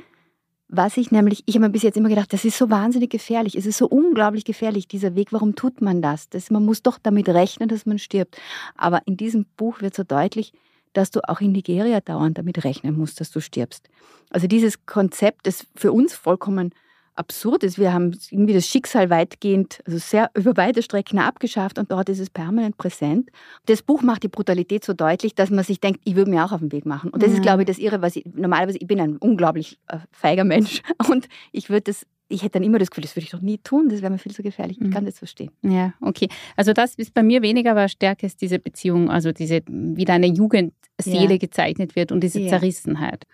was 0.69 0.97
ich 0.97 1.09
nämlich, 1.09 1.43
ich 1.47 1.55
habe 1.55 1.65
mir 1.65 1.71
bis 1.71 1.81
jetzt 1.81 1.97
immer 1.97 2.09
gedacht, 2.09 2.31
das 2.31 2.45
ist 2.45 2.57
so 2.57 2.69
wahnsinnig 2.69 3.09
gefährlich, 3.09 3.55
es 3.55 3.65
ist 3.65 3.79
so 3.79 3.87
unglaublich 3.87 4.45
gefährlich, 4.45 4.87
dieser 4.87 5.15
Weg, 5.15 5.33
warum 5.33 5.55
tut 5.55 5.81
man 5.81 6.03
das? 6.03 6.29
das 6.29 6.51
man 6.51 6.63
muss 6.63 6.83
doch 6.83 6.99
damit 7.01 7.27
rechnen, 7.27 7.67
dass 7.67 7.87
man 7.87 7.97
stirbt. 7.97 8.39
Aber 8.75 9.01
in 9.05 9.17
diesem 9.17 9.45
Buch 9.57 9.81
wird 9.81 9.95
so 9.95 10.03
deutlich, 10.03 10.53
dass 10.93 11.09
du 11.09 11.27
auch 11.27 11.41
in 11.41 11.53
Nigeria 11.53 12.01
dauernd 12.01 12.37
damit 12.37 12.63
rechnen 12.63 12.95
musst, 12.95 13.19
dass 13.19 13.31
du 13.31 13.39
stirbst. 13.39 13.89
Also 14.29 14.45
dieses 14.45 14.85
Konzept 14.85 15.47
ist 15.47 15.65
für 15.75 15.91
uns 15.91 16.13
vollkommen 16.13 16.73
absurd 17.19 17.63
ist. 17.63 17.77
Wir 17.77 17.93
haben 17.93 18.17
irgendwie 18.31 18.53
das 18.53 18.65
Schicksal 18.65 19.09
weitgehend, 19.09 19.81
also 19.85 19.99
sehr 19.99 20.31
über 20.35 20.57
weite 20.57 20.81
Strecken 20.81 21.19
abgeschafft 21.19 21.77
und 21.77 21.91
dort 21.91 22.09
ist 22.09 22.19
es 22.19 22.29
permanent 22.29 22.77
präsent. 22.77 23.29
Das 23.65 23.83
Buch 23.83 24.01
macht 24.01 24.23
die 24.23 24.29
Brutalität 24.29 24.83
so 24.83 24.93
deutlich, 24.93 25.35
dass 25.35 25.49
man 25.49 25.63
sich 25.63 25.79
denkt, 25.79 26.01
ich 26.05 26.15
würde 26.15 26.31
mir 26.31 26.45
auch 26.45 26.51
auf 26.51 26.61
den 26.61 26.71
Weg 26.71 26.85
machen. 26.85 27.11
Und 27.11 27.21
das 27.21 27.29
ja. 27.29 27.35
ist, 27.35 27.43
glaube 27.43 27.63
ich, 27.63 27.67
das 27.67 27.77
Irre, 27.77 28.01
was 28.01 28.15
ich 28.15 28.25
normalerweise, 28.33 28.79
ich 28.79 28.87
bin 28.87 28.99
ein 28.99 29.17
unglaublich 29.17 29.77
äh, 29.87 29.99
feiger 30.11 30.45
Mensch 30.45 30.81
und 31.09 31.27
ich 31.51 31.69
würde 31.69 31.83
das 31.83 32.05
ich 32.31 32.43
hätte 32.43 32.59
dann 32.59 32.63
immer 32.63 32.77
das 32.77 32.91
Gefühl, 32.91 33.01
das 33.01 33.15
würde 33.15 33.23
ich 33.23 33.31
doch 33.31 33.41
nie 33.41 33.57
tun, 33.57 33.89
das 33.89 34.03
wäre 34.03 34.11
mir 34.11 34.19
viel 34.19 34.31
zu 34.31 34.43
gefährlich. 34.43 34.77
Ich 34.79 34.85
mhm. 34.85 34.91
kann 34.91 35.03
das 35.03 35.17
verstehen. 35.17 35.49
Ja, 35.63 35.93
okay. 35.99 36.29
Also 36.55 36.73
das 36.73 36.93
ist 36.93 37.15
bei 37.15 37.23
mir 37.23 37.41
weniger, 37.41 37.71
aber 37.71 37.87
stärker 37.87 38.27
ist 38.27 38.41
diese 38.41 38.59
Beziehung, 38.59 39.09
also 39.09 39.31
diese, 39.31 39.61
wie 39.67 40.05
deine 40.05 40.27
Jugendseele 40.27 41.31
ja. 41.31 41.37
gezeichnet 41.37 41.95
wird 41.95 42.11
und 42.11 42.21
diese 42.21 42.39
ja. 42.39 42.49
Zerrissenheit. 42.49 43.25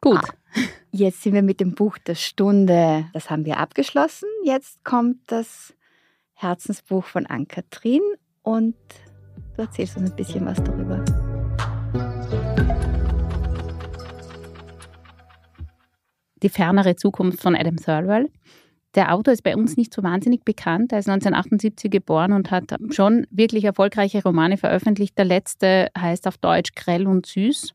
Gut. 0.00 0.18
Ah. 0.18 0.41
Jetzt 0.90 1.22
sind 1.22 1.34
wir 1.34 1.42
mit 1.42 1.60
dem 1.60 1.74
Buch 1.74 1.98
der 1.98 2.14
Stunde. 2.14 3.06
Das 3.12 3.30
haben 3.30 3.44
wir 3.44 3.58
abgeschlossen. 3.58 4.28
Jetzt 4.44 4.84
kommt 4.84 5.18
das 5.28 5.74
Herzensbuch 6.34 7.04
von 7.04 7.26
Ann-Kathrin 7.26 8.02
und 8.42 8.74
du 9.56 9.62
erzählst 9.62 9.96
uns 9.96 10.10
ein 10.10 10.16
bisschen 10.16 10.44
was 10.44 10.62
darüber. 10.62 11.02
Die 16.42 16.48
fernere 16.48 16.96
Zukunft 16.96 17.40
von 17.40 17.54
Adam 17.54 17.76
Thirlwell. 17.76 18.28
Der 18.94 19.14
Autor 19.14 19.32
ist 19.32 19.42
bei 19.42 19.56
uns 19.56 19.76
nicht 19.76 19.94
so 19.94 20.02
wahnsinnig 20.02 20.44
bekannt. 20.44 20.92
Er 20.92 20.98
ist 20.98 21.08
1978 21.08 21.90
geboren 21.90 22.32
und 22.32 22.50
hat 22.50 22.74
schon 22.90 23.26
wirklich 23.30 23.64
erfolgreiche 23.64 24.22
Romane 24.22 24.58
veröffentlicht. 24.58 25.16
Der 25.16 25.24
letzte 25.24 25.88
heißt 25.96 26.26
auf 26.26 26.36
Deutsch 26.36 26.74
Grell 26.74 27.06
und 27.06 27.24
Süß 27.24 27.74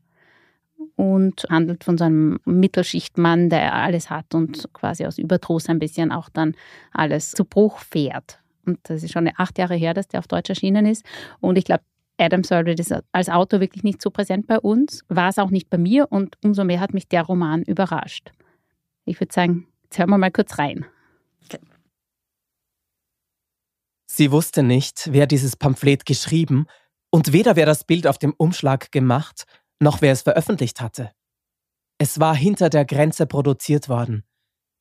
und 0.96 1.46
handelt 1.48 1.84
von 1.84 1.98
so 1.98 2.04
einem 2.04 2.38
Mittelschichtmann, 2.44 3.50
der 3.50 3.74
alles 3.74 4.10
hat 4.10 4.34
und 4.34 4.72
quasi 4.72 5.06
aus 5.06 5.18
Überdruss 5.18 5.68
ein 5.68 5.78
bisschen 5.78 6.12
auch 6.12 6.28
dann 6.28 6.54
alles 6.92 7.32
zu 7.32 7.44
Bruch 7.44 7.78
fährt. 7.78 8.40
Und 8.66 8.78
das 8.84 9.02
ist 9.02 9.12
schon 9.12 9.30
acht 9.36 9.58
Jahre 9.58 9.74
her, 9.74 9.94
dass 9.94 10.08
der 10.08 10.20
auf 10.20 10.28
Deutsch 10.28 10.50
erschienen 10.50 10.86
ist. 10.86 11.04
Und 11.40 11.56
ich 11.56 11.64
glaube, 11.64 11.82
Adam 12.18 12.42
Thurley 12.42 12.74
ist 12.74 12.92
als 13.12 13.28
Autor 13.28 13.60
wirklich 13.60 13.84
nicht 13.84 14.02
so 14.02 14.10
präsent 14.10 14.46
bei 14.46 14.58
uns, 14.58 15.04
war 15.08 15.28
es 15.28 15.38
auch 15.38 15.50
nicht 15.50 15.70
bei 15.70 15.78
mir 15.78 16.10
und 16.10 16.36
umso 16.42 16.64
mehr 16.64 16.80
hat 16.80 16.92
mich 16.92 17.08
der 17.08 17.22
Roman 17.22 17.62
überrascht. 17.62 18.32
Ich 19.04 19.20
würde 19.20 19.32
sagen, 19.32 19.68
jetzt 19.84 19.98
hören 19.98 20.10
wir 20.10 20.18
mal 20.18 20.32
kurz 20.32 20.58
rein. 20.58 20.84
Sie 24.10 24.32
wusste 24.32 24.62
nicht, 24.62 25.10
wer 25.12 25.26
dieses 25.26 25.56
Pamphlet 25.56 26.04
geschrieben 26.04 26.66
und 27.10 27.32
weder 27.32 27.56
wer 27.56 27.66
das 27.66 27.84
Bild 27.84 28.06
auf 28.06 28.18
dem 28.18 28.34
Umschlag 28.36 28.90
gemacht 28.90 29.44
noch 29.80 30.00
wer 30.00 30.12
es 30.12 30.22
veröffentlicht 30.22 30.80
hatte. 30.80 31.12
Es 31.98 32.20
war 32.20 32.34
hinter 32.34 32.70
der 32.70 32.84
Grenze 32.84 33.26
produziert 33.26 33.88
worden. 33.88 34.24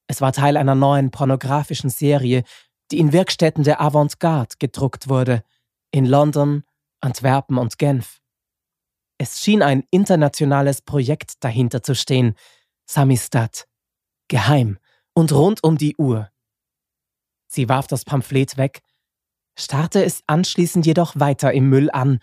Es 0.07 0.21
war 0.21 0.31
Teil 0.31 0.57
einer 0.57 0.75
neuen 0.75 1.11
pornografischen 1.11 1.89
Serie, 1.89 2.43
die 2.91 2.99
in 2.99 3.11
Werkstätten 3.11 3.63
der 3.63 3.81
Avantgarde 3.81 4.55
gedruckt 4.59 5.09
wurde, 5.09 5.43
in 5.91 6.05
London, 6.05 6.63
Antwerpen 7.01 7.57
und 7.57 7.77
Genf. 7.77 8.21
Es 9.17 9.41
schien 9.41 9.63
ein 9.63 9.83
internationales 9.89 10.81
Projekt 10.81 11.43
dahinter 11.43 11.81
zu 11.81 11.95
stehen, 11.95 12.35
Samistat, 12.85 13.67
geheim 14.27 14.77
und 15.13 15.31
rund 15.31 15.63
um 15.63 15.77
die 15.77 15.95
Uhr. 15.97 16.29
Sie 17.47 17.67
warf 17.67 17.87
das 17.87 18.05
Pamphlet 18.05 18.57
weg, 18.57 18.81
starrte 19.57 20.03
es 20.03 20.21
anschließend 20.27 20.85
jedoch 20.85 21.19
weiter 21.19 21.51
im 21.51 21.69
Müll 21.69 21.89
an 21.91 22.19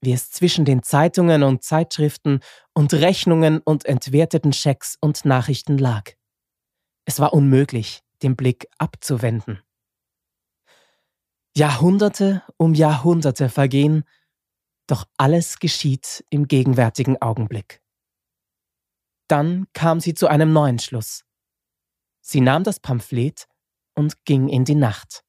wie 0.00 0.12
es 0.12 0.30
zwischen 0.30 0.64
den 0.64 0.82
Zeitungen 0.82 1.42
und 1.42 1.62
Zeitschriften 1.62 2.40
und 2.74 2.92
Rechnungen 2.94 3.60
und 3.60 3.84
entwerteten 3.86 4.52
Schecks 4.52 4.96
und 5.00 5.24
Nachrichten 5.24 5.78
lag. 5.78 6.12
Es 7.04 7.20
war 7.20 7.32
unmöglich, 7.32 8.02
den 8.22 8.36
Blick 8.36 8.66
abzuwenden. 8.78 9.62
Jahrhunderte 11.56 12.42
um 12.58 12.74
Jahrhunderte 12.74 13.48
vergehen, 13.48 14.04
doch 14.86 15.04
alles 15.16 15.58
geschieht 15.58 16.24
im 16.30 16.48
gegenwärtigen 16.48 17.20
Augenblick. 17.20 17.80
Dann 19.28 19.66
kam 19.72 20.00
sie 20.00 20.14
zu 20.14 20.28
einem 20.28 20.52
neuen 20.52 20.78
Schluss. 20.78 21.24
Sie 22.20 22.40
nahm 22.40 22.62
das 22.62 22.80
Pamphlet 22.80 23.48
und 23.94 24.24
ging 24.24 24.48
in 24.48 24.64
die 24.64 24.74
Nacht. 24.74 25.24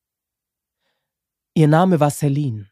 Ihr 1.53 1.67
Name 1.67 1.99
war 1.99 2.12
Celine. 2.12 2.69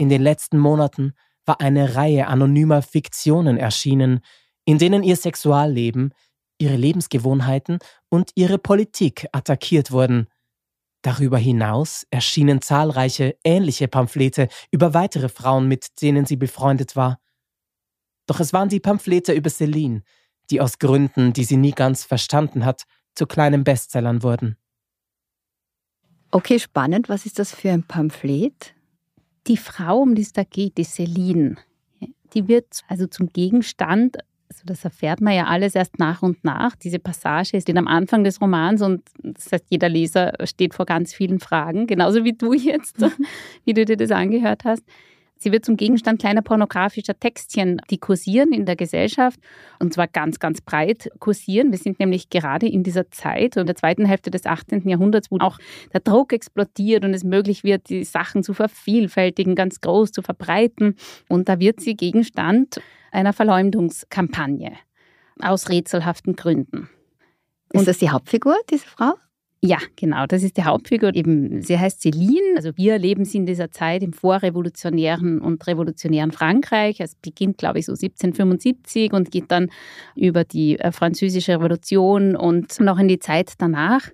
In 0.00 0.08
den 0.08 0.22
letzten 0.22 0.56
Monaten 0.56 1.12
war 1.44 1.60
eine 1.60 1.94
Reihe 1.94 2.26
anonymer 2.26 2.80
Fiktionen 2.80 3.58
erschienen, 3.58 4.20
in 4.64 4.78
denen 4.78 5.02
ihr 5.02 5.14
Sexualleben, 5.14 6.14
ihre 6.56 6.76
Lebensgewohnheiten 6.76 7.80
und 8.08 8.30
ihre 8.34 8.56
Politik 8.56 9.26
attackiert 9.32 9.90
wurden. 9.90 10.26
Darüber 11.02 11.36
hinaus 11.36 12.06
erschienen 12.10 12.62
zahlreiche 12.62 13.36
ähnliche 13.44 13.88
Pamphlete 13.88 14.48
über 14.70 14.94
weitere 14.94 15.28
Frauen, 15.28 15.68
mit 15.68 16.00
denen 16.00 16.24
sie 16.24 16.36
befreundet 16.36 16.96
war. 16.96 17.20
Doch 18.24 18.40
es 18.40 18.54
waren 18.54 18.70
die 18.70 18.80
Pamphlete 18.80 19.34
über 19.34 19.50
Celine, 19.50 20.02
die 20.48 20.62
aus 20.62 20.78
Gründen, 20.78 21.34
die 21.34 21.44
sie 21.44 21.58
nie 21.58 21.72
ganz 21.72 22.04
verstanden 22.04 22.64
hat, 22.64 22.84
zu 23.14 23.26
kleinen 23.26 23.64
Bestsellern 23.64 24.22
wurden. 24.22 24.56
Okay, 26.30 26.58
spannend. 26.58 27.10
Was 27.10 27.26
ist 27.26 27.38
das 27.38 27.54
für 27.54 27.70
ein 27.70 27.82
Pamphlet? 27.82 28.74
Die 29.46 29.56
Frau, 29.56 30.00
um 30.00 30.14
die 30.14 30.22
es 30.22 30.32
da 30.32 30.44
geht, 30.44 30.78
die 30.78 30.84
Celine, 30.84 31.56
die 32.34 32.48
wird 32.48 32.82
also 32.88 33.06
zum 33.06 33.28
Gegenstand, 33.28 34.18
also 34.48 34.62
das 34.66 34.84
erfährt 34.84 35.20
man 35.20 35.34
ja 35.34 35.46
alles 35.46 35.74
erst 35.74 35.98
nach 35.98 36.22
und 36.22 36.42
nach. 36.44 36.74
Diese 36.74 36.98
Passage 36.98 37.60
steht 37.60 37.76
am 37.76 37.86
Anfang 37.86 38.24
des 38.24 38.40
Romans 38.40 38.82
und 38.82 39.02
das 39.22 39.52
heißt, 39.52 39.66
jeder 39.70 39.88
Leser 39.88 40.34
steht 40.44 40.74
vor 40.74 40.86
ganz 40.86 41.14
vielen 41.14 41.38
Fragen, 41.38 41.86
genauso 41.86 42.24
wie 42.24 42.32
du 42.32 42.52
jetzt, 42.52 42.96
wie 43.64 43.74
du 43.74 43.84
dir 43.84 43.96
das 43.96 44.10
angehört 44.10 44.64
hast. 44.64 44.82
Sie 45.42 45.52
wird 45.52 45.64
zum 45.64 45.78
Gegenstand 45.78 46.20
kleiner 46.20 46.42
pornografischer 46.42 47.18
Textchen, 47.18 47.80
die 47.88 47.96
kursieren 47.96 48.52
in 48.52 48.66
der 48.66 48.76
Gesellschaft 48.76 49.40
und 49.78 49.94
zwar 49.94 50.06
ganz, 50.06 50.38
ganz 50.38 50.60
breit 50.60 51.10
kursieren. 51.18 51.70
Wir 51.70 51.78
sind 51.78 51.98
nämlich 51.98 52.28
gerade 52.28 52.68
in 52.68 52.82
dieser 52.82 53.10
Zeit, 53.10 53.56
in 53.56 53.64
der 53.64 53.74
zweiten 53.74 54.04
Hälfte 54.04 54.30
des 54.30 54.44
18. 54.44 54.86
Jahrhunderts, 54.86 55.30
wo 55.30 55.38
auch 55.38 55.58
der 55.94 56.00
Druck 56.00 56.34
explodiert 56.34 57.06
und 57.06 57.14
es 57.14 57.24
möglich 57.24 57.64
wird, 57.64 57.88
die 57.88 58.04
Sachen 58.04 58.42
zu 58.42 58.52
vervielfältigen, 58.52 59.54
ganz 59.54 59.80
groß 59.80 60.12
zu 60.12 60.20
verbreiten. 60.20 60.96
Und 61.30 61.48
da 61.48 61.58
wird 61.58 61.80
sie 61.80 61.96
Gegenstand 61.96 62.82
einer 63.10 63.32
Verleumdungskampagne 63.32 64.72
aus 65.40 65.70
rätselhaften 65.70 66.36
Gründen. 66.36 66.90
Ist 67.72 67.88
das 67.88 67.96
die 67.96 68.10
Hauptfigur, 68.10 68.56
diese 68.68 68.86
Frau? 68.86 69.14
Ja, 69.62 69.76
genau, 69.94 70.24
das 70.26 70.42
ist 70.42 70.56
die 70.56 70.64
Hauptfigur. 70.64 71.14
Eben, 71.14 71.60
sie 71.60 71.78
heißt 71.78 72.00
Céline. 72.00 72.56
Also 72.56 72.70
wir 72.76 72.98
leben 72.98 73.26
sie 73.26 73.36
in 73.36 73.44
dieser 73.44 73.70
Zeit 73.70 74.02
im 74.02 74.14
vorrevolutionären 74.14 75.38
und 75.38 75.66
revolutionären 75.66 76.32
Frankreich. 76.32 76.98
Es 77.00 77.14
beginnt, 77.14 77.58
glaube 77.58 77.78
ich, 77.78 77.84
so 77.84 77.92
1775 77.92 79.12
und 79.12 79.30
geht 79.30 79.50
dann 79.50 79.68
über 80.16 80.44
die 80.44 80.78
äh, 80.78 80.92
französische 80.92 81.52
Revolution 81.52 82.36
und 82.36 82.80
noch 82.80 82.98
in 82.98 83.08
die 83.08 83.18
Zeit 83.18 83.52
danach. 83.58 84.08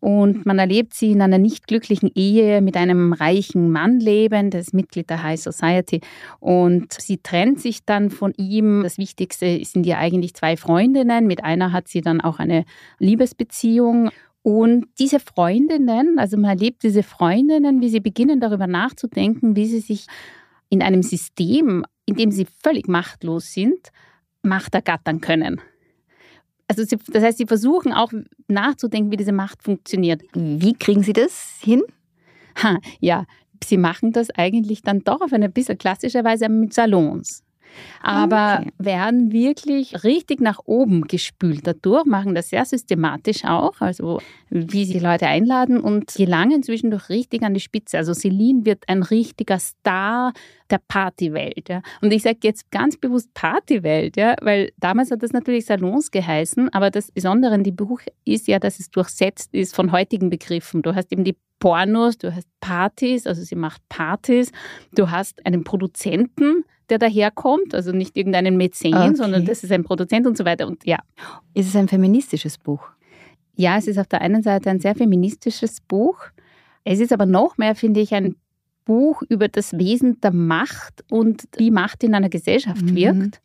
Und 0.00 0.46
man 0.46 0.60
erlebt 0.60 0.94
sie 0.94 1.10
in 1.10 1.22
einer 1.22 1.38
nicht 1.38 1.66
glücklichen 1.66 2.12
Ehe 2.14 2.60
mit 2.60 2.76
einem 2.76 3.12
reichen 3.12 3.72
Mann 3.72 3.98
leben, 3.98 4.50
das 4.50 4.72
Mitglied 4.72 5.10
der 5.10 5.24
High 5.24 5.40
Society. 5.40 6.00
Und 6.38 6.92
sie 6.92 7.18
trennt 7.18 7.60
sich 7.60 7.84
dann 7.84 8.10
von 8.10 8.32
ihm. 8.36 8.84
Das 8.84 8.96
Wichtigste 8.96 9.64
sind 9.64 9.86
ihr 9.86 9.98
eigentlich 9.98 10.34
zwei 10.34 10.56
Freundinnen. 10.56 11.26
Mit 11.26 11.42
einer 11.42 11.72
hat 11.72 11.88
sie 11.88 12.00
dann 12.00 12.20
auch 12.20 12.38
eine 12.38 12.64
Liebesbeziehung. 13.00 14.10
Und 14.48 14.86
diese 14.98 15.20
Freundinnen, 15.20 16.18
also 16.18 16.38
man 16.38 16.52
erlebt 16.52 16.82
diese 16.82 17.02
Freundinnen, 17.02 17.82
wie 17.82 17.90
sie 17.90 18.00
beginnen 18.00 18.40
darüber 18.40 18.66
nachzudenken, 18.66 19.56
wie 19.56 19.66
sie 19.66 19.80
sich 19.80 20.06
in 20.70 20.82
einem 20.82 21.02
System, 21.02 21.84
in 22.06 22.14
dem 22.14 22.30
sie 22.30 22.46
völlig 22.62 22.88
machtlos 22.88 23.52
sind, 23.52 23.90
Macht 24.40 24.74
ergattern 24.74 25.20
können. 25.20 25.60
Also 26.66 26.82
sie, 26.82 26.96
das 27.08 27.22
heißt, 27.22 27.36
sie 27.36 27.44
versuchen 27.44 27.92
auch 27.92 28.10
nachzudenken, 28.46 29.12
wie 29.12 29.18
diese 29.18 29.32
Macht 29.32 29.62
funktioniert. 29.62 30.22
Wie 30.32 30.72
kriegen 30.72 31.02
Sie 31.02 31.12
das 31.12 31.58
hin? 31.60 31.82
Ha, 32.62 32.78
ja, 33.00 33.26
sie 33.62 33.76
machen 33.76 34.12
das 34.12 34.30
eigentlich 34.30 34.80
dann 34.80 35.00
doch 35.00 35.20
auf 35.20 35.34
eine 35.34 35.50
bisschen 35.50 35.76
klassische 35.76 36.24
Weise 36.24 36.48
mit 36.48 36.72
Salons 36.72 37.44
aber 38.02 38.60
okay. 38.60 38.70
werden 38.78 39.32
wirklich 39.32 40.04
richtig 40.04 40.40
nach 40.40 40.60
oben 40.64 41.02
gespült 41.02 41.66
dadurch, 41.66 42.04
machen 42.04 42.34
das 42.34 42.50
sehr 42.50 42.64
systematisch 42.64 43.44
auch, 43.44 43.80
also 43.80 44.20
wie 44.50 44.84
sie 44.84 44.94
die 44.94 44.98
Leute 44.98 45.26
einladen 45.26 45.80
und 45.80 46.14
gelangen 46.14 46.62
zwischendurch 46.62 47.08
richtig 47.08 47.42
an 47.42 47.54
die 47.54 47.60
Spitze. 47.60 47.98
Also 47.98 48.14
Celine 48.14 48.64
wird 48.64 48.84
ein 48.88 49.02
richtiger 49.02 49.58
Star 49.58 50.32
der 50.70 50.80
Partywelt. 50.86 51.68
Ja. 51.68 51.82
Und 52.00 52.12
ich 52.12 52.22
sage 52.22 52.38
jetzt 52.42 52.70
ganz 52.70 52.96
bewusst 52.96 53.32
Partywelt, 53.34 54.16
ja, 54.16 54.36
weil 54.42 54.72
damals 54.78 55.10
hat 55.10 55.22
das 55.22 55.32
natürlich 55.32 55.66
Salons 55.66 56.10
geheißen, 56.10 56.72
aber 56.72 56.90
das 56.90 57.10
Besondere 57.10 57.54
an 57.54 57.64
dem 57.64 57.76
Buch 57.76 58.00
ist 58.24 58.48
ja, 58.48 58.58
dass 58.58 58.78
es 58.78 58.90
durchsetzt 58.90 59.54
ist 59.54 59.74
von 59.74 59.92
heutigen 59.92 60.30
Begriffen. 60.30 60.82
Du 60.82 60.94
hast 60.94 61.12
eben 61.12 61.24
die 61.24 61.36
Pornos, 61.58 62.18
du 62.18 62.34
hast 62.34 62.46
Partys, 62.60 63.26
also 63.26 63.42
sie 63.42 63.56
macht 63.56 63.82
Partys, 63.88 64.52
du 64.94 65.10
hast 65.10 65.44
einen 65.44 65.64
Produzenten, 65.64 66.64
der 66.90 66.98
daherkommt, 66.98 67.74
also 67.74 67.92
nicht 67.92 68.16
irgendeinen 68.16 68.56
Mäzen, 68.56 68.94
okay. 68.94 69.14
sondern 69.14 69.44
das 69.44 69.64
ist 69.64 69.72
ein 69.72 69.84
Produzent 69.84 70.26
und 70.26 70.36
so 70.36 70.44
weiter. 70.44 70.66
Und 70.66 70.84
ja. 70.86 70.98
Ist 71.54 71.68
es 71.68 71.76
ein 71.76 71.88
feministisches 71.88 72.58
Buch? 72.58 72.88
Ja, 73.54 73.76
es 73.76 73.86
ist 73.88 73.98
auf 73.98 74.06
der 74.06 74.20
einen 74.20 74.42
Seite 74.42 74.70
ein 74.70 74.80
sehr 74.80 74.94
feministisches 74.94 75.80
Buch. 75.80 76.20
Es 76.84 77.00
ist 77.00 77.12
aber 77.12 77.26
noch 77.26 77.58
mehr, 77.58 77.74
finde 77.74 78.00
ich, 78.00 78.14
ein 78.14 78.36
Buch 78.84 79.22
über 79.28 79.48
das 79.48 79.76
Wesen 79.76 80.20
der 80.20 80.32
Macht 80.32 81.04
und 81.10 81.44
wie 81.56 81.70
Macht 81.70 82.02
in 82.04 82.14
einer 82.14 82.30
Gesellschaft 82.30 82.82
mhm. 82.82 82.94
wirkt. 82.94 83.40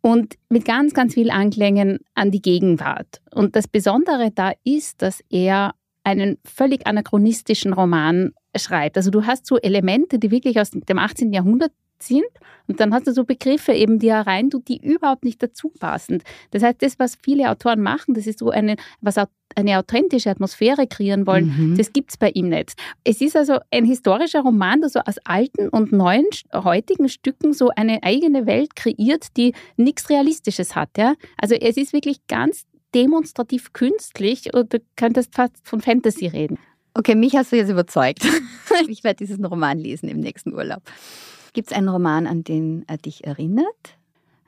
Und 0.00 0.36
mit 0.48 0.64
ganz, 0.64 0.94
ganz 0.94 1.14
viel 1.14 1.30
Anklängen 1.30 1.98
an 2.14 2.30
die 2.30 2.40
Gegenwart. 2.40 3.20
Und 3.34 3.56
das 3.56 3.66
Besondere 3.66 4.30
da 4.32 4.52
ist, 4.64 5.02
dass 5.02 5.22
er 5.28 5.74
einen 6.04 6.38
völlig 6.44 6.86
anachronistischen 6.86 7.72
Roman 7.72 8.32
schreibt. 8.56 8.96
Also 8.96 9.10
du 9.10 9.26
hast 9.26 9.44
so 9.46 9.58
Elemente, 9.58 10.20
die 10.20 10.30
wirklich 10.30 10.60
aus 10.60 10.70
dem 10.70 10.98
18. 10.98 11.32
Jahrhundert 11.32 11.72
sind. 12.02 12.24
Und 12.66 12.80
dann 12.80 12.92
hast 12.92 13.06
du 13.06 13.12
so 13.12 13.24
Begriffe 13.24 13.72
eben, 13.72 13.98
die 13.98 14.12
herein 14.12 14.50
tut, 14.50 14.68
die 14.68 14.84
überhaupt 14.84 15.24
nicht 15.24 15.42
dazu 15.42 15.70
passen. 15.78 16.22
Das 16.50 16.62
heißt, 16.62 16.82
das, 16.82 16.98
was 16.98 17.16
viele 17.16 17.50
Autoren 17.50 17.80
machen, 17.80 18.14
das 18.14 18.26
ist 18.26 18.40
so 18.40 18.50
eine, 18.50 18.76
was 19.00 19.16
eine 19.54 19.78
authentische 19.78 20.30
Atmosphäre 20.30 20.86
kreieren 20.86 21.26
wollen, 21.26 21.72
mhm. 21.72 21.76
das 21.76 21.92
gibt 21.92 22.10
es 22.10 22.16
bei 22.16 22.30
ihm 22.30 22.48
nicht. 22.48 22.74
Es 23.04 23.20
ist 23.20 23.36
also 23.36 23.58
ein 23.70 23.84
historischer 23.84 24.40
Roman, 24.40 24.80
der 24.80 24.90
so 24.90 25.00
aus 25.00 25.16
alten 25.24 25.68
und 25.68 25.92
neuen, 25.92 26.26
heutigen 26.52 27.08
Stücken 27.08 27.52
so 27.52 27.70
eine 27.74 28.02
eigene 28.02 28.46
Welt 28.46 28.76
kreiert, 28.76 29.28
die 29.36 29.54
nichts 29.76 30.10
Realistisches 30.10 30.74
hat. 30.74 30.90
Ja? 30.98 31.14
Also 31.40 31.54
es 31.54 31.76
ist 31.76 31.92
wirklich 31.92 32.26
ganz 32.26 32.66
demonstrativ 32.94 33.72
künstlich 33.72 34.54
und 34.54 34.72
du 34.72 34.78
könntest 34.96 35.34
fast 35.34 35.54
von 35.62 35.80
Fantasy 35.80 36.26
reden. 36.26 36.58
Okay, 36.94 37.14
mich 37.14 37.36
hast 37.36 37.52
du 37.52 37.56
jetzt 37.56 37.68
überzeugt. 37.68 38.26
ich 38.88 39.04
werde 39.04 39.24
diesen 39.24 39.44
Roman 39.44 39.78
lesen 39.78 40.08
im 40.08 40.18
nächsten 40.18 40.54
Urlaub. 40.54 40.82
Gibt 41.56 41.70
es 41.70 41.76
einen 41.76 41.88
Roman, 41.88 42.26
an 42.26 42.44
den 42.44 42.84
er 42.86 42.98
dich 42.98 43.24
erinnert? 43.24 43.96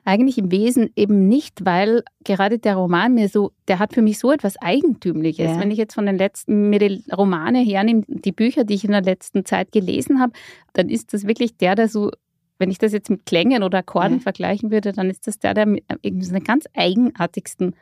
Eigentlich 0.05 0.37
im 0.37 0.51
Wesen 0.51 0.91
eben 0.95 1.27
nicht, 1.27 1.65
weil 1.65 2.03
gerade 2.23 2.59
der 2.59 2.75
Roman 2.75 3.15
mir 3.15 3.29
so, 3.29 3.51
der 3.67 3.79
hat 3.79 3.95
für 3.95 4.03
mich 4.03 4.19
so 4.19 4.31
etwas 4.31 4.61
Eigentümliches. 4.61 5.47
Ja. 5.47 5.59
Wenn 5.59 5.71
ich 5.71 5.79
jetzt 5.79 5.95
von 5.95 6.05
den 6.05 6.19
letzten, 6.19 6.69
mir 6.69 6.77
die 6.77 7.03
Romane 7.11 7.61
hernehme, 7.61 8.03
die 8.07 8.31
Bücher, 8.31 8.63
die 8.63 8.75
ich 8.75 8.83
in 8.83 8.91
der 8.91 9.01
letzten 9.01 9.43
Zeit 9.43 9.71
gelesen 9.71 10.19
habe, 10.19 10.33
dann 10.73 10.87
ist 10.87 11.15
das 11.15 11.25
wirklich 11.25 11.57
der, 11.57 11.73
der 11.73 11.89
so 11.89 12.11
wenn 12.59 12.69
ich 12.69 12.77
das 12.77 12.91
jetzt 12.91 13.09
mit 13.09 13.25
Klängen 13.25 13.63
oder 13.63 13.79
Akkorden 13.79 14.17
ja. 14.17 14.19
vergleichen 14.19 14.69
würde, 14.69 14.91
dann 14.91 15.09
ist 15.09 15.25
das 15.25 15.39
der, 15.39 15.55
der 15.55 15.77
irgendwie 16.03 16.25
so 16.25 16.35
einen 16.35 16.43
ganz 16.43 16.65
eigenartigsten 16.75 17.73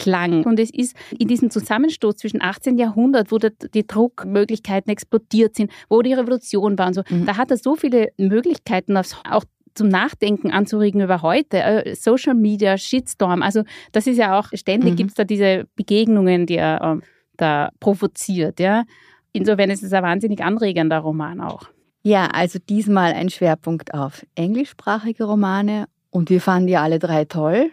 Klang. 0.00 0.44
Und 0.44 0.58
es 0.58 0.70
ist 0.70 0.96
in 1.18 1.28
diesem 1.28 1.50
Zusammenstoß 1.50 2.16
zwischen 2.16 2.40
18. 2.40 2.78
Jahrhundert, 2.78 3.30
wo 3.30 3.38
die 3.38 3.86
Druckmöglichkeiten 3.86 4.90
explodiert 4.90 5.56
sind, 5.56 5.70
wo 5.88 6.00
die 6.00 6.14
Revolution 6.14 6.78
war 6.78 6.88
und 6.88 6.94
so, 6.94 7.02
mhm. 7.08 7.26
da 7.26 7.36
hat 7.36 7.50
er 7.50 7.58
so 7.58 7.76
viele 7.76 8.08
Möglichkeiten, 8.16 8.96
auch 8.96 9.44
zum 9.74 9.88
Nachdenken 9.88 10.50
anzuregen 10.50 11.00
über 11.00 11.22
heute. 11.22 11.58
Äh, 11.58 11.94
Social 11.94 12.34
Media, 12.34 12.78
Shitstorm, 12.78 13.42
also 13.42 13.62
das 13.92 14.06
ist 14.06 14.16
ja 14.16 14.38
auch, 14.38 14.48
ständig 14.54 14.92
mhm. 14.92 14.96
gibt 14.96 15.10
es 15.10 15.14
da 15.14 15.24
diese 15.24 15.66
Begegnungen, 15.76 16.46
die 16.46 16.56
er 16.56 16.98
äh, 16.98 17.06
da 17.36 17.70
provoziert. 17.78 18.58
Ja? 18.58 18.84
Insofern 19.32 19.70
ist 19.70 19.82
es 19.82 19.92
ein 19.92 20.02
wahnsinnig 20.02 20.42
anregender 20.42 20.98
Roman 20.98 21.40
auch. 21.40 21.68
Ja, 22.02 22.26
also 22.26 22.58
diesmal 22.58 23.12
ein 23.12 23.28
Schwerpunkt 23.28 23.92
auf 23.92 24.24
englischsprachige 24.34 25.24
Romane 25.24 25.84
und 26.08 26.30
wir 26.30 26.40
fanden 26.40 26.68
die 26.68 26.76
alle 26.78 26.98
drei 26.98 27.26
toll. 27.26 27.70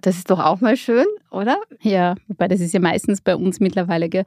Das 0.00 0.16
ist 0.16 0.30
doch 0.30 0.38
auch 0.38 0.60
mal 0.60 0.76
schön, 0.76 1.06
oder? 1.30 1.60
Ja, 1.80 2.14
wobei 2.28 2.48
das 2.48 2.60
ist 2.60 2.72
ja 2.72 2.80
meistens 2.80 3.20
bei 3.20 3.36
uns 3.36 3.60
mittlerweile. 3.60 4.08
Gell? 4.08 4.24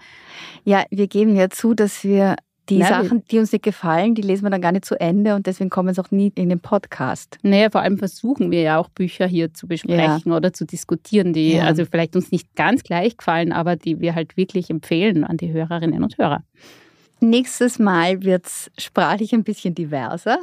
Ja, 0.63 0.83
wir 0.89 1.07
geben 1.07 1.35
ja 1.35 1.49
zu, 1.49 1.73
dass 1.73 2.03
wir 2.03 2.35
die 2.69 2.77
Na, 2.77 2.87
Sachen, 2.87 3.23
die 3.25 3.39
uns 3.39 3.51
nicht 3.51 3.63
gefallen, 3.63 4.15
die 4.15 4.21
lesen 4.21 4.43
wir 4.43 4.49
dann 4.49 4.61
gar 4.61 4.71
nicht 4.71 4.85
zu 4.85 4.97
Ende 4.99 5.35
und 5.35 5.47
deswegen 5.47 5.69
kommen 5.69 5.93
sie 5.93 6.01
auch 6.01 6.11
nie 6.11 6.31
in 6.35 6.49
den 6.49 6.61
Podcast. 6.61 7.37
Naja, 7.41 7.69
vor 7.69 7.81
allem 7.81 7.97
versuchen 7.97 8.51
wir 8.51 8.61
ja 8.61 8.77
auch 8.77 8.89
Bücher 8.89 9.27
hier 9.27 9.53
zu 9.53 9.67
besprechen 9.67 10.31
ja. 10.31 10.37
oder 10.37 10.53
zu 10.53 10.65
diskutieren, 10.65 11.33
die 11.33 11.55
ja. 11.55 11.65
also 11.65 11.85
vielleicht 11.85 12.15
uns 12.15 12.31
nicht 12.31 12.55
ganz 12.55 12.83
gleich 12.83 13.17
gefallen, 13.17 13.51
aber 13.51 13.75
die 13.75 13.99
wir 13.99 14.15
halt 14.15 14.37
wirklich 14.37 14.69
empfehlen 14.69 15.25
an 15.25 15.37
die 15.37 15.51
Hörerinnen 15.51 16.03
und 16.03 16.17
Hörer. 16.17 16.43
Nächstes 17.19 17.79
Mal 17.79 18.23
wird 18.23 18.45
es 18.45 18.71
sprachlich 18.77 19.33
ein 19.33 19.43
bisschen 19.43 19.75
diverser. 19.75 20.39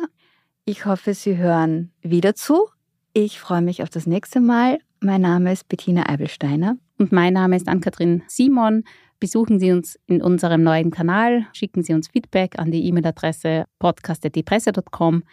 Ich 0.67 0.85
hoffe, 0.85 1.15
Sie 1.15 1.37
hören 1.37 1.91
wieder 2.03 2.35
zu. 2.35 2.69
Ich 3.13 3.41
freue 3.41 3.63
mich 3.63 3.83
auf 3.83 3.91
das 3.91 4.07
nächste 4.07 4.41
Mal 4.41 4.79
mein 5.01 5.21
Name 5.21 5.53
ist 5.53 5.69
Bettina 5.69 6.09
Eibelsteiner. 6.09 6.77
Und 6.99 7.13
mein 7.13 7.33
Name 7.33 7.57
ist 7.57 7.69
Ann-Kathrin 7.69 8.23
Simon. 8.29 8.85
Besuchen 9.19 9.59
Sie 9.59 9.73
uns 9.73 9.99
in 10.07 10.23
unserem 10.23 10.63
neuen 10.63 10.91
Kanal, 10.91 11.47
schicken 11.53 11.83
Sie 11.83 11.93
uns 11.93 12.09
Feedback 12.09 12.59
an 12.59 12.71
die 12.71 12.87
E-Mail-Adresse 12.87 13.67
podcast.depresse.com 13.79 15.25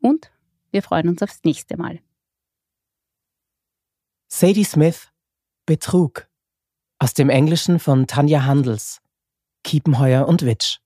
und 0.00 0.30
wir 0.70 0.82
freuen 0.82 1.08
uns 1.08 1.22
aufs 1.22 1.40
nächste 1.44 1.76
Mal. 1.76 2.00
Sadie 4.28 4.64
Smith, 4.64 5.12
Betrug. 5.66 6.28
Aus 7.00 7.14
dem 7.14 7.28
Englischen 7.28 7.80
von 7.80 8.06
Tanja 8.06 8.44
Handels, 8.44 9.00
Kiepenheuer 9.64 10.26
und 10.28 10.42
Witsch. 10.42 10.78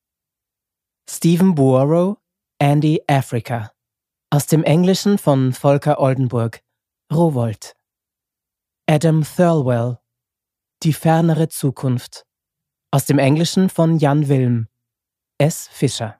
Stephen 1.09 1.55
Buoro, 1.55 2.19
Andy 2.59 3.03
Africa. 3.07 3.73
Aus 4.31 4.47
dem 4.47 4.65
Englischen 4.65 5.19
von 5.19 5.53
Volker 5.53 6.01
Oldenburg, 6.01 6.63
Rowold. 7.13 7.78
Adam 8.91 9.23
Thirlwell 9.23 9.99
Die 10.83 10.95
fernere 10.95 11.49
Zukunft 11.49 12.25
aus 12.91 13.05
dem 13.05 13.19
Englischen 13.19 13.69
von 13.69 13.99
Jan 13.99 14.29
Wilm 14.29 14.69
S. 15.37 15.69
Fischer. 15.71 16.19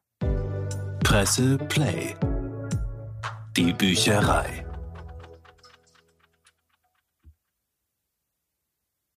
Presse 1.03 1.57
Play. 1.57 2.15
Die 3.57 3.73
Bücherei 3.73 4.68